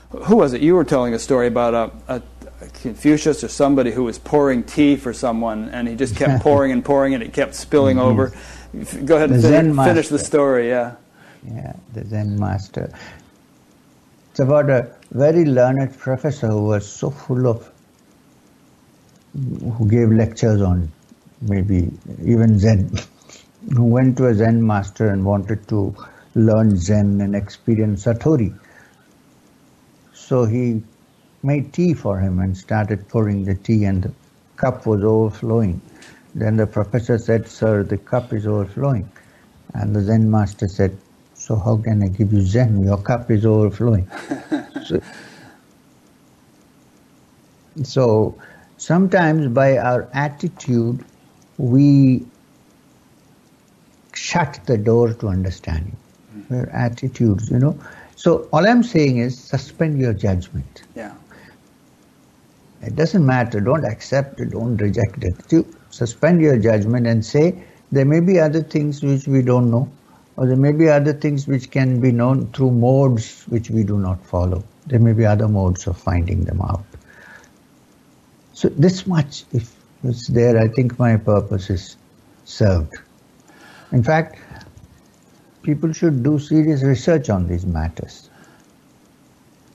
[0.09, 0.61] Who was it?
[0.61, 2.34] You were telling a story about a, a, a
[2.81, 6.83] Confucius or somebody who was pouring tea for someone, and he just kept pouring and
[6.83, 8.19] pouring, and it kept spilling mm-hmm.
[8.19, 8.33] over.
[9.05, 10.69] Go ahead and fin- finish the story.
[10.69, 10.95] Yeah.
[11.47, 12.91] Yeah, the Zen master.
[14.31, 17.71] It's about a very learned professor who was so full of,
[19.77, 20.91] who gave lectures on
[21.41, 21.91] maybe
[22.23, 22.89] even Zen
[23.73, 25.95] who went to a Zen master and wanted to
[26.35, 28.57] learn Zen and experience Satori.
[30.13, 30.83] So he
[31.45, 34.11] made tea for him and started pouring the tea, and the
[34.57, 35.79] cup was overflowing.
[36.33, 39.09] Then the professor said, Sir, the cup is overflowing.
[39.73, 40.97] And the Zen master said,
[41.33, 42.83] So how can I give you Zen?
[42.83, 44.09] Your cup is overflowing.
[44.85, 45.01] so,
[47.83, 48.37] so
[48.77, 51.05] sometimes by our attitude,
[51.57, 52.25] we
[54.13, 55.95] shut the door to understanding.
[56.35, 56.55] Mm-hmm.
[56.55, 57.79] Our attitudes, you know.
[58.15, 60.83] So all I'm saying is suspend your judgment.
[60.95, 61.13] Yeah.
[62.85, 63.59] It doesn't matter.
[63.59, 64.51] Don't accept it.
[64.51, 65.35] Don't reject it.
[65.51, 69.89] You suspend your judgment and say there may be other things which we don't know,
[70.37, 73.97] or there may be other things which can be known through modes which we do
[73.97, 74.63] not follow.
[74.87, 76.85] There may be other modes of finding them out.
[78.53, 81.97] So this much, if it's there, I think my purpose is
[82.45, 82.93] served.
[83.91, 84.39] In fact,
[85.63, 88.29] people should do serious research on these matters.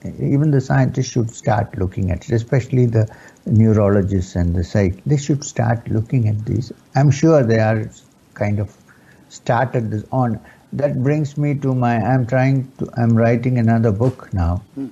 [0.05, 3.07] Even the scientists should start looking at it, especially the
[3.47, 5.03] neurologists and the psych.
[5.05, 6.73] They should start looking at these.
[6.95, 7.91] I'm sure they are
[8.35, 8.75] kind of
[9.29, 10.41] started this on.
[10.73, 11.97] That brings me to my.
[11.97, 12.89] I'm trying to.
[12.97, 14.89] I'm writing another book now, hmm.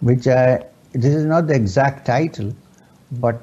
[0.00, 2.54] which I this is not the exact title,
[3.12, 3.42] but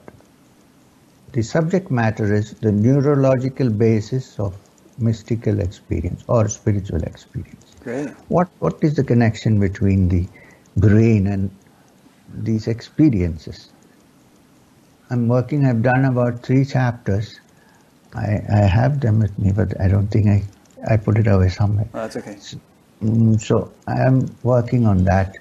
[1.32, 4.56] the subject matter is the neurological basis of
[5.00, 7.59] mystical experience or spiritual experience.
[7.82, 8.10] Great.
[8.30, 10.28] What what is the connection between the
[10.78, 11.52] brain and
[12.28, 13.74] these experiences?
[15.10, 15.66] I'm working.
[15.66, 17.40] I've done about three chapters.
[18.16, 20.50] I, I have them with me, but I don't think I
[20.94, 21.90] I put it away somewhere.
[21.94, 22.38] Oh, that's okay.
[22.38, 22.58] So,
[23.04, 25.36] mm, so I am working on that.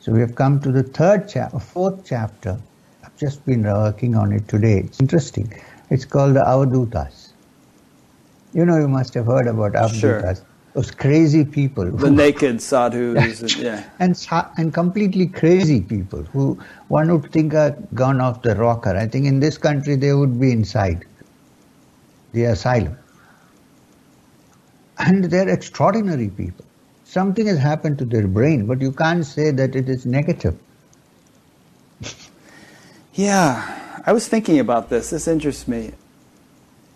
[0.00, 2.62] So we have come to the third chapter, fourth chapter.
[3.04, 4.78] I've just been working on it today.
[4.80, 5.52] It's interesting.
[5.90, 7.34] It's called the Avadutas.
[8.52, 9.98] You know, you must have heard about Avadutas.
[10.00, 10.49] Sure.
[10.72, 11.90] Those crazy people.
[11.90, 13.40] The who, naked sadhus.
[13.42, 13.90] and, yeah.
[13.98, 14.26] And,
[14.56, 18.96] and completely crazy people who one would think are gone off the rocker.
[18.96, 21.04] I think in this country they would be inside
[22.32, 22.96] the asylum.
[24.98, 26.64] And they're extraordinary people
[27.10, 30.56] something has happened to their brain, but you can't say that it is negative.
[33.14, 35.10] yeah, I was thinking about this.
[35.10, 35.92] This interests me.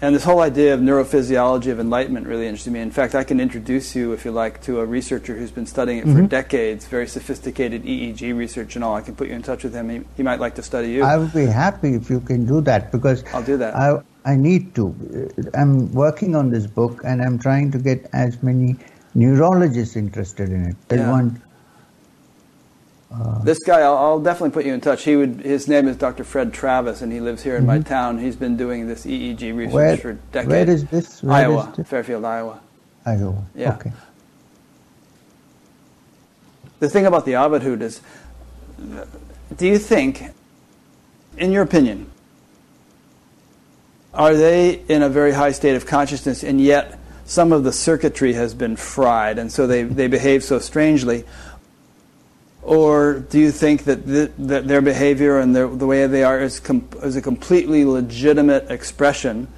[0.00, 2.80] And this whole idea of neurophysiology of enlightenment really interested me.
[2.80, 5.98] In fact, I can introduce you, if you like, to a researcher who's been studying
[5.98, 6.26] it for mm-hmm.
[6.26, 8.94] decades, very sophisticated EEG research and all.
[8.96, 9.88] I can put you in touch with him.
[9.88, 11.04] He, he might like to study you.
[11.04, 13.76] I would be happy if you can do that because I'll do that.
[13.76, 15.30] I, I need to.
[15.54, 18.76] I'm working on this book and I'm trying to get as many
[19.14, 20.76] neurologists interested in it.
[20.88, 21.10] They yeah.
[21.10, 21.40] want.
[23.14, 25.04] Uh, this guy, I'll, I'll, definitely put you in touch.
[25.04, 25.40] He would.
[25.40, 26.24] His name is Dr.
[26.24, 27.66] Fred Travis, and he lives here in mm-hmm.
[27.68, 28.18] my town.
[28.18, 30.48] He's been doing this EEG research where, for decades.
[30.48, 31.22] Where is this?
[31.22, 31.88] Where Iowa, is this?
[31.88, 32.60] Fairfield, Iowa.
[33.06, 33.44] Iowa.
[33.54, 33.74] Yeah.
[33.74, 33.92] Okay.
[36.80, 38.00] The thing about the Avadhut is,
[39.56, 40.24] do you think,
[41.38, 42.10] in your opinion,
[44.12, 48.34] are they in a very high state of consciousness and yet some of the circuitry
[48.34, 51.24] has been fried, and so they, they behave so strangely?
[52.64, 56.40] Or do you think that, th- that their behavior and their, the way they are
[56.40, 59.48] is, com- is a completely legitimate expression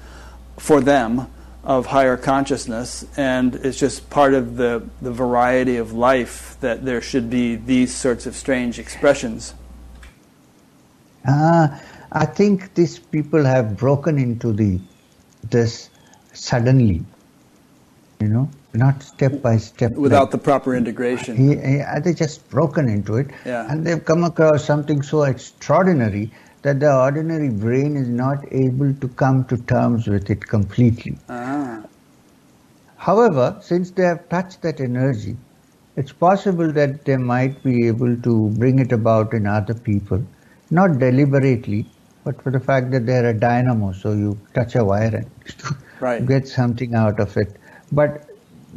[0.57, 1.27] for them
[1.63, 7.01] of higher consciousness, and it's just part of the, the variety of life that there
[7.01, 9.53] should be these sorts of strange expressions?
[11.27, 11.67] Uh,
[12.11, 14.79] I think these people have broken into the
[15.49, 15.89] this
[16.33, 17.03] suddenly
[18.19, 19.91] you know, not step by step.
[19.93, 21.35] Without like, the proper integration.
[21.35, 23.71] He, he, they just broken into it, yeah.
[23.71, 26.31] and they've come across something so extraordinary
[26.61, 31.17] that the ordinary brain is not able to come to terms with it completely.
[31.29, 31.83] Ah.
[32.97, 35.37] However, since they have touched that energy,
[35.95, 40.23] it's possible that they might be able to bring it about in other people,
[40.69, 41.85] not deliberately,
[42.23, 45.31] but for the fact that they're a dynamo, so you touch a wire and
[46.01, 46.25] right.
[46.25, 47.55] get something out of it.
[47.91, 48.26] But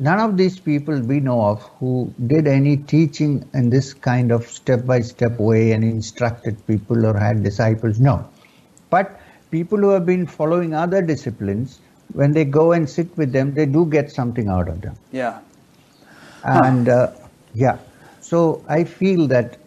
[0.00, 4.46] none of these people we know of who did any teaching in this kind of
[4.46, 8.26] step by step way and instructed people or had disciples, no.
[8.88, 9.20] But
[9.50, 11.80] people who have been following other disciplines,
[12.14, 14.96] when they go and sit with them, they do get something out of them.
[15.12, 15.40] Yeah.
[16.44, 16.94] And huh.
[16.94, 17.78] uh, yeah.
[18.22, 19.58] So I feel that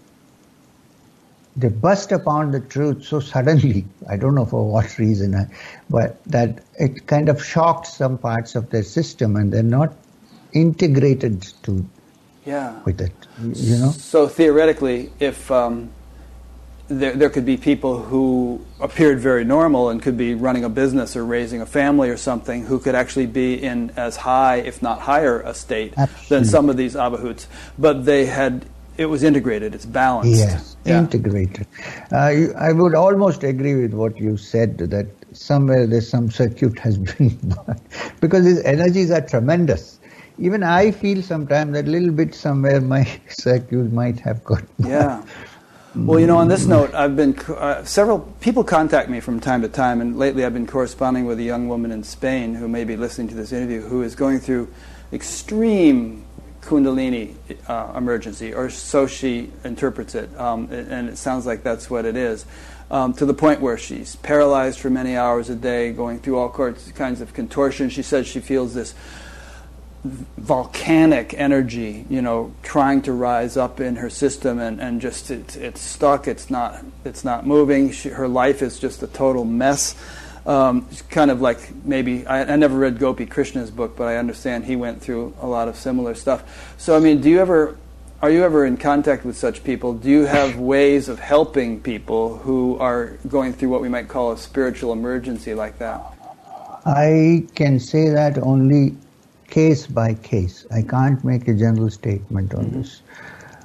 [1.56, 3.86] they burst upon the truth so suddenly.
[4.10, 5.48] I don't know for what reason,
[5.92, 9.94] but that it kind of shocked some parts of their system, and they're not
[10.54, 11.86] integrated to
[12.46, 13.14] yeah with it.
[13.42, 13.92] You know.
[13.92, 15.90] So theoretically, if um,
[16.88, 21.16] there, there could be people who appeared very normal and could be running a business
[21.16, 25.00] or raising a family or something who could actually be in as high, if not
[25.00, 26.38] higher, a state Absolutely.
[26.38, 27.48] than some of these avadhuts,
[27.78, 28.66] but they had
[28.98, 29.74] it was integrated.
[29.74, 30.38] It's balanced.
[30.38, 31.00] Yes, yeah.
[31.00, 31.66] integrated.
[32.12, 36.98] Uh, I would almost agree with what you said that somewhere there's some circuit has
[37.18, 37.56] been
[38.22, 40.00] because his energies are tremendous.
[40.38, 44.64] Even I feel sometimes that little bit somewhere my circuit might have got.
[44.80, 45.24] Yeah.
[45.96, 49.62] Well, you know, on this note, I've been uh, several people contact me from time
[49.62, 52.84] to time, and lately I've been corresponding with a young woman in Spain who may
[52.84, 54.74] be listening to this interview who is going through
[55.12, 56.26] extreme
[56.62, 57.36] Kundalini
[57.68, 62.16] uh, emergency, or so she interprets it, um, and it sounds like that's what it
[62.16, 62.48] is.
[62.90, 66.50] Um, to the point where she's paralyzed for many hours a day, going through all
[66.50, 67.90] kinds of contortion.
[67.90, 68.96] She says she feels this
[70.04, 75.56] volcanic energy, you know, trying to rise up in her system, and, and just it's,
[75.56, 76.28] it's stuck.
[76.28, 77.92] It's not it's not moving.
[77.92, 79.96] She, her life is just a total mess.
[80.46, 84.66] Um, kind of like maybe I, I, never read Gopi Krishna's book, but I understand
[84.66, 86.76] he went through a lot of similar stuff.
[86.78, 87.78] So I mean, do you ever
[88.22, 89.94] are you ever in contact with such people?
[89.94, 94.34] Do you have ways of helping people who are going through what we might call
[94.34, 96.02] a spiritual emergency like that?
[96.86, 98.98] I can say that only
[99.54, 100.66] case by case.
[100.72, 102.82] I can't make a general statement on mm-hmm.
[102.82, 103.02] this.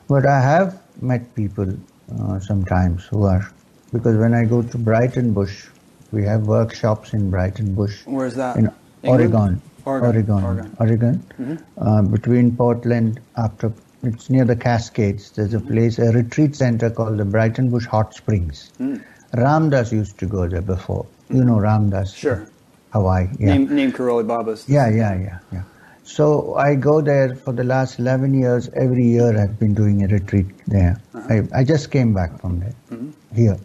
[0.09, 1.73] But I have met people
[2.21, 3.51] uh, sometimes who are,
[3.93, 5.69] because when I go to Breitenbush,
[6.13, 8.07] we have workshops in Breitenbush.
[8.07, 8.57] Where's that?
[8.57, 8.71] In
[9.03, 9.61] Oregon.
[9.85, 10.07] Oregon.
[10.15, 10.45] Oregon.
[10.45, 10.77] Oregon.
[10.81, 11.15] Oregon.
[11.41, 11.89] Mm-hmm.
[11.89, 15.31] Uh, between Portland, after it's near the Cascades.
[15.33, 18.71] There's a place, a retreat center called the Breitenbush Hot Springs.
[18.79, 19.03] Mm.
[19.35, 21.07] Ram Dass used to go there before.
[21.31, 22.15] You know Ram Dass.
[22.15, 22.47] Sure.
[22.93, 23.29] Hawaii.
[23.39, 23.57] Yeah.
[23.57, 24.69] Neem, Neem Karoli Baba's.
[24.69, 25.63] Yeah, yeah, yeah, yeah.
[26.09, 28.71] So I go there for the last 11 years.
[28.75, 30.99] Every year I've been doing a retreat there.
[31.15, 31.43] Uh-huh.
[31.53, 33.11] I, I, just came back from there, mm-hmm.
[33.35, 33.59] here.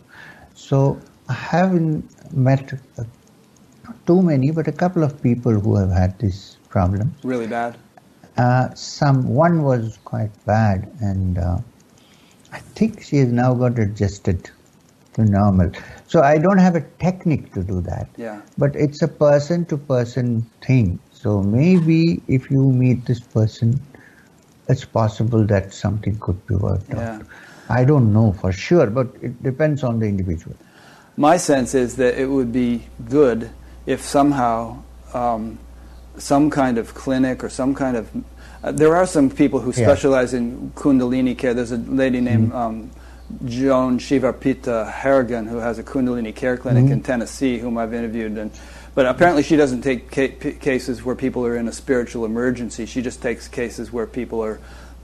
[0.54, 1.00] So
[1.30, 2.04] I haven't
[2.36, 3.06] met uh,
[4.06, 7.16] too many, but a couple of people who have had this problem.
[7.24, 7.78] Really bad?
[8.38, 11.60] Uh, some one was quite bad, and uh,
[12.52, 14.52] I think she has now got adjusted
[15.14, 15.72] to normal.
[16.14, 18.08] So I don't have a technique to do that.
[18.18, 18.42] Yeah.
[18.56, 21.00] But it's a person to person thing.
[21.12, 23.82] So maybe if you meet this person,
[24.70, 27.16] it's possible that something could be worked yeah.
[27.16, 27.26] out.
[27.68, 30.56] I don't know for sure, but it depends on the individual.
[31.18, 33.50] My sense is that it would be good
[33.88, 34.84] if somehow
[35.16, 35.58] um,
[36.20, 38.08] some kind of clinic or some kind of
[38.64, 40.40] uh, there are some people who specialize yeah.
[40.42, 41.56] in Kundalini care.
[41.56, 42.56] There's a lady named mm-hmm.
[42.56, 42.92] um,
[43.46, 46.94] Joan Shivarpita Harrigan who has a Kundalini care clinic mm-hmm.
[46.94, 48.52] in Tennessee, whom I've interviewed, and
[48.96, 52.86] but apparently, she doesn't take ca- cases where people are in a spiritual emergency.
[52.86, 54.60] She just takes cases where people are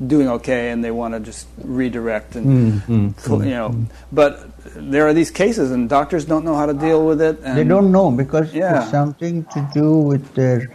[0.05, 3.43] doing okay and they want to just redirect and mm-hmm.
[3.43, 3.87] you know.
[4.11, 7.41] But there are these cases, and doctors don't know how to deal with it.
[7.41, 8.81] they don't know because yeah.
[8.81, 10.71] it's something to do with their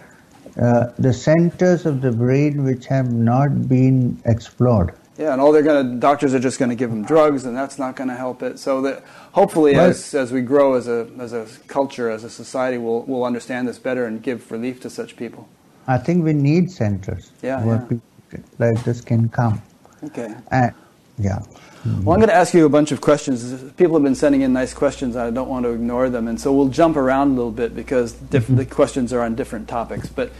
[0.60, 4.94] uh, the centers of the brain which have not been explored.
[5.16, 7.56] Yeah, and all they're going to doctors are just going to give them drugs, and
[7.56, 8.58] that's not going to help it.
[8.58, 12.30] So that hopefully, well, as as we grow as a as a culture, as a
[12.30, 15.48] society, we'll we'll understand this better and give relief to such people.
[15.86, 17.82] I think we need centers yeah, where yeah.
[17.82, 19.62] people like this can come.
[20.02, 20.34] Okay.
[20.50, 20.74] And,
[21.18, 21.40] yeah.
[21.84, 23.70] Well, I'm going to ask you a bunch of questions.
[23.72, 25.16] People have been sending in nice questions.
[25.16, 28.14] I don't want to ignore them, and so we'll jump around a little bit because
[28.14, 28.56] diff- mm-hmm.
[28.56, 30.08] the questions are on different topics.
[30.08, 30.32] But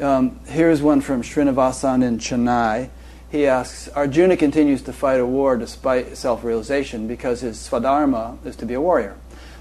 [0.00, 2.88] um, here's one from Srinivasan in Chennai
[3.32, 8.54] he asks Arjuna continues to fight a war despite self realization because his swadharma is
[8.56, 9.16] to be a warrior.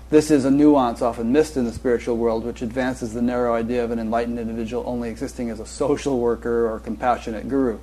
[0.10, 3.82] This is a nuance often missed in the spiritual world, which advances the narrow idea
[3.82, 7.80] of an enlightened individual only existing as a social worker or compassionate guru.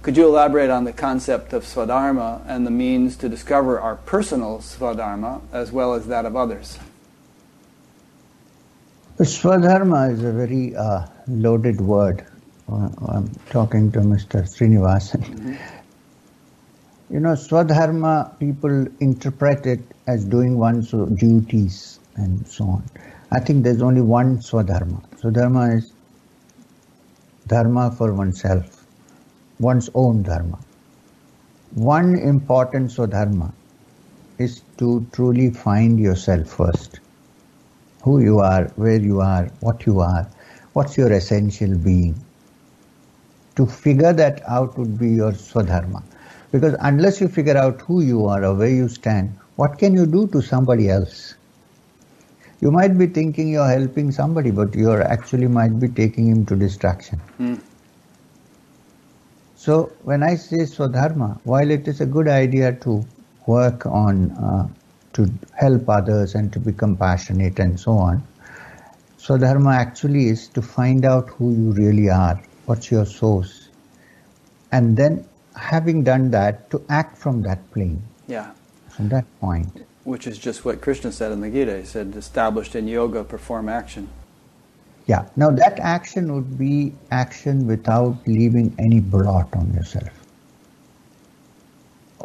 [0.00, 4.60] Could you elaborate on the concept of swadharma and the means to discover our personal
[4.60, 6.78] swadharma as well as that of others?
[9.18, 12.24] Swadharma is a very uh, loaded word.
[12.70, 14.42] I'm talking to Mr.
[14.42, 15.58] Srinivasan.
[17.08, 22.84] You know, Swadharma, people interpret it as doing one's duties and so on.
[23.30, 25.02] I think there's only one Swadharma.
[25.16, 25.92] Swadharma is
[27.46, 28.84] dharma for oneself,
[29.58, 30.58] one's own dharma.
[31.74, 33.52] One important Swadharma
[34.36, 37.00] is to truly find yourself first.
[38.02, 40.28] Who you are, where you are, what you are,
[40.74, 42.14] what's your essential being
[43.58, 46.00] to figure that out would be your swadharma.
[46.52, 50.06] Because unless you figure out who you are or where you stand, what can you
[50.06, 51.34] do to somebody else?
[52.60, 56.46] You might be thinking you're helping somebody, but you are actually might be taking him
[56.46, 57.20] to distraction.
[57.40, 57.60] Mm.
[59.56, 63.04] So when I say swadharma, while it is a good idea to
[63.46, 64.68] work on uh,
[65.14, 68.22] to help others and to be compassionate and so on,
[69.18, 73.68] swadharma actually is to find out who you really are what's your source,
[74.72, 75.24] and then
[75.56, 78.50] having done that, to act from that plane, Yeah.
[78.90, 79.84] from that point.
[80.04, 81.78] Which is just what Krishna said in the Gita.
[81.78, 84.08] He said, established in yoga, perform action.
[85.06, 85.24] Yeah.
[85.36, 90.10] Now that action would be action without leaving any blot on yourself.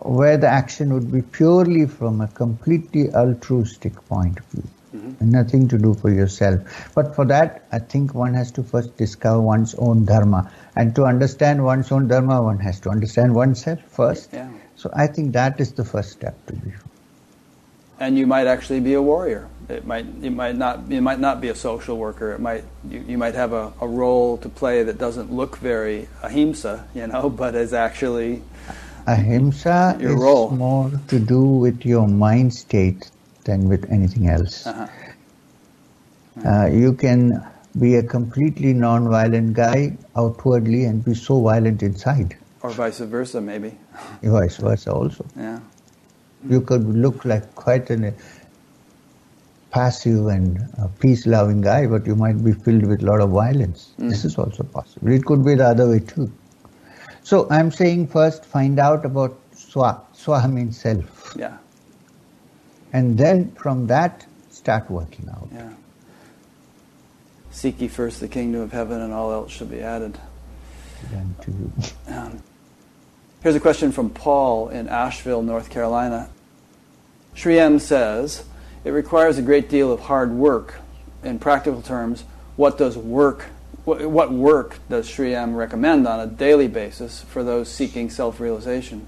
[0.02, 4.68] Where the action would be purely from a completely altruistic point of view.
[4.94, 6.62] And nothing to do for yourself.
[6.94, 10.52] But for that, I think one has to first discover one's own dharma.
[10.76, 14.30] And to understand one's own dharma, one has to understand oneself first.
[14.34, 14.50] Yeah.
[14.76, 16.74] So I think that is the first step to be.
[18.00, 19.48] And you might actually be a warrior.
[19.70, 22.34] It might, it might not, you might not be a social worker.
[22.34, 26.10] It might, you, you might have a, a role to play that doesn't look very
[26.22, 28.42] ahimsa, you know, but is actually
[29.06, 30.50] Ahimsa Your is role.
[30.52, 33.12] more to do with your mind state
[33.44, 34.66] than with anything else.
[34.68, 34.88] Uh-huh.
[36.46, 37.46] Uh, you can
[37.80, 42.38] be a completely non-violent guy outwardly and be so violent inside.
[42.62, 43.78] or vice versa, maybe.
[44.24, 45.26] Vice versa also.
[45.36, 45.60] Yeah.
[46.50, 48.14] You could look like quite a
[49.72, 53.92] passive and uh, peace-loving guy, but you might be filled with a lot of violence.
[53.98, 55.12] This is also possible.
[55.12, 56.32] It could be the other way too.
[57.24, 60.02] So I'm saying first find out about swa.
[60.14, 61.34] Swa means self.
[61.38, 61.58] Yeah.
[62.94, 65.50] And then from that start working out.
[65.52, 65.74] Yeah.
[67.52, 70.18] Seek ye first the kingdom of heaven, and all else shall be added.
[71.12, 71.72] Then to you.
[72.08, 72.44] Um,
[73.42, 76.30] here's a question from Paul in Asheville, North Carolina.
[77.34, 78.46] Sri M says,
[78.84, 80.76] It requires a great deal of hard work.
[81.24, 82.24] In practical terms,
[82.56, 83.46] what does work
[83.86, 89.08] what, what work does Sri M recommend on a daily basis for those seeking self-realization?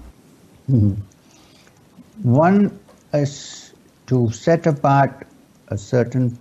[2.22, 2.78] One
[3.12, 3.65] is
[4.06, 5.26] to set apart
[5.68, 6.38] a certain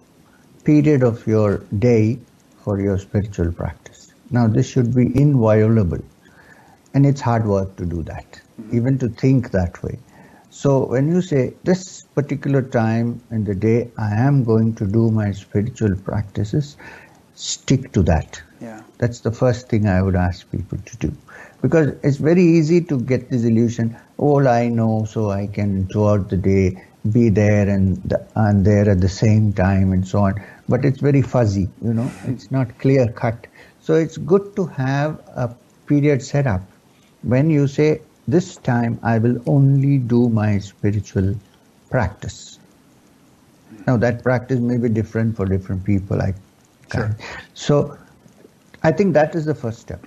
[0.63, 2.19] period of your day
[2.63, 4.13] for your spiritual practice.
[4.31, 6.03] Now, this should be inviolable,
[6.93, 8.75] and it's hard work to do that, mm-hmm.
[8.75, 9.99] even to think that way.
[10.49, 15.11] So, when you say this particular time in the day I am going to do
[15.11, 16.77] my spiritual practices,
[17.35, 18.41] stick to that.
[18.61, 18.81] Yeah.
[18.97, 21.13] That's the first thing I would ask people to do.
[21.61, 26.29] Because it's very easy to get this illusion, all I know, so I can throughout
[26.29, 30.35] the day be there and, the, and there at the same time and so on.
[30.67, 33.47] But it's very fuzzy, you know, it's not clear cut.
[33.79, 35.55] So it's good to have a
[35.87, 36.61] period set up
[37.21, 41.35] when you say, this time I will only do my spiritual
[41.91, 42.59] practice.
[43.85, 46.21] Now that practice may be different for different people.
[46.21, 46.33] I
[46.91, 47.17] Sure.
[47.53, 47.97] So
[48.83, 50.05] I think that is the first step.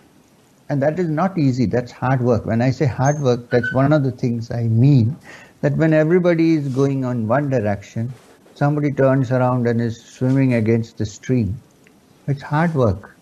[0.70, 2.44] And that is not easy, that's hard work.
[2.44, 5.16] When I say hard work, that's one of the things I mean
[5.60, 8.12] that when everybody is going on one direction,
[8.54, 11.60] somebody turns around and is swimming against the stream.
[12.26, 13.14] It's hard work.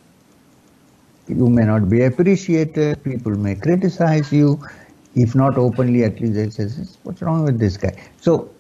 [1.29, 4.61] You may not be appreciated, people may criticize you,
[5.15, 6.69] if not openly, at least they'll say,
[7.03, 7.97] What's wrong with this guy?
[8.21, 8.51] So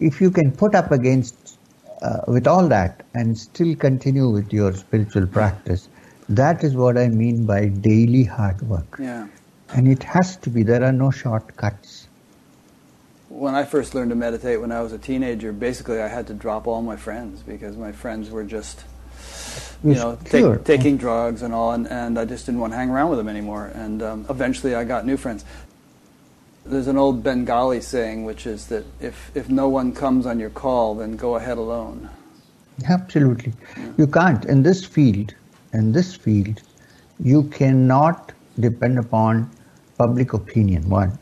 [0.00, 1.58] if you can put up against
[2.02, 5.88] uh, with all that and still continue with your spiritual practice,
[6.28, 8.96] that is what I mean by daily hard work.
[8.98, 9.28] Yeah.
[9.74, 11.99] And it has to be, there are no shortcuts.
[13.40, 16.34] When I first learned to meditate when I was a teenager, basically I had to
[16.34, 18.84] drop all my friends because my friends were just,
[19.82, 22.90] you know, take, taking drugs and all, and, and I just didn't want to hang
[22.90, 23.72] around with them anymore.
[23.74, 25.46] And um, eventually I got new friends.
[26.66, 30.50] There's an old Bengali saying, which is that if, if no one comes on your
[30.50, 32.10] call, then go ahead alone.
[32.90, 33.54] Absolutely.
[33.96, 34.44] You can't.
[34.44, 35.32] In this field,
[35.72, 36.60] in this field,
[37.18, 39.50] you cannot depend upon
[39.96, 41.18] public opinion, one.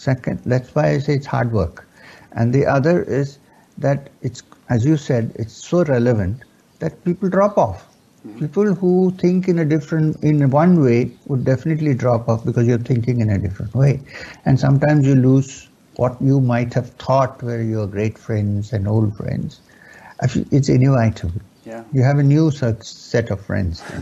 [0.00, 1.86] Second, that's why I say it's hard work.
[2.32, 3.38] And the other is
[3.76, 6.42] that it's, as you said, it's so relevant
[6.78, 7.86] that people drop off.
[8.26, 8.38] Mm-hmm.
[8.38, 12.78] People who think in a different, in one way would definitely drop off because you're
[12.78, 14.00] thinking in a different way.
[14.46, 19.14] And sometimes you lose what you might have thought were your great friends and old
[19.18, 19.60] friends.
[20.22, 21.42] Actually, It's inevitable.
[21.66, 21.84] Yeah.
[21.92, 23.82] You have a new set set of friends.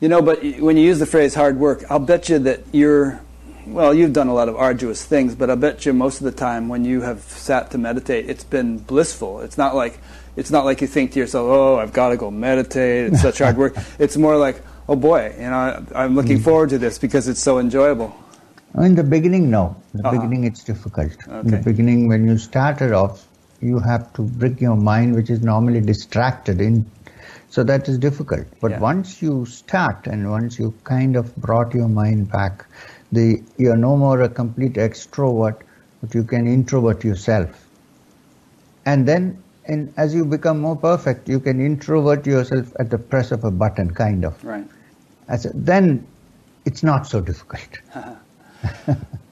[0.00, 3.20] You know, but when you use the phrase hard work, I'll bet you that you're,
[3.72, 6.32] well, you've done a lot of arduous things, but I bet you most of the
[6.32, 9.40] time when you have sat to meditate, it's been blissful.
[9.40, 9.98] It's not like,
[10.36, 13.12] it's not like you think to yourself, oh, I've got to go meditate.
[13.12, 13.76] It's such hard work.
[13.98, 17.58] It's more like, oh boy, you know, I'm looking forward to this because it's so
[17.58, 18.14] enjoyable.
[18.78, 19.76] In the beginning, no.
[19.94, 20.16] In the Uh-huh.
[20.16, 21.12] beginning, it's difficult.
[21.26, 23.26] In the beginning, when you started off,
[23.60, 26.86] you have to bring your mind, which is normally distracted, in.
[27.50, 28.46] So that is difficult.
[28.60, 28.80] But Yeah.
[28.80, 32.66] once you start and once you kind of brought your mind back,
[33.12, 35.60] the you're no more a complete extrovert,
[36.00, 37.66] but you can introvert yourself.
[38.86, 43.32] And then, and as you become more perfect, you can introvert yourself at the press
[43.32, 44.42] of a button, kind of.
[44.44, 44.66] Right.
[45.28, 46.06] I said, then
[46.64, 47.80] it's not so difficult.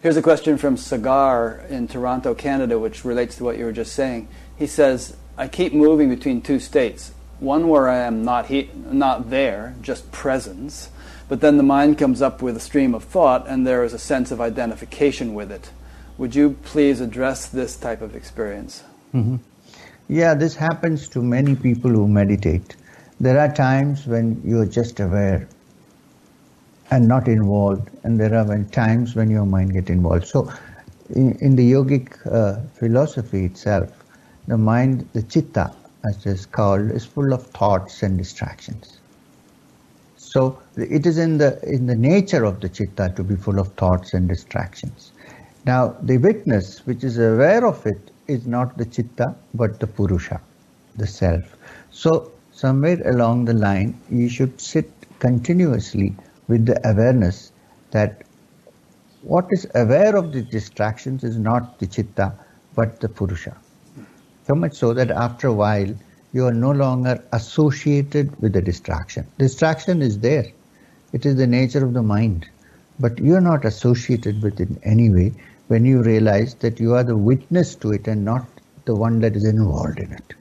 [0.03, 3.95] Here's a question from Sagar in Toronto, Canada, which relates to what you were just
[3.95, 4.29] saying.
[4.57, 7.13] He says, I keep moving between two states.
[7.41, 10.91] One where I am not, he- not there, just presence,
[11.29, 13.99] but then the mind comes up with a stream of thought and there is a
[13.99, 15.71] sense of identification with it.
[16.19, 18.85] Would you please address this type of experience?
[19.13, 19.37] Mm-hmm.
[20.09, 22.77] Yeah, this happens to many people who meditate.
[23.19, 25.49] There are times when you're just aware
[26.91, 30.27] and not involved, and there are times when your mind gets involved.
[30.27, 30.53] So,
[31.11, 33.91] in, in the yogic uh, philosophy itself,
[34.47, 35.75] the mind, the chitta,
[36.09, 39.01] as it is called, is full of thoughts and distractions.
[40.37, 43.69] So, it is in the in the nature of the chitta to be full of
[43.83, 45.13] thoughts and distractions.
[45.65, 50.39] Now, the witness, which is aware of it, is not the chitta, but the purusha,
[50.95, 51.57] the self.
[51.91, 54.91] So, somewhere along the line, you should sit
[55.21, 56.15] continuously
[56.49, 57.53] with the awareness
[57.93, 58.23] that
[59.23, 62.35] what is aware of the distractions is not the chitta
[62.75, 63.57] but the purusha.
[64.47, 65.95] So much so that after a while
[66.33, 69.27] you are no longer associated with the distraction.
[69.39, 70.47] Distraction is there.
[71.13, 72.47] It is the nature of the mind.
[72.99, 75.33] But you are not associated with it in any way
[75.69, 78.47] when you realize that you are the witness to it and not
[78.85, 80.35] the one that is involved in it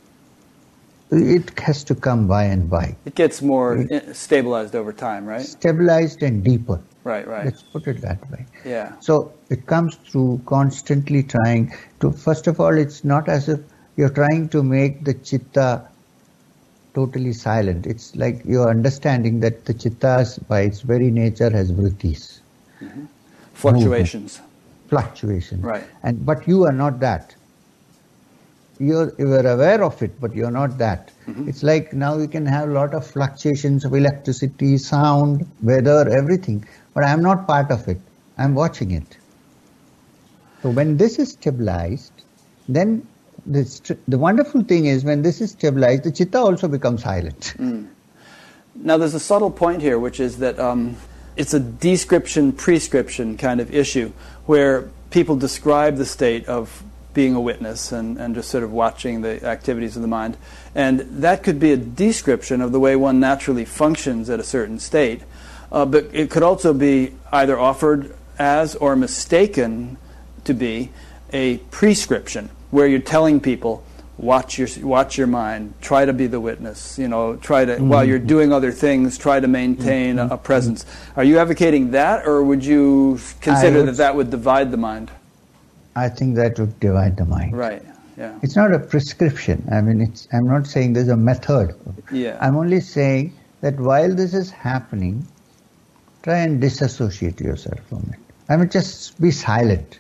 [1.12, 2.95] it has to come by and by.
[3.06, 5.41] It gets more it, stabilized over time, right?
[5.41, 6.82] Stabilized and deeper.
[7.03, 7.45] Right, right.
[7.45, 8.45] Let's put it that way.
[8.66, 8.94] Yeah.
[8.99, 13.60] So it comes through constantly trying to, first of all, it's not as if
[13.97, 15.88] you're trying to make the chitta
[16.93, 17.85] totally silent.
[17.85, 22.39] It's like you're understanding that the chitta, by its very nature, has vrittis.
[22.81, 23.05] Mm-hmm.
[23.53, 24.39] Fluctuations.
[24.39, 24.89] Movement.
[24.89, 25.63] Fluctuations.
[25.63, 25.84] Right.
[26.03, 27.35] And, but you are not that
[28.80, 31.11] you're, you're aware of it, but you're not that.
[31.27, 31.49] Mm-hmm.
[31.49, 36.67] It's like now you can have a lot of fluctuations of electricity, sound, weather, everything,
[36.93, 37.99] but I'm not part of it.
[38.38, 39.17] I'm watching it.
[40.61, 42.11] So when this is stabilized,
[42.67, 43.07] then
[43.45, 47.53] the, the wonderful thing is when this is stabilized, the chitta also becomes silent.
[47.57, 47.88] Mm.
[48.76, 50.97] Now there's a subtle point here, which is that um,
[51.35, 54.11] it's a description prescription kind of issue
[54.45, 59.22] where people describe the state of being a witness and, and just sort of watching
[59.22, 60.38] the activities of the mind.
[60.73, 64.80] And that could be a description of the way one naturally functions at a certain
[64.80, 65.22] state.
[65.72, 69.97] Uh, but it could also be either offered as or mistaken
[70.43, 70.91] to be
[71.31, 73.84] a prescription where you're telling people
[74.18, 77.89] watch your watch your mind try to be the witness you know try to mm-hmm.
[77.89, 80.31] while you're doing other things try to maintain mm-hmm.
[80.31, 80.85] a, a, presence
[81.18, 85.11] are you advocating that or would you consider would, that that would divide the mind
[85.95, 87.56] I think that would divide the mind.
[87.56, 87.81] Right.
[88.18, 88.38] Yeah.
[88.41, 89.65] It's not a prescription.
[89.72, 90.27] I mean, it's.
[90.34, 91.76] I'm not saying there's a method.
[92.11, 92.38] Yeah.
[92.41, 95.26] I'm only saying that while this is happening,
[96.23, 98.19] try and disassociate yourself from it.
[98.49, 99.99] I mean, just be silent.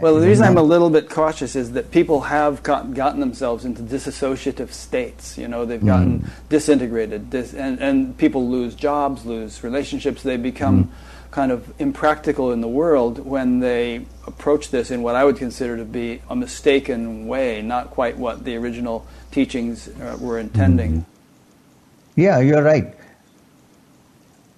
[0.00, 3.82] Well, the reason I'm a little bit cautious is that people have gotten themselves into
[3.82, 5.36] disassociative states.
[5.36, 6.30] You know, they've gotten mm.
[6.48, 10.22] disintegrated, dis- and, and people lose jobs, lose relationships.
[10.22, 10.88] They become mm
[11.32, 15.78] kind of impractical in the world when they approach this in what I would consider
[15.78, 20.92] to be a mistaken way, not quite what the original teachings uh, were intending.
[20.92, 22.20] Mm-hmm.
[22.20, 22.94] Yeah, you're right.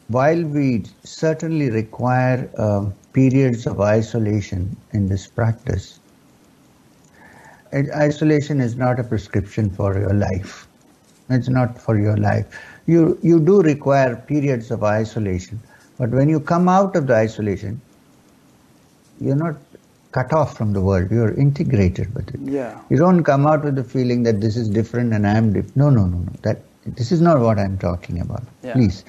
[0.08, 5.98] While we certainly require uh, periods of isolation in this practice,
[7.72, 10.68] isolation is not a prescription for your life.
[11.30, 12.46] It's not for your life.
[12.86, 15.60] You you do require periods of isolation
[15.98, 17.80] but when you come out of the isolation,
[19.20, 19.56] you're not
[20.12, 21.10] cut off from the world.
[21.10, 22.40] You're integrated with it.
[22.40, 22.80] Yeah.
[22.90, 25.76] You don't come out with the feeling that this is different and I'm different.
[25.76, 26.32] No, no, no, no.
[26.42, 28.42] That this is not what I'm talking about.
[28.62, 28.74] Yeah.
[28.74, 29.04] Please.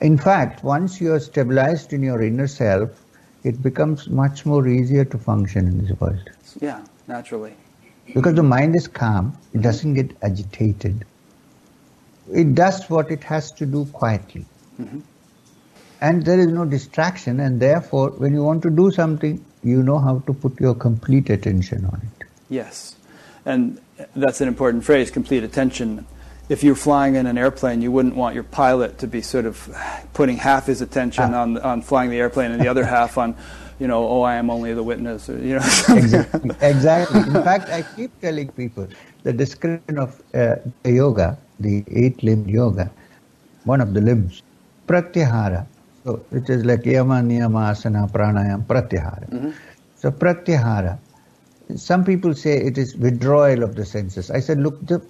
[0.00, 3.03] In fact, once you are stabilized in your inner self,
[3.44, 6.30] it becomes much more easier to function in this world.
[6.60, 7.54] Yeah, naturally.
[8.12, 11.06] Because the mind is calm, it doesn't get agitated.
[12.32, 14.46] It does what it has to do quietly.
[14.80, 15.00] Mm-hmm
[16.00, 19.98] and there is no distraction and therefore when you want to do something you know
[20.06, 22.26] how to put your complete attention on it
[22.56, 22.96] yes
[23.52, 23.80] and
[24.24, 25.94] that's an important phrase complete attention
[26.48, 29.68] if you're flying in an airplane you wouldn't want your pilot to be sort of
[30.12, 31.42] putting half his attention ah.
[31.42, 33.36] on on flying the airplane and the other half on
[33.78, 36.50] you know oh i am only the witness or, you know exactly.
[36.60, 38.86] exactly in fact i keep telling people
[39.22, 42.90] the description of uh, yoga the eight limbed yoga
[43.64, 44.42] one of the limbs
[44.86, 45.66] pratyahara
[46.04, 49.28] so it is like yama, niyama, asana, pranayam, pratyahara.
[49.30, 49.50] Mm-hmm.
[49.96, 50.98] So pratyahara.
[51.76, 54.30] Some people say it is withdrawal of the senses.
[54.30, 55.00] I said, look, the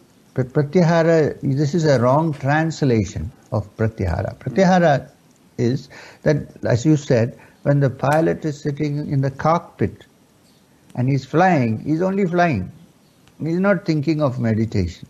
[0.42, 4.36] pratyahara, this is a wrong translation of pratyahara.
[4.38, 5.10] Pratyahara
[5.58, 5.88] is
[6.22, 10.06] that, as you said, when the pilot is sitting in the cockpit
[10.96, 12.70] and he's flying, he's only flying.
[13.38, 15.08] He's not thinking of meditation.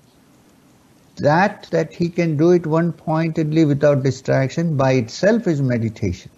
[1.16, 6.30] That that he can do it one pointedly without distraction by itself is meditation.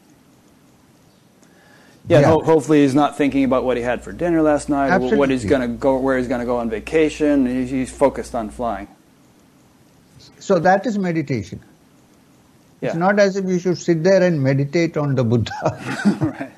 [2.08, 2.26] Yeah, yeah.
[2.28, 5.18] Ho- hopefully he's not thinking about what he had for dinner last night, Absolutely.
[5.18, 7.46] what he's going to go, where he's going to go on vacation.
[7.46, 8.88] He's, he's, focused on flying.
[10.38, 11.60] So that is meditation.
[12.80, 12.90] Yeah.
[12.90, 15.52] It's not as if you should sit there and meditate on the Buddha.
[16.20, 16.52] right.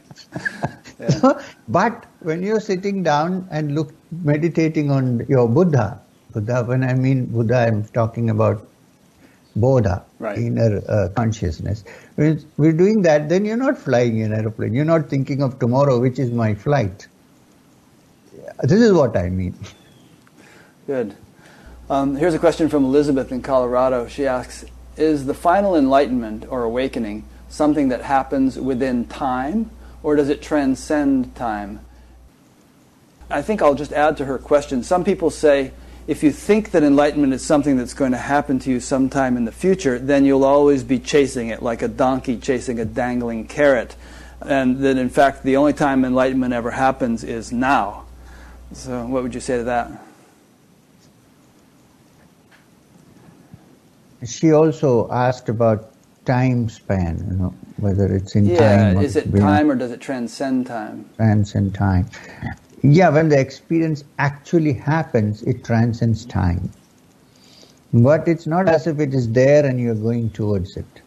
[1.69, 6.01] But when you're sitting down and look meditating on your Buddha,
[6.33, 8.66] Buddha, when I mean Buddha, I'm talking about
[9.57, 10.39] Bodha, right.
[10.39, 11.85] inner uh, consciousness.
[12.19, 14.74] We're doing that, then you're not flying an aeroplane.
[14.74, 17.07] You're not thinking of tomorrow, which is my flight.
[18.65, 19.55] This is what I mean.
[20.89, 21.15] Good.
[21.89, 24.09] Um, here's a question from Elizabeth in Colorado.
[24.09, 24.65] She asks
[24.97, 29.70] Is the final enlightenment or awakening something that happens within time,
[30.03, 31.78] or does it transcend time?
[33.31, 34.82] I think I'll just add to her question.
[34.82, 35.70] Some people say
[36.09, 39.45] if you think that enlightenment is something that's going to happen to you sometime in
[39.45, 43.95] the future, then you'll always be chasing it like a donkey chasing a dangling carrot.
[44.41, 48.07] And that in fact, the only time enlightenment ever happens is now.
[48.73, 49.91] So, what would you say to that?
[54.25, 55.93] She also asked about
[56.25, 59.03] time span, you know, whether it's in yeah, time.
[59.05, 61.09] is it time or does it transcend time?
[61.17, 62.07] Transcend time.
[62.83, 66.71] Yeah, when the experience actually happens, it transcends time.
[67.93, 71.03] But it's not as if it is there and you're going towards it.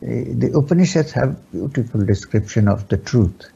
[0.00, 3.50] The Upanishads have beautiful description of the truth.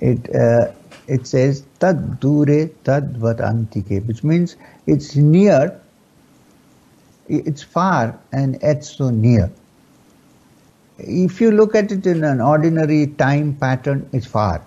[0.00, 0.72] It uh,
[1.08, 4.56] it says tad dure tad antike, which means
[4.86, 5.80] it's near,
[7.28, 9.50] it's far, and it's so near.
[10.98, 14.66] If you look at it in an ordinary time pattern, it's far.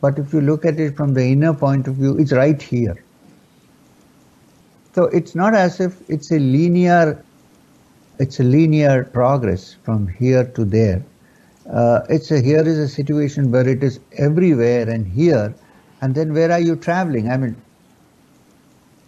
[0.00, 3.02] But if you look at it from the inner point of view, it's right here.
[4.94, 7.24] So it's not as if it's a linear,
[8.18, 11.04] it's a linear progress from here to there.
[11.70, 15.54] Uh, it's a, here is a situation where it is everywhere and here,
[16.00, 17.30] and then where are you traveling?
[17.30, 17.54] I mean,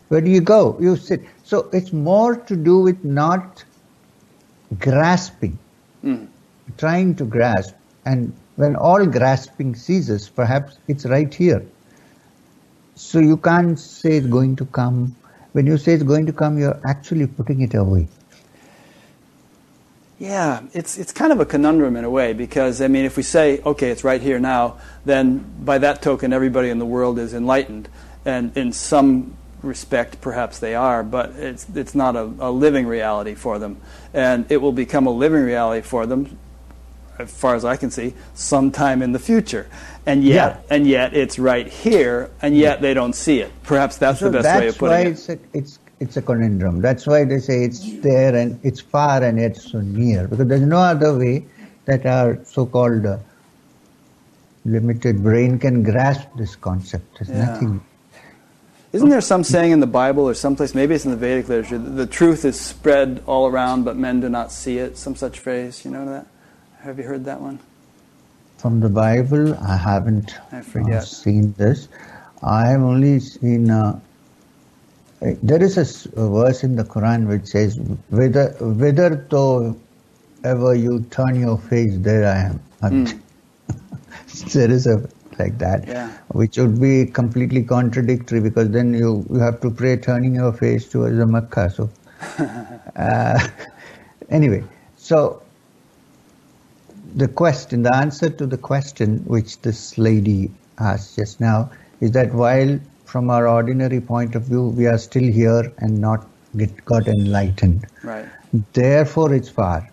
[0.08, 0.76] where do you go?
[0.80, 1.22] You sit.
[1.44, 3.64] So it's more to do with not
[4.78, 5.58] grasping,
[6.04, 6.28] mm.
[6.78, 11.64] trying to grasp, and when all grasping ceases, perhaps it's right here.
[12.94, 15.16] So you can't say it's going to come.
[15.52, 18.06] When you say it's going to come, you're actually putting it away.
[20.18, 23.22] Yeah, it's it's kind of a conundrum in a way because I mean, if we
[23.22, 24.76] say okay, it's right here now,
[25.06, 27.88] then by that token, everybody in the world is enlightened,
[28.26, 33.34] and in some respect, perhaps they are, but it's it's not a, a living reality
[33.34, 33.80] for them,
[34.12, 36.38] and it will become a living reality for them
[37.20, 39.68] as far as I can see, sometime in the future.
[40.06, 40.76] And yet, yeah.
[40.76, 43.52] and yet it's right here, and yet they don't see it.
[43.62, 45.08] Perhaps that's so the best that's way of putting why it.
[45.08, 46.80] It's a, it's, it's a conundrum.
[46.80, 50.26] That's why they say it's there and it's far and yet so near.
[50.26, 51.44] Because there's no other way
[51.84, 53.18] that our so-called uh,
[54.64, 57.18] limited brain can grasp this concept.
[57.18, 57.46] There's yeah.
[57.46, 57.80] nothing
[58.92, 61.78] isn't there some saying in the Bible or someplace, maybe it's in the Vedic literature,
[61.78, 64.96] the truth is spread all around, but men do not see it?
[64.96, 66.26] Some such phrase, you know that?
[66.82, 67.58] Have you heard that one?
[68.56, 71.04] From the Bible, I haven't I forget.
[71.04, 71.88] seen this.
[72.42, 73.70] I have only seen.
[73.70, 74.00] Uh,
[75.20, 75.84] there is a,
[76.30, 77.78] verse in the Quran which says,
[78.08, 79.78] "Whether whether to
[80.44, 84.52] ever you turn your face, there I am." Mm.
[84.54, 85.06] there is a
[85.38, 86.10] like that, yeah.
[86.28, 90.88] which would be completely contradictory because then you, you have to pray turning your face
[90.88, 91.70] towards the Makkah.
[91.70, 91.90] So,
[92.96, 93.48] uh,
[94.30, 94.64] anyway,
[94.96, 95.42] so
[97.14, 101.70] the question, the answer to the question which this lady asked just now
[102.00, 106.26] is that while from our ordinary point of view we are still here and not
[106.56, 107.86] get got enlightened.
[108.02, 108.26] Right.
[108.72, 109.88] Therefore it's far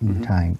[0.00, 0.22] in mm-hmm.
[0.24, 0.58] time.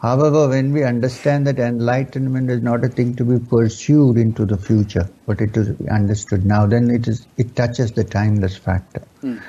[0.00, 4.56] However, when we understand that enlightenment is not a thing to be pursued into the
[4.56, 9.02] future, but it is understood now, then it is it touches the timeless factor.
[9.22, 9.42] Mm.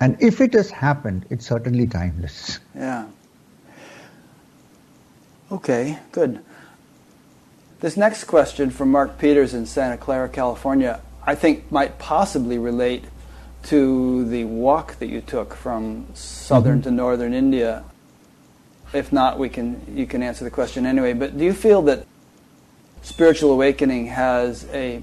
[0.00, 2.58] And if it has happened, it's certainly timeless.
[2.74, 3.06] Yeah.
[5.52, 6.40] Okay, good.
[7.80, 13.04] This next question from Mark Peters in Santa Clara, California, I think might possibly relate
[13.64, 16.82] to the walk that you took from southern mm-hmm.
[16.82, 17.82] to northern India.
[18.92, 21.14] If not, we can you can answer the question anyway.
[21.14, 22.06] But do you feel that
[23.02, 25.02] spiritual awakening has a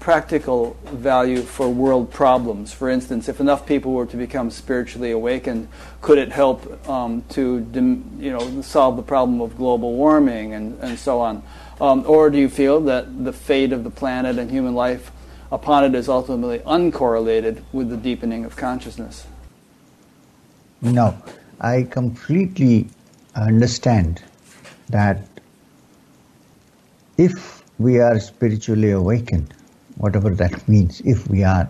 [0.00, 2.72] practical value for world problems?
[2.72, 5.68] For instance, if enough people were to become spiritually awakened,
[6.00, 7.66] could it help um, to
[8.18, 11.42] you know solve the problem of global warming and, and so on?
[11.80, 15.10] Um, or do you feel that the fate of the planet and human life
[15.50, 19.26] upon it is ultimately uncorrelated with the deepening of consciousness?
[20.80, 21.16] No,
[21.60, 22.88] I completely
[23.34, 24.22] understand
[24.90, 25.22] that
[27.16, 29.54] if we are spiritually awakened,
[29.98, 31.68] whatever that means, if we are,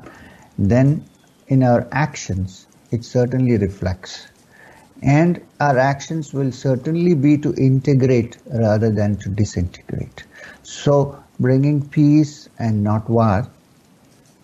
[0.59, 1.05] then
[1.49, 4.29] in our actions it certainly reflects.
[5.03, 10.25] And our actions will certainly be to integrate rather than to disintegrate.
[10.63, 13.49] So, bringing peace and not war,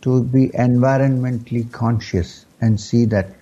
[0.03, 3.35] to be environmentally conscious and see that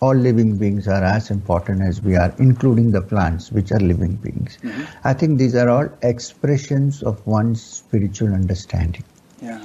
[0.00, 4.16] all living beings are as important as we are, including the plants, which are living
[4.16, 4.58] beings.
[4.62, 4.82] Mm-hmm.
[5.04, 9.04] I think these are all expressions of one's spiritual understanding.
[9.40, 9.64] Yeah.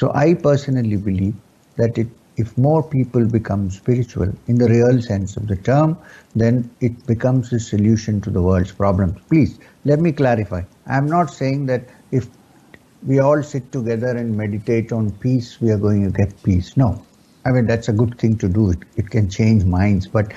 [0.00, 1.34] So I personally believe
[1.76, 2.08] that it,
[2.38, 5.98] if more people become spiritual in the real sense of the term,
[6.34, 9.20] then it becomes a solution to the world's problems.
[9.28, 10.62] Please, let me clarify.
[10.86, 11.82] I'm not saying that
[12.12, 12.28] if
[13.06, 16.78] we all sit together and meditate on peace, we are going to get peace.
[16.78, 17.04] No.
[17.44, 18.70] I mean, that's a good thing to do.
[18.70, 20.06] It, it can change minds.
[20.06, 20.32] But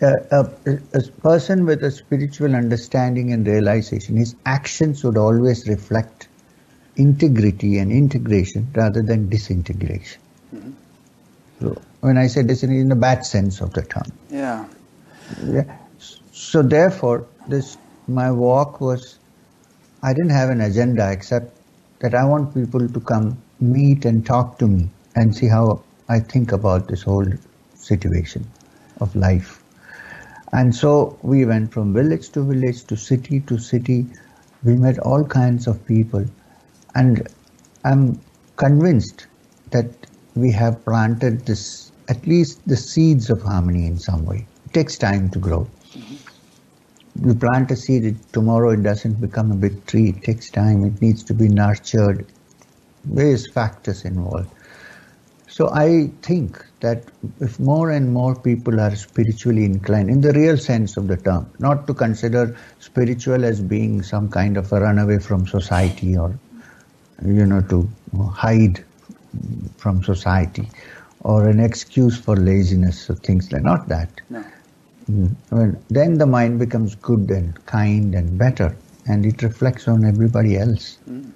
[0.00, 5.66] uh, a, a, a person with a spiritual understanding and realization, his actions would always
[5.66, 6.28] reflect
[6.96, 10.20] integrity and integration rather than disintegration.
[10.54, 10.70] Mm-hmm.
[11.60, 14.10] So when I say disintegration, in the bad sense of the term.
[14.30, 14.66] Yeah.
[15.44, 15.76] yeah.
[16.32, 17.76] So therefore, this
[18.06, 19.18] my walk was.
[20.02, 21.56] I didn't have an agenda except
[22.00, 26.20] that I want people to come meet and talk to me and see how I
[26.20, 27.26] think about this whole
[27.74, 28.46] situation
[29.00, 29.62] of life.
[30.52, 34.06] And so we went from village to village to city to city.
[34.62, 36.26] We met all kinds of people.
[36.94, 37.26] And
[37.84, 38.20] I'm
[38.56, 39.26] convinced
[39.70, 39.88] that
[40.34, 44.46] we have planted this, at least the seeds of harmony in some way.
[44.66, 45.68] It takes time to grow.
[45.92, 47.28] Mm-hmm.
[47.28, 50.08] We plant a seed, it, tomorrow it doesn't become a big tree.
[50.10, 52.26] It takes time, it needs to be nurtured.
[53.04, 54.50] Various factors involved.
[55.46, 57.04] So I think that
[57.40, 61.48] if more and more people are spiritually inclined, in the real sense of the term,
[61.60, 66.36] not to consider spiritual as being some kind of a runaway from society or,
[67.22, 67.88] you know, to
[68.32, 68.84] hide
[69.76, 70.68] from society
[71.20, 74.08] or an excuse for laziness or things like not that.
[74.30, 74.44] No.
[75.10, 75.76] Mm.
[75.90, 78.74] then the mind becomes good and kind and better,
[79.06, 80.96] and it reflects on everybody else.
[81.08, 81.30] Mm.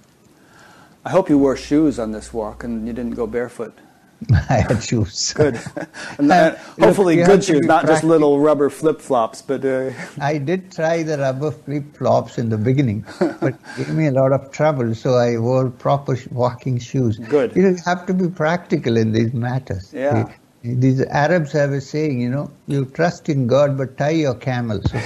[1.04, 3.78] I hope you wore shoes on this walk and you didn't go barefoot.
[4.50, 5.32] I had shoes.
[5.32, 5.60] Good.
[6.18, 9.42] And hopefully good shoes, not just little rubber flip flops.
[9.42, 9.90] But uh...
[10.20, 14.12] I did try the rubber flip flops in the beginning, but it gave me a
[14.12, 14.94] lot of trouble.
[14.94, 17.18] So I wore proper walking shoes.
[17.18, 17.54] Good.
[17.54, 19.92] You have to be practical in these matters.
[19.94, 20.32] Yeah.
[20.64, 24.82] These Arabs have a saying, you know, you trust in God, but tie your camel.
[24.82, 24.98] So.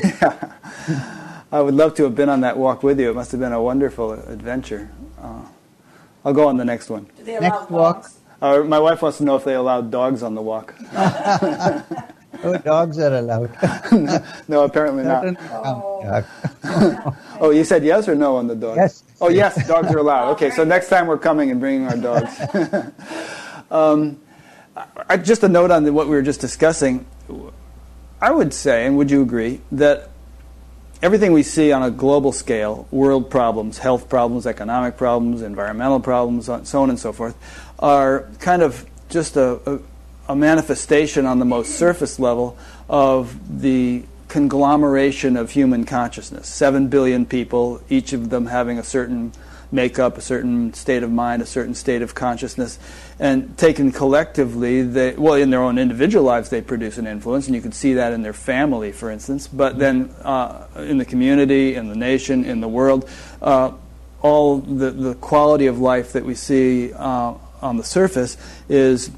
[1.53, 3.11] I would love to have been on that walk with you.
[3.11, 4.91] It must have been a wonderful adventure.
[5.21, 5.45] Uh,
[6.25, 7.07] I'll go on the next one.
[7.27, 8.11] Next walk.
[8.43, 10.75] Uh, my wife wants to know if they allowed dogs on the walk.
[10.97, 13.57] oh, dogs are allowed.
[14.49, 15.37] no, apparently not.
[15.53, 17.17] Oh.
[17.41, 18.77] oh, you said yes or no on the dogs?
[18.77, 19.05] Yes.
[19.21, 20.33] Oh, yes, dogs are allowed.
[20.33, 22.37] Okay, so next time we're coming and bringing our dogs.
[23.71, 24.21] um,
[25.09, 27.07] I, just a note on the, what we were just discussing.
[28.21, 30.11] I would say, and would you agree, that
[31.01, 36.47] everything we see on a global scale world problems, health problems, economic problems, environmental problems,
[36.47, 37.37] so on and so forth
[37.83, 39.81] are kind of just a, a,
[40.29, 42.57] a manifestation on the most surface level
[42.89, 46.49] of the conglomeration of human consciousness.
[46.49, 49.33] Seven billion people, each of them having a certain
[49.73, 52.79] makeup, a certain state of mind, a certain state of consciousness,
[53.19, 57.57] and taken collectively, they well in their own individual lives they produce an influence, and
[57.57, 59.49] you can see that in their family, for instance.
[59.49, 63.09] But then uh, in the community, in the nation, in the world,
[63.41, 63.73] uh,
[64.21, 66.93] all the the quality of life that we see.
[66.93, 68.37] Uh, on the surface
[68.69, 69.11] is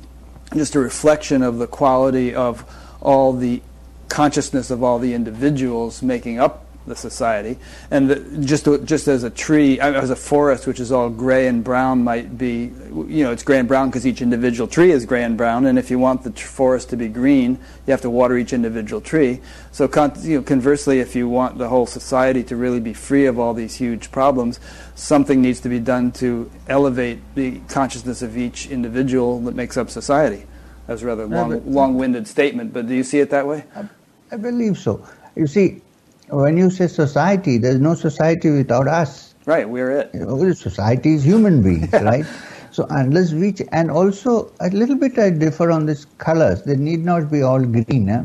[0.55, 2.65] just a reflection of the quality of
[3.01, 3.63] all the
[4.09, 7.59] consciousness of all the individuals making up the society.
[7.91, 11.47] And the, just just as a tree, uh, as a forest, which is all gray
[11.47, 12.73] and brown, might be,
[13.09, 15.67] you know, it's gray and brown because each individual tree is gray and brown.
[15.67, 19.01] And if you want the forest to be green, you have to water each individual
[19.01, 19.41] tree.
[19.73, 19.91] So,
[20.23, 23.55] you know, conversely, if you want the whole society to really be free of all
[23.55, 24.61] these huge problems,
[24.95, 29.91] something needs to be done to elevate the consciousness of each individual that makes up
[29.91, 30.47] society.
[30.87, 33.65] That's a rather long, long-winded statement, but do you see it that way?
[33.75, 33.89] I,
[34.31, 35.07] I believe so.
[35.35, 35.81] You see,
[36.29, 39.35] when you say society, there's no society without us.
[39.47, 40.11] Right, we're it.
[40.15, 42.25] You know, society is human beings, right?
[42.71, 46.63] So unless we, ch- and also a little bit I differ on this colors.
[46.63, 48.09] They need not be all green.
[48.09, 48.23] Huh?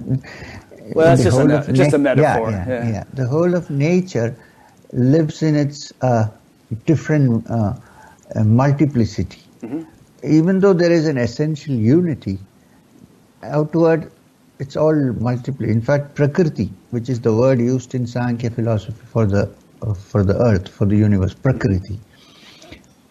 [0.96, 2.50] Well, that's just a, whole me- just a metaphor.
[2.50, 3.04] Yeah, yeah, yeah.
[3.14, 4.36] The whole of nature
[4.92, 6.30] lives in its uh,
[6.86, 7.74] different uh,
[8.36, 9.42] uh, multiplicity.
[9.62, 9.84] Mm-hmm.
[10.24, 12.40] Even though there is an essential unity,
[13.44, 14.12] outward
[14.60, 15.66] it's all multiple.
[15.66, 20.24] In fact, prakriti, which is the word used in Sankhya philosophy for the uh, for
[20.24, 22.00] the earth, for the universe, prakriti.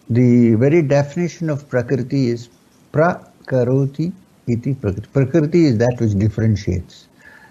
[0.09, 2.49] The very definition of prakriti is
[2.93, 4.13] prakaroti
[4.47, 5.09] iti prakriti.
[5.11, 7.07] Prakriti is that which differentiates.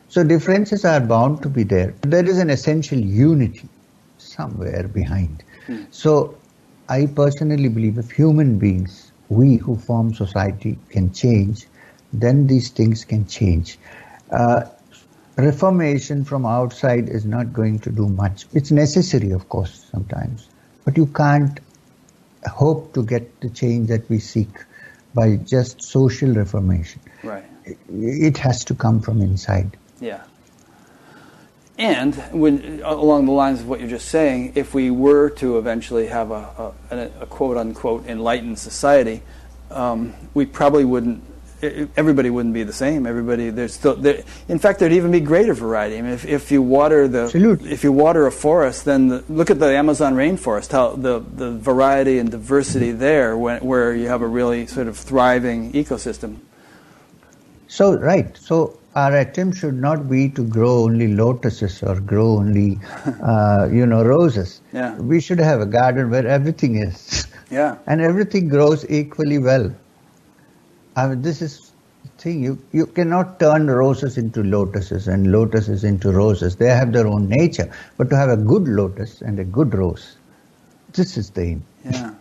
[0.08, 1.94] So differences are bound to be there.
[2.02, 3.68] There is an essential unity
[4.18, 5.44] somewhere behind.
[5.90, 6.38] So
[6.88, 11.66] I personally believe if human beings, we who form society, can change,
[12.12, 13.78] then these things can change.
[14.30, 14.62] Uh,
[15.36, 18.47] reformation from outside is not going to do much.
[18.52, 20.48] It's necessary, of course, sometimes,
[20.85, 21.60] but you can't
[22.47, 24.48] hope to get the change that we seek
[25.14, 27.01] by just social reformation.
[27.22, 27.44] Right.
[27.64, 29.76] It- It has to come from inside.
[30.01, 30.22] Yeah.
[31.78, 36.06] And when, along the lines of what you're just saying, if we were to eventually
[36.09, 39.22] have a, a, a quote unquote enlightened society,
[39.70, 41.22] um, we probably wouldn't.
[41.60, 43.06] Everybody wouldn't be the same.
[43.06, 43.97] Everybody, there's still.
[43.97, 45.98] There, in fact, there'd even be greater variety.
[45.98, 47.72] I mean, if, if you water the, Absolutely.
[47.72, 50.70] if you water a forest, then the, look at the Amazon rainforest.
[50.70, 54.97] How the, the variety and diversity there, when, where you have a really sort of
[54.97, 56.36] thriving ecosystem.
[57.66, 58.36] So, right.
[58.36, 62.78] So, our attempt should not be to grow only lotuses or grow only,
[63.22, 64.60] uh, you know, roses.
[64.72, 64.97] Yeah.
[64.97, 67.26] We should have a garden where everything is.
[67.51, 67.78] Yeah.
[67.86, 69.74] and everything grows equally well.
[70.98, 71.70] I mean, this is
[72.02, 72.42] the thing.
[72.42, 76.56] You, you cannot turn roses into lotuses and lotuses into roses.
[76.56, 77.70] They have their own nature.
[77.96, 80.16] But to have a good lotus and a good rose,
[80.92, 81.64] this is the aim.
[81.84, 82.14] Yeah.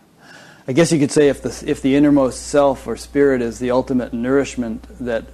[0.68, 3.70] I guess you could say if the if the innermost self or spirit is the
[3.72, 5.24] ultimate nourishment that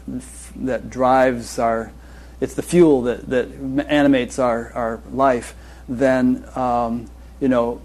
[0.56, 1.92] that drives our,
[2.40, 3.48] it's the fuel that that
[3.88, 5.54] animates our our life.
[5.86, 7.10] Then um,
[7.40, 7.82] you know,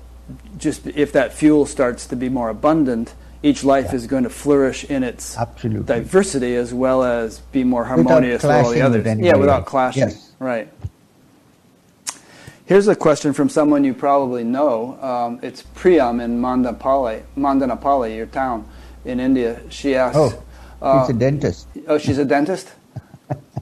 [0.57, 4.83] just if that fuel starts to be more abundant, each life is going to flourish
[4.83, 5.85] in its Absolutely.
[5.85, 9.05] diversity as well as be more harmonious with all the others.
[9.19, 10.09] yeah, without clashing.
[10.09, 10.31] Yes.
[10.39, 10.71] Right.
[12.65, 15.01] Here's a question from someone you probably know.
[15.01, 18.67] Um, it's Priyam in Mandanapalli, Mandanapalli, your town
[19.05, 19.59] in India.
[19.69, 20.17] She asks.
[20.17, 20.43] Oh,
[20.81, 21.67] uh, a dentist.
[21.87, 22.71] Oh, she's a dentist?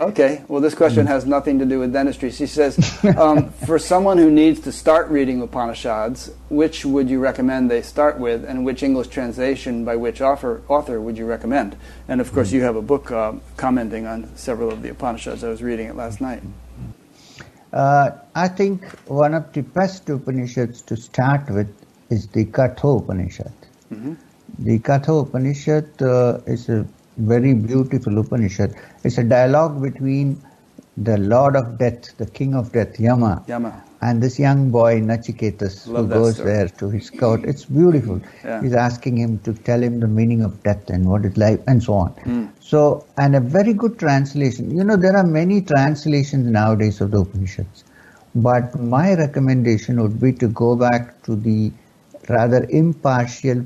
[0.00, 2.30] Okay, well, this question has nothing to do with dentistry.
[2.30, 2.78] She says,
[3.16, 8.18] um, for someone who needs to start reading Upanishads, which would you recommend they start
[8.18, 11.76] with, and which English translation by which author, author would you recommend?
[12.08, 15.44] And of course, you have a book uh, commenting on several of the Upanishads.
[15.44, 16.42] I was reading it last night.
[17.72, 21.68] Uh, I think one of the best Upanishads to start with
[22.10, 23.52] is the Katha Upanishad.
[24.58, 26.86] The Katha Upanishad uh, is a
[27.16, 28.74] very beautiful Upanishad.
[29.04, 30.40] It's a dialogue between
[30.96, 33.82] the Lord of Death, the King of Death, Yama, Yama.
[34.02, 36.52] and this young boy Nachiketas Love who goes story.
[36.52, 37.44] there to his court.
[37.44, 38.20] It's beautiful.
[38.44, 38.60] Yeah.
[38.62, 41.82] He's asking him to tell him the meaning of death and what is life and
[41.82, 42.10] so on.
[42.10, 42.46] Hmm.
[42.60, 44.76] So, and a very good translation.
[44.76, 47.84] You know, there are many translations nowadays of the Upanishads,
[48.34, 51.72] but my recommendation would be to go back to the
[52.28, 53.64] rather impartial,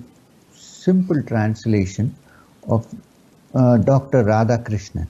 [0.53, 2.15] simple translation
[2.69, 2.87] of
[3.57, 4.23] uh, Dr.
[4.25, 5.09] Radhakrishnan.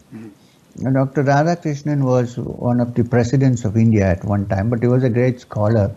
[0.79, 1.25] Now, Dr.
[1.25, 5.09] Radhakrishnan was one of the presidents of India at one time, but he was a
[5.09, 5.91] great scholar.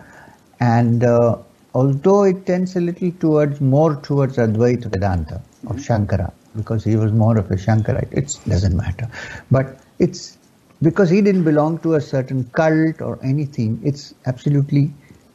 [0.60, 1.38] And uh,
[1.74, 7.12] although it tends a little towards more towards Advaita Vedanta of Shankara, because he was
[7.12, 9.08] more of a Shankarite, it doesn't matter.
[9.52, 10.38] But it's
[10.82, 14.94] because he didn't belong to a certain cult or anything, it's absolutely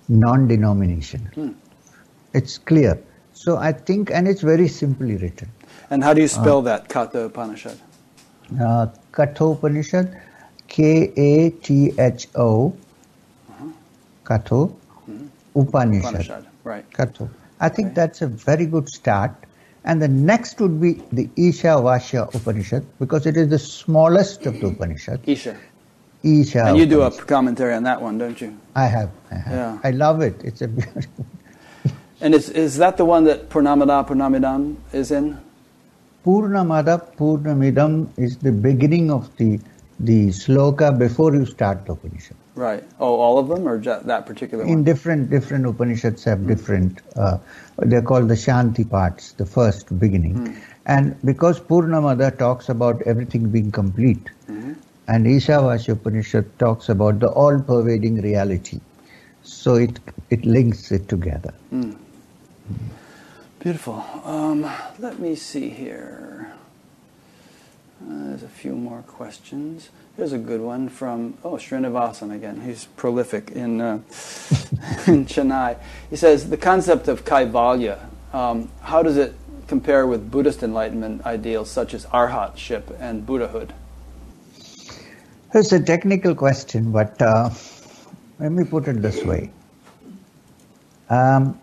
[0.08, 1.54] non denominational.
[2.32, 2.98] It's clear.
[3.34, 5.50] So I think, and it's very simply written.
[5.94, 7.78] And how do you uh, spell that, Katha Upanishad?
[8.60, 10.20] uh, Kathopanishad,
[10.66, 12.74] K A T H O,
[13.48, 13.66] uh-huh.
[14.24, 14.72] Katho,
[15.06, 15.26] hmm.
[15.54, 16.10] Upanishad.
[16.10, 16.90] Upanishad, right.
[16.90, 17.28] Katho.
[17.60, 17.94] I think Okay.
[17.94, 19.30] that's a very good start.
[19.84, 24.58] And the next would be the Isha Vasya Upanishad because it is the smallest of
[24.60, 25.22] the Upanishads.
[25.26, 25.56] Isha.
[26.24, 26.64] Isha.
[26.64, 28.58] And you do a commentary on that one, don't you?
[28.74, 29.10] I have.
[29.30, 29.52] I have.
[29.52, 29.78] Yeah.
[29.84, 30.42] I love it.
[30.42, 31.26] It's a beautiful.
[32.20, 35.38] And is, is that the one that Purnamada Purnamidam is in?
[36.24, 39.60] Purnamada Purnamidam is the beginning of the
[40.00, 42.36] the sloka before you start the Upanishad.
[42.56, 42.82] Right.
[42.98, 44.72] Oh, all of them, or ju- that particular one?
[44.72, 47.00] in different different Upanishads have different.
[47.16, 47.38] Uh,
[47.78, 50.56] they're called the Shanti parts, the first beginning,
[50.86, 58.20] and because Purnamada talks about everything being complete, and Ishavasya Upanishad talks about the all-pervading
[58.22, 58.80] reality.
[59.42, 61.52] So it, it links it together.
[61.72, 61.96] Mm.
[63.64, 64.04] Beautiful.
[64.24, 66.52] Um, let me see here.
[68.02, 69.88] Uh, there's a few more questions.
[70.18, 72.60] Here's a good one from, oh, Srinivasan again.
[72.60, 73.94] He's prolific in, uh,
[75.06, 75.78] in Chennai.
[76.10, 78.00] He says, the concept of Kaivalya,
[78.34, 79.32] um, how does it
[79.66, 83.72] compare with Buddhist enlightenment ideals such as arhatship and Buddhahood?
[85.54, 87.48] It's a technical question, but uh,
[88.38, 89.50] let me put it this way.
[91.08, 91.58] Um,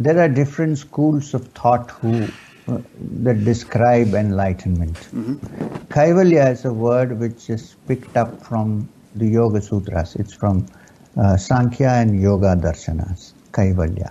[0.00, 2.26] there are different schools of thought who
[2.68, 2.78] uh,
[3.26, 4.94] that describe enlightenment.
[4.94, 5.34] Mm-hmm.
[5.94, 10.16] Kaivalya is a word which is picked up from the Yoga Sutras.
[10.16, 10.66] It's from
[11.18, 13.32] uh, Sankhya and Yoga Darshanas.
[13.52, 14.10] Kaivalya.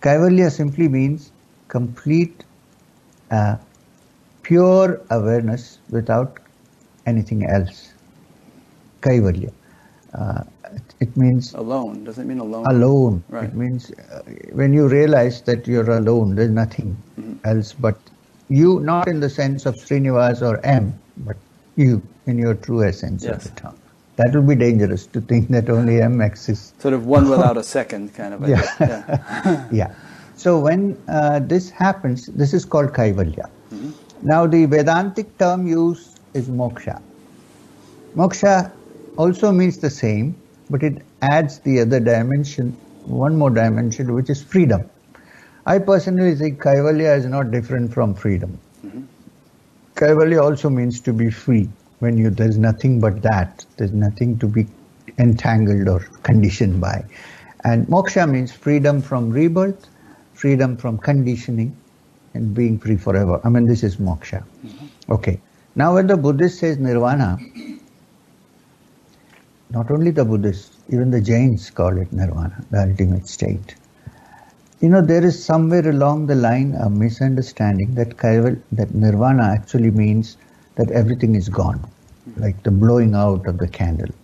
[0.00, 1.30] Kaivalya simply means
[1.68, 2.44] complete,
[3.30, 3.56] uh,
[4.42, 6.40] pure awareness without
[7.06, 7.92] anything else.
[9.02, 9.52] Kaivalya.
[11.00, 12.04] It means alone.
[12.04, 12.66] Does it mean alone?
[12.66, 13.22] Alone.
[13.28, 13.44] Right.
[13.44, 14.22] It means uh,
[14.52, 17.34] when you realize that you're alone, there's nothing mm-hmm.
[17.44, 17.96] else but
[18.48, 21.36] you, not in the sense of Srinivas or M, but
[21.76, 23.46] you in your true essence yes.
[23.46, 23.78] of the term.
[24.16, 26.74] That would be dangerous to think that only M exists.
[26.82, 28.48] Sort of one without a second, kind of.
[28.48, 28.74] yeah.
[28.80, 29.68] Yeah.
[29.72, 29.94] yeah.
[30.34, 33.48] So when uh, this happens, this is called Kaivalya.
[33.72, 33.90] Mm-hmm.
[34.22, 37.00] Now the Vedantic term used is moksha.
[38.16, 38.72] Moksha
[39.16, 40.34] also means the same,
[40.70, 42.72] but it adds the other dimension,
[43.04, 44.88] one more dimension, which is freedom.
[45.66, 48.58] I personally think Kaivalya is not different from freedom.
[48.84, 49.02] Mm-hmm.
[49.96, 51.68] Kaivalya also means to be free.
[51.98, 54.66] When you there's nothing but that, there's nothing to be
[55.18, 57.04] entangled or conditioned by.
[57.64, 59.88] And moksha means freedom from rebirth,
[60.34, 61.76] freedom from conditioning,
[62.34, 63.40] and being free forever.
[63.44, 64.44] I mean, this is moksha.
[64.64, 65.12] Mm-hmm.
[65.12, 65.40] Okay.
[65.74, 67.38] Now, when the Buddhist says nirvana,
[69.70, 73.74] not only the Buddhists, even the Jains call it nirvana, the ultimate state.
[74.80, 79.90] You know, there is somewhere along the line a misunderstanding that Kaival, that nirvana actually
[79.90, 80.36] means
[80.76, 81.84] that everything is gone,
[82.36, 84.14] like the blowing out of the candle.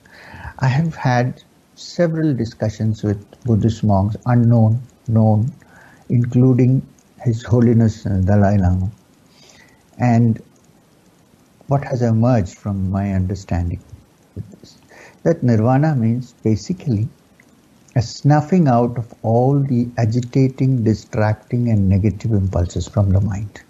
[0.61, 1.43] I have had
[1.75, 5.53] several discussions with Buddhist monks, unknown, known,
[6.09, 6.87] including
[7.21, 8.91] His Holiness Dalai Lama.
[9.99, 10.41] And
[11.66, 13.81] what has emerged from my understanding
[15.24, 17.09] that nirvana means basically
[17.96, 23.62] a snuffing out of all the agitating, distracting, and negative impulses from the mind.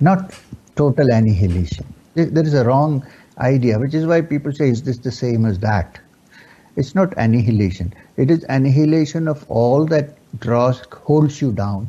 [0.00, 0.38] Not
[0.76, 1.86] total annihilation.
[2.14, 3.06] There is a wrong
[3.38, 5.98] idea, which is why people say, is this the same as that?
[6.76, 7.94] It's not annihilation.
[8.16, 11.88] It is annihilation of all that draws, holds you down,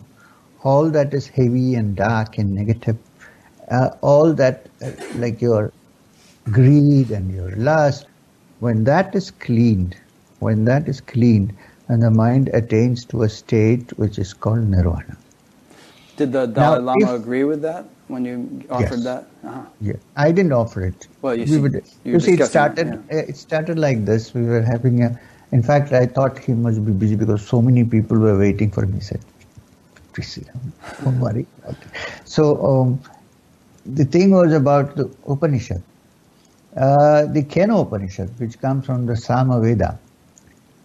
[0.63, 2.97] all that is heavy and dark and negative,
[3.69, 5.73] uh, all that, uh, like your
[6.51, 8.05] greed and your lust,
[8.59, 9.95] when that is cleaned,
[10.39, 11.53] when that is cleaned,
[11.87, 15.17] and the mind attains to a state which is called nirvana.
[16.15, 19.27] Did the Dalai now, Lama if, agree with that when you offered yes, that?
[19.43, 19.61] Uh-huh.
[19.81, 21.07] Yeah, I didn't offer it.
[21.21, 23.03] Well, you, we see, would, you, see, it started.
[23.09, 23.17] Yeah.
[23.17, 24.33] It started like this.
[24.33, 25.19] We were having a.
[25.51, 28.85] In fact, I thought he must be busy because so many people were waiting for
[28.85, 28.95] me.
[28.95, 29.21] He said,
[30.13, 30.39] "Please,
[31.03, 31.89] don't worry." Okay.
[32.25, 33.01] So um,
[33.85, 35.81] the thing was about the Upanishad.
[36.75, 39.99] Uh, the Kena Upanishad, which comes from the Sama Veda,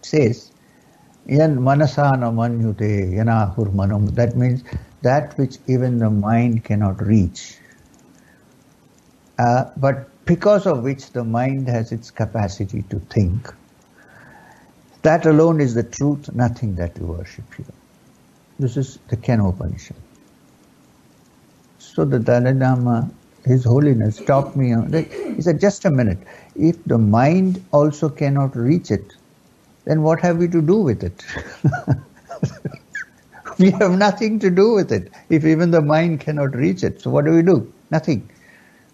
[0.01, 0.51] says,
[1.25, 4.13] Yan manasana manyute yanahur manam.
[4.15, 4.63] That means
[5.01, 7.57] that which even the mind cannot reach.
[9.37, 13.51] Uh, but because of which the mind has its capacity to think.
[15.01, 17.65] That alone is the truth, nothing that you worship here.
[18.59, 19.95] This is the Kena Upanishad.
[21.79, 23.09] So the Dalai Lama
[23.45, 24.73] his Holiness stopped me.
[25.35, 26.19] He said, just a minute.
[26.55, 29.13] If the mind also cannot reach it,
[29.85, 31.25] then what have we to do with it?
[33.59, 37.01] we have nothing to do with it if even the mind cannot reach it.
[37.01, 37.73] So what do we do?
[37.91, 38.31] Nothing.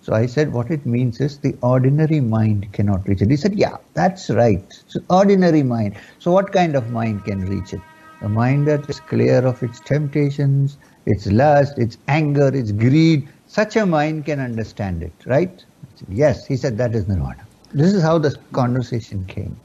[0.02, 3.30] So I said, what it means is the ordinary mind cannot reach it.
[3.32, 4.72] He said, yeah, that's right.
[5.10, 5.98] Ordinary mind.
[6.20, 7.82] So what kind of mind can reach it?
[8.22, 13.78] A mind that is clear of its temptations, its lust, its anger, its greed, such
[13.78, 15.64] a mind can understand it, right?
[16.10, 17.48] Yes, he said that is nirvana.
[17.72, 19.58] This is how the conversation came.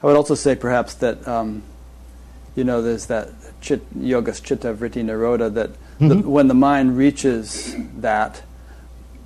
[0.00, 1.64] I would also say perhaps that, um,
[2.54, 3.30] you know, there's that
[3.60, 6.08] chit, yogas chitta vritti nirodha that mm-hmm.
[6.08, 8.42] the, when the mind reaches that,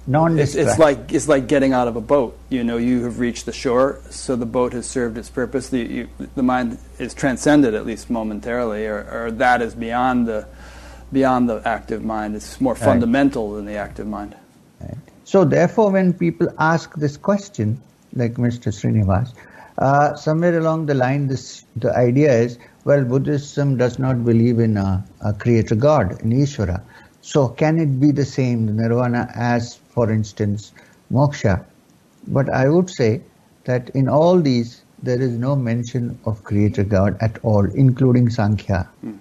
[0.08, 2.38] it's, it's, like it's like getting out of a boat.
[2.48, 5.68] You know, you have reached the shore, so the boat has served its purpose.
[5.68, 10.48] The, you, the mind is transcended at least momentarily, or, or that is beyond the
[11.12, 12.36] beyond the active mind.
[12.36, 13.56] It's more fundamental right.
[13.56, 14.36] than the active mind.
[14.80, 14.96] Right.
[15.24, 17.80] So, therefore, when people ask this question,
[18.14, 18.72] like Mr.
[18.72, 19.32] Srinivas,
[19.80, 21.44] Uh, somewhere along the line, this
[21.82, 26.82] the idea is well, Buddhism does not believe in a, a creator God, in Ishvara.
[27.20, 30.72] So can it be the same, nirvana, as, for instance,
[31.12, 31.64] moksha?
[32.28, 33.20] But I would say
[33.64, 38.88] that in all these, there is no mention of creator God at all, including Sankhya.
[39.02, 39.12] Hmm.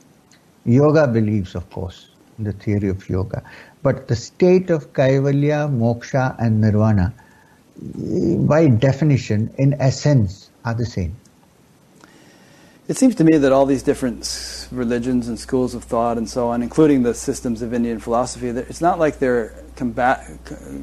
[0.65, 3.43] Yoga believes, of course, the theory of yoga.
[3.81, 7.13] But the state of Kaivalya, Moksha, and Nirvana,
[8.47, 11.15] by definition, in essence, are the same.
[12.89, 16.47] It seems to me that all these different religions and schools of thought and so
[16.47, 20.27] on, including the systems of Indian philosophy, it's not like they're combat,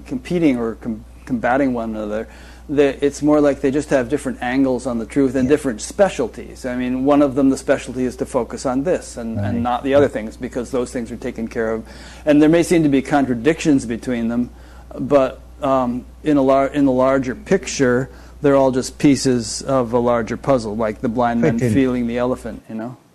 [0.06, 2.28] competing or com- combating one another.
[2.68, 5.50] It's more like they just have different angles on the truth and yeah.
[5.50, 6.66] different specialties.
[6.66, 9.46] I mean, one of them, the specialty is to focus on this and, right.
[9.46, 11.86] and not the other things because those things are taken care of.
[12.24, 14.50] And there may seem to be contradictions between them,
[14.98, 18.10] but um, in, a lar- in the larger picture,
[18.42, 22.62] they're all just pieces of a larger puzzle, like the blind man feeling the elephant,
[22.68, 22.96] you know?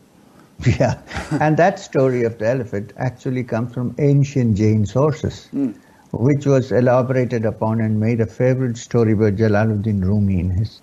[0.80, 1.02] Yeah,
[1.40, 5.76] and that story of the elephant actually comes from ancient Jain sources, mm.
[6.12, 10.82] Which was elaborated upon and made a favorite story by Jalaluddin Rumi in his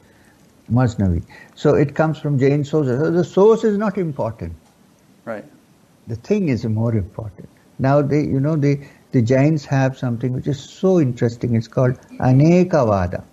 [0.70, 1.22] Masnavi.
[1.54, 3.00] So it comes from Jain sources.
[3.00, 4.54] So the source is not important.
[5.24, 5.44] Right.
[6.06, 7.48] The thing is more important.
[7.78, 8.80] Now they, you know, the
[9.12, 11.54] the Jains have something which is so interesting.
[11.54, 13.24] It's called Anekavada.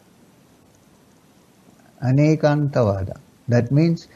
[2.03, 3.19] Anekantavada.
[3.47, 4.07] That means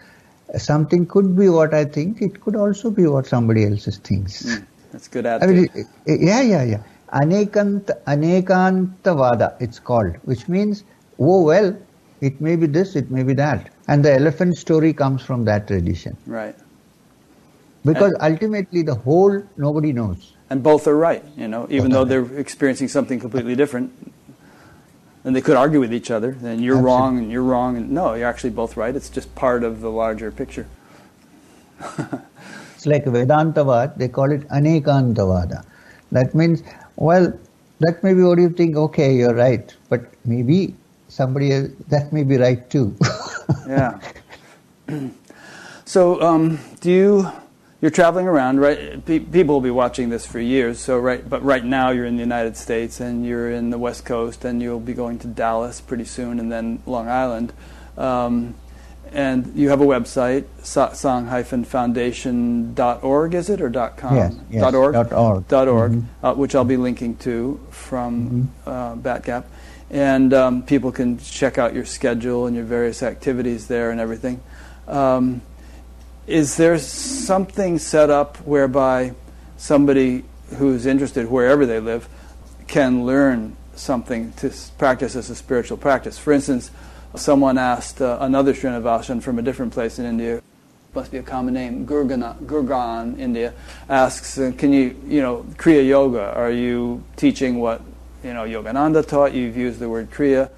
[0.57, 4.43] something could be what I think, it could also be what somebody else thinks.
[4.43, 5.69] Mm, that's good attitude.
[5.75, 5.87] I mean,
[6.27, 6.83] yeah, yeah, yeah.
[7.13, 10.83] Anekant, Anekantavada, it's called, which means,
[11.19, 11.77] oh well,
[12.21, 13.71] it may be this, it may be that.
[13.87, 16.17] And the elephant story comes from that tradition.
[16.25, 16.55] Right.
[17.85, 20.33] Because and ultimately the whole nobody knows.
[20.49, 23.93] And both are right, you know, even though they're experiencing something completely different
[25.23, 26.31] and they could argue with each other.
[26.31, 26.85] Then you're Absolutely.
[26.85, 28.95] wrong and you're wrong, and no, you're actually both right.
[28.95, 30.67] It's just part of the larger picture.
[31.79, 33.97] it's like Vedantavad.
[33.97, 35.65] They call it Anekantavada.
[36.11, 36.63] That means,
[36.99, 37.33] well,
[37.79, 38.75] that may be what you think.
[38.75, 40.75] Okay, you're right, but maybe
[41.07, 42.95] somebody else, that may be right too.
[43.67, 43.99] yeah.
[45.85, 47.31] so, um, do you?
[47.81, 49.03] you're traveling around, right?
[49.05, 50.79] people will be watching this for years.
[50.79, 54.05] So right, but right now you're in the United States and you're in the West
[54.05, 57.53] Coast, and you'll be going to Dallas pretty soon, and then Long Island.
[57.97, 58.55] Um,
[59.11, 64.15] and you have a website, satsang-foundation.org, is it, or .com?
[64.15, 64.93] Yes, yes dot .org?
[64.93, 66.25] Dot .org, dot .org mm-hmm.
[66.25, 68.69] uh, which I'll be linking to from mm-hmm.
[68.69, 69.45] uh, Batgap.
[69.89, 74.39] And um, people can check out your schedule and your various activities there and everything.
[74.87, 75.41] Um,
[76.27, 79.15] is there something set up whereby
[79.57, 80.25] somebody
[80.57, 82.07] who's interested, wherever they live,
[82.67, 86.19] can learn something to practice as a spiritual practice?
[86.19, 86.69] For instance,
[87.15, 90.41] someone asked uh, another Srinivasan from a different place in India,
[90.93, 93.53] must be a common name, Gurgaon, Gurgaon India,
[93.89, 97.81] asks, uh, can you, you know, Kriya Yoga, are you teaching what,
[98.23, 99.33] you know, Yogananda taught?
[99.33, 100.49] You've used the word Kriya.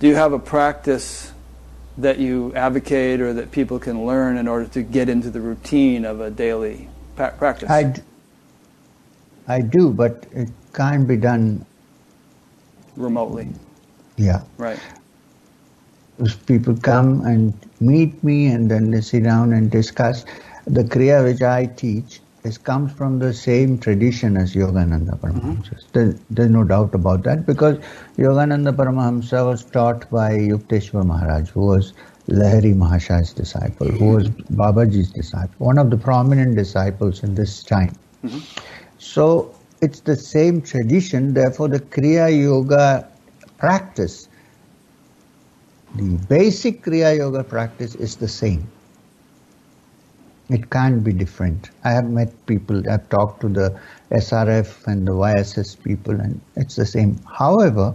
[0.00, 1.32] Do you have a practice
[1.98, 6.04] that you advocate or that people can learn in order to get into the routine
[6.04, 7.68] of a daily pa- practice?
[7.68, 8.02] I, d-
[9.48, 11.66] I do, but it can't be done
[12.96, 13.48] remotely.
[14.16, 14.42] Yeah.
[14.56, 14.78] Right.
[16.46, 20.24] People come and meet me and then they sit down and discuss
[20.66, 25.74] the Kriya which I teach, this comes from the same tradition as Yogananda Paramahamsa.
[25.74, 25.88] Mm-hmm.
[25.92, 27.78] There, there's no doubt about that because
[28.16, 31.94] Yogananda Paramahamsa was taught by Yukteswar Maharaj, who was
[32.28, 37.94] Lahiri Mahashay's disciple, who was Babaji's disciple, one of the prominent disciples in this time.
[38.24, 38.38] Mm-hmm.
[38.98, 43.08] So it's the same tradition, therefore the Kriya Yoga
[43.56, 44.27] practice,
[45.94, 48.66] the basic Kriya Yoga practice is the same.
[50.50, 51.70] It can't be different.
[51.84, 53.78] I have met people, I've talked to the
[54.10, 57.18] SRF and the YSS people, and it's the same.
[57.26, 57.94] However,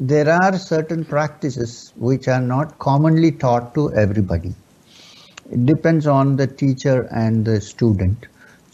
[0.00, 4.54] there are certain practices which are not commonly taught to everybody.
[5.50, 8.26] It depends on the teacher and the student.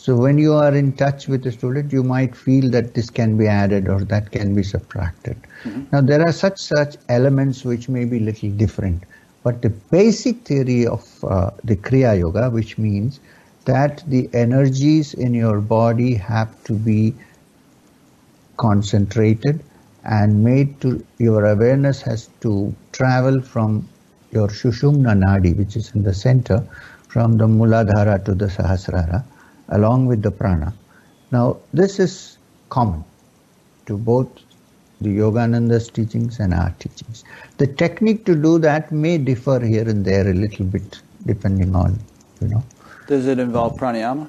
[0.04, 3.38] So when you are in touch with the student, you might feel that this can
[3.38, 5.38] be added or that can be subtracted.
[5.62, 5.84] Mm-hmm.
[5.92, 9.04] Now there are such such elements which may be little different.
[9.44, 13.18] But the basic theory of uh, the Kriya Yoga, which means
[13.64, 17.14] that the energies in your body have to be
[18.58, 19.64] concentrated
[20.04, 23.88] and made to your awareness has to travel from
[24.32, 26.62] your Shushumna Nadi, which is in the center,
[27.08, 29.24] from the Muladhara to the Sahasrara,
[29.68, 30.72] along with the prana.
[31.30, 32.38] Now, this is
[32.68, 33.04] common
[33.86, 34.28] to both
[35.00, 37.24] the Yogananda's teachings and our teachings.
[37.58, 41.98] The technique to do that may differ here and there a little bit depending on,
[42.40, 42.64] you know.
[43.06, 44.28] Does it involve pranayama?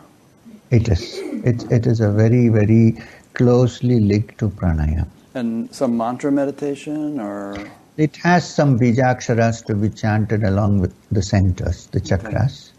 [0.72, 1.20] It is.
[1.46, 2.98] It, it is a very, very
[3.34, 5.08] closely linked to pranayama.
[5.34, 7.56] And some mantra meditation or?
[7.98, 12.72] It has some bijaksharas to be chanted along with the centers, the chakras.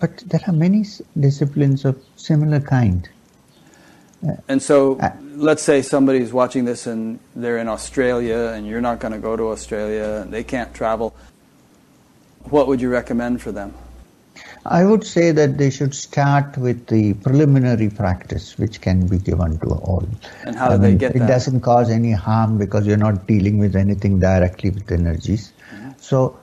[0.00, 0.84] But there are many
[1.18, 3.08] disciplines of similar kind.
[4.48, 8.98] And so, uh, let's say somebody's watching this and they're in Australia and you're not
[8.98, 11.14] going to go to Australia and they can't travel.
[12.50, 13.74] What would you recommend for them?
[14.66, 19.58] I would say that they should start with the preliminary practice, which can be given
[19.60, 20.06] to all.
[20.44, 21.24] And how do I they get it that?
[21.24, 25.52] It doesn't cause any harm because you're not dealing with anything directly with energies.
[25.72, 25.90] Mm-hmm.
[25.98, 26.38] So,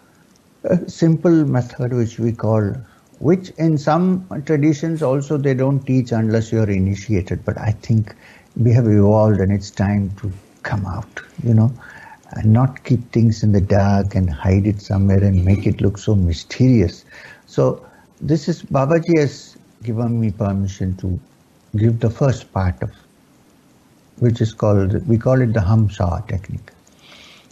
[0.64, 2.74] a simple method which we call
[3.20, 7.46] which in some traditions also they don't teach unless you're initiated.
[7.46, 8.16] But I think
[8.58, 10.32] we have evolved and it's time to
[10.64, 11.72] come out, you know,
[12.32, 15.98] and not keep things in the dark and hide it somewhere and make it look
[15.98, 17.06] so mysterious.
[17.46, 17.86] So
[18.22, 21.20] this is Babaji has given me permission to
[21.78, 22.92] give the first part of
[24.20, 26.72] which is called we call it the Hamsa technique.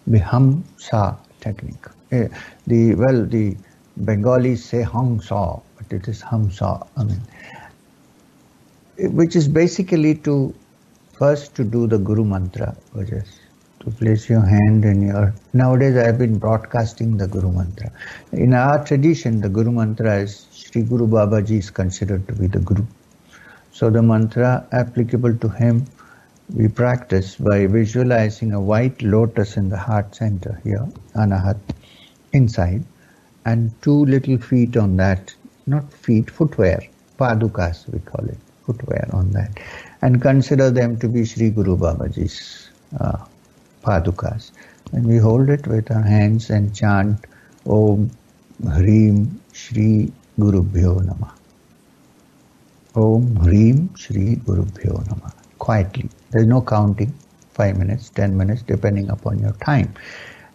[0.07, 1.85] The Hamsa technique.
[2.11, 2.27] Uh,
[2.67, 3.55] the well the
[3.97, 6.87] Bengalis say Hamsa, but it is Hamsa.
[6.97, 7.21] I mean,
[9.15, 10.53] which is basically to
[11.13, 13.39] first to do the Guru mantra, which is
[13.81, 15.33] to place your hand in your.
[15.53, 17.91] Nowadays, I have been broadcasting the Guru mantra.
[18.31, 22.59] In our tradition, the Guru mantra is Sri Guru Babaji is considered to be the
[22.59, 22.85] Guru.
[23.71, 25.85] So the mantra applicable to him
[26.53, 31.57] we practice by visualizing a white lotus in the heart center here, anahat,
[32.33, 32.83] inside
[33.45, 35.33] and two little feet on that,
[35.65, 36.81] not feet, footwear,
[37.17, 39.51] padukas we call it, footwear on that,
[40.01, 43.17] and consider them to be Sri Guru Babaji's uh,
[43.83, 44.51] padukas.
[44.91, 47.25] And we hold it with our hands and chant
[47.65, 48.11] Om
[48.75, 51.33] Hrim Sri Guru Bhyo Nama.
[52.95, 55.33] Om Hrim Shri Guru Bhyo Nama.
[55.57, 56.09] Quietly.
[56.31, 57.13] There's no counting.
[57.53, 59.93] Five minutes, ten minutes, depending upon your time.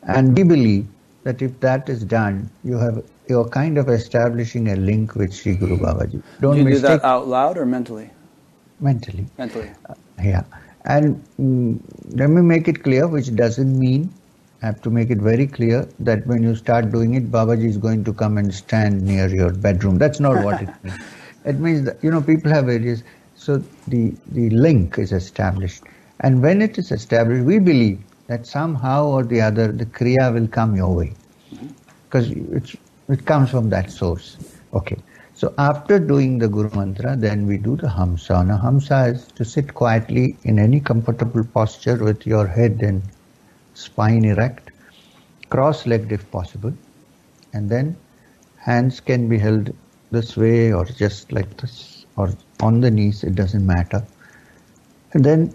[0.03, 0.87] And we believe
[1.25, 5.55] that if that is done, you have you're kind of establishing a link with Sri
[5.55, 6.23] Guru Babaji.
[6.41, 8.11] Don't do you do that out loud or mentally?
[8.81, 9.27] Mentally.
[9.37, 9.71] Mentally.
[9.89, 10.45] Uh, yeah.
[10.85, 11.81] And mm,
[12.19, 14.11] let me make it clear, which doesn't mean,
[14.63, 17.77] I have to make it very clear that when you start doing it, Babaji is
[17.77, 19.99] going to come and stand near your bedroom.
[19.99, 20.99] That's not what it means.
[21.45, 23.03] It means that, you know, people have various,
[23.37, 25.83] so the, the link is established.
[26.21, 30.47] And when it is established, we believe that somehow or the other the kriya will
[30.47, 31.13] come your way
[32.05, 34.37] because it comes from that source.
[34.73, 34.97] Okay.
[35.35, 38.45] So after doing the Guru Mantra, then we do the Hamsa.
[38.45, 43.03] Now Hamsa is to sit quietly in any comfortable posture with your head and
[43.75, 44.73] spine erect,
[45.49, 46.73] cross-legged if possible,
[47.53, 47.97] and then
[48.57, 49.73] hands can be held
[50.11, 54.05] this way or just like this or on the knees, it doesn't matter.
[55.13, 55.55] And then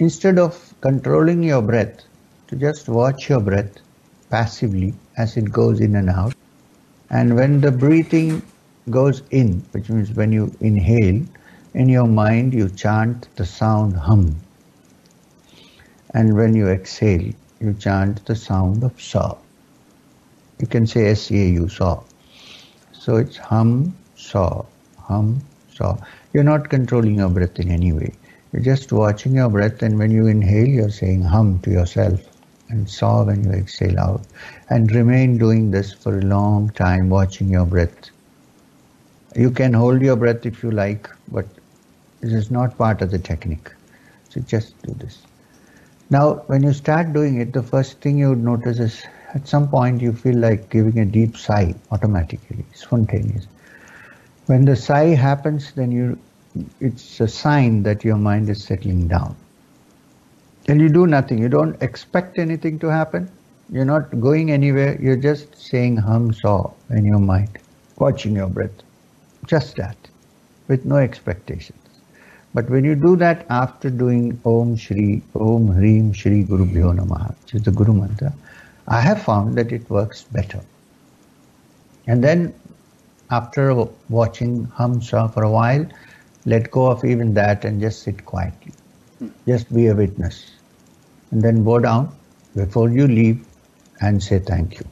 [0.00, 2.04] instead of controlling your breath,
[2.46, 3.76] to just watch your breath
[4.28, 6.34] passively as it goes in and out.
[7.08, 8.42] And when the breathing
[8.90, 11.24] goes in, which means when you inhale,
[11.72, 14.36] in your mind you chant the sound hum.
[16.12, 19.36] And when you exhale, you chant the sound of sa.
[20.60, 22.00] You can say S-A-U, sa.
[22.92, 24.66] So it's hum, sa,
[24.98, 25.40] hum,
[25.72, 25.96] sa.
[26.34, 28.12] You're not controlling your breath in any way.
[28.54, 32.20] You're just watching your breath, and when you inhale, you're saying hum to yourself,
[32.68, 34.22] and saw when you exhale out.
[34.70, 38.12] And remain doing this for a long time, watching your breath.
[39.34, 41.46] You can hold your breath if you like, but
[42.20, 43.72] this is not part of the technique.
[44.28, 45.26] So just do this.
[46.08, 49.02] Now, when you start doing it, the first thing you would notice is
[49.34, 53.48] at some point you feel like giving a deep sigh automatically, spontaneous.
[54.46, 56.20] When the sigh happens, then you
[56.80, 59.36] it's a sign that your mind is settling down.
[60.68, 61.38] And you do nothing.
[61.38, 63.30] You don't expect anything to happen.
[63.70, 65.00] You're not going anywhere.
[65.00, 67.58] You're just saying hum saw in your mind,
[67.96, 68.82] watching your breath.
[69.46, 69.96] Just that,
[70.68, 71.78] with no expectations.
[72.54, 77.34] But when you do that after doing Om Shri, Om Hrim Shri Guru Bhyo Namaha,
[77.42, 78.32] which is the Guru Mantra,
[78.86, 80.60] I have found that it works better.
[82.06, 82.54] And then
[83.30, 83.74] after
[84.08, 85.84] watching Hum Sa for a while,
[86.44, 88.72] let go of even that and just sit quietly.
[89.46, 90.50] Just be a witness.
[91.30, 92.14] And then bow down
[92.54, 93.46] before you leave
[94.00, 94.86] and say thank you.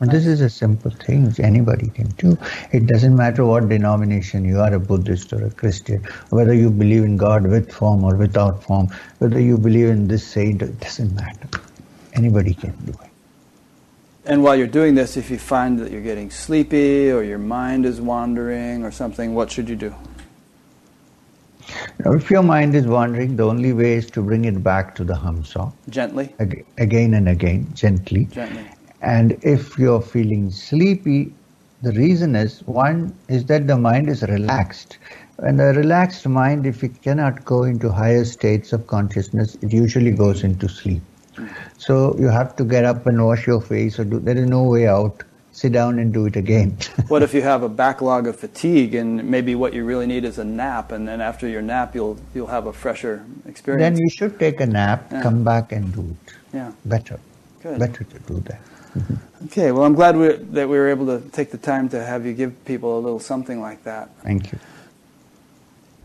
[0.00, 2.36] And this is a simple thing which anybody can do.
[2.72, 7.04] It doesn't matter what denomination you are, a Buddhist or a Christian, whether you believe
[7.04, 8.88] in God with form or without form,
[9.18, 11.48] whether you believe in this saint, it doesn't matter.
[12.12, 13.05] Anybody can do it.
[14.26, 17.86] And while you're doing this, if you find that you're getting sleepy or your mind
[17.86, 19.94] is wandering or something, what should you do?
[22.00, 25.14] If your mind is wandering, the only way is to bring it back to the
[25.14, 25.72] hamsa.
[25.88, 26.34] Gently?
[26.40, 28.24] Ag- again and again, gently.
[28.24, 28.64] Gently.
[29.00, 31.32] And if you're feeling sleepy,
[31.82, 34.98] the reason is one is that the mind is relaxed.
[35.38, 40.10] And a relaxed mind, if it cannot go into higher states of consciousness, it usually
[40.10, 41.02] goes into sleep.
[41.78, 44.62] So you have to get up and wash your face, or do, there is no
[44.64, 45.22] way out.
[45.52, 46.76] Sit down and do it again.
[47.08, 50.38] what if you have a backlog of fatigue, and maybe what you really need is
[50.38, 53.80] a nap, and then after your nap, you'll you'll have a fresher experience.
[53.82, 55.22] Then you should take a nap, Yeah.
[55.22, 56.34] come back and do it.
[56.52, 56.72] yeah.
[56.84, 57.18] Better,
[57.62, 57.78] Good.
[57.78, 58.60] better to do that.
[59.46, 59.70] Okay.
[59.70, 62.32] Well, I'm glad we, that we were able to take the time to have you
[62.32, 64.08] give people a little something like that.
[64.22, 64.58] Thank you.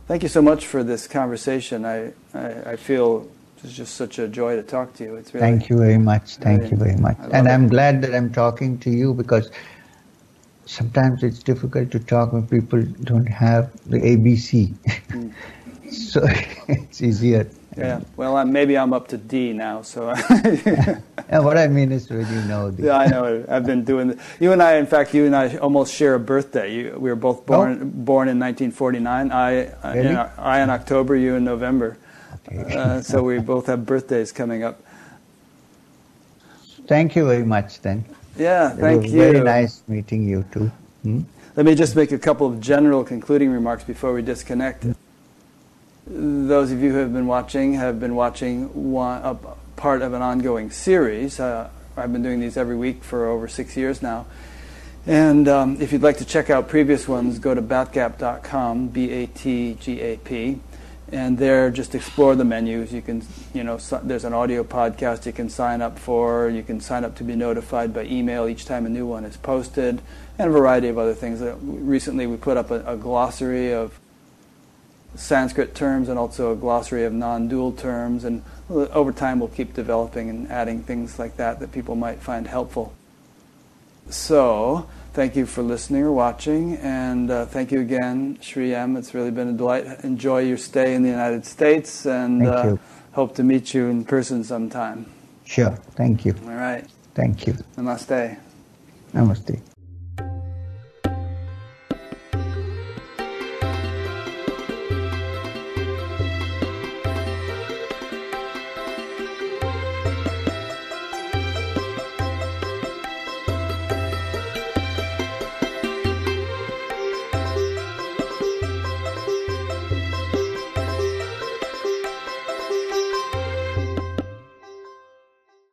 [0.08, 1.86] Thank you so much for this conversation.
[1.86, 3.28] I I, I feel
[3.64, 5.16] it's just such a joy to talk to you.
[5.16, 6.38] It's really Thank you very much.
[6.38, 7.18] Thank you very much.
[7.32, 7.52] And it.
[7.52, 9.52] I'm glad that I'm talking to you because
[10.66, 14.74] sometimes it's difficult to talk when people don't have the ABC.
[15.10, 15.34] Mm.
[15.92, 16.22] so
[16.68, 17.50] it's easier.
[17.78, 18.02] Yeah.
[18.18, 20.14] Well, I'm, maybe I'm up to D now, so.
[21.30, 23.46] And what I mean is when you know the Yeah, I know.
[23.48, 24.10] I've been doing.
[24.10, 26.74] The, you and I, in fact, you and I almost share a birthday.
[26.74, 27.86] You, we were both born oh.
[27.86, 29.32] born in 1949.
[29.32, 29.52] I
[29.94, 30.10] Really?
[30.10, 31.16] in, I in October.
[31.16, 31.98] You in November.
[32.58, 34.82] Uh, so we both have birthdays coming up.
[36.88, 38.06] Thank you very much then.
[38.38, 39.20] Yeah, It thank was you.
[39.20, 40.72] Very nice meeting you too.
[41.04, 41.22] Hmm?
[41.56, 44.86] Let me just make a couple of general concluding remarks before we disconnect.
[46.08, 49.36] Those of you who have been watching have been watching one, a
[49.76, 51.40] part of an ongoing series.
[51.40, 54.26] Uh, I've been doing these every week for over six years now.
[55.06, 60.60] And um, if you'd like to check out previous ones, go to batgap.com, B-A-T-G-A-P,
[61.12, 62.94] and there just explore the menus.
[62.94, 63.24] You can,
[63.54, 66.50] you know, so, there's an audio podcast you can sign up for.
[66.50, 69.38] You can sign up to be notified by email each time a new one is
[69.38, 70.02] posted,
[70.40, 71.42] and a variety of other things.
[71.42, 74.00] Uh, Recently, we put up a, a glossary of
[75.16, 78.24] Sanskrit terms and also a glossary of non-dual terms.
[78.24, 82.20] And uh, over time, we'll keep developing and adding things like that that people might
[82.20, 82.94] find helpful.
[84.10, 88.98] So, thank you for listening or watching, and uh, thank you again, Sri M.
[88.98, 89.86] It's really been a delight.
[90.04, 92.78] Enjoy your stay in the United States, and uh,
[93.14, 95.06] hope to meet you in person sometime.
[95.46, 95.72] Sure.
[95.96, 96.36] Thank you.
[96.46, 96.86] All right.
[97.14, 97.54] Thank you.
[97.78, 98.38] Namaste.
[99.14, 99.62] Namaste.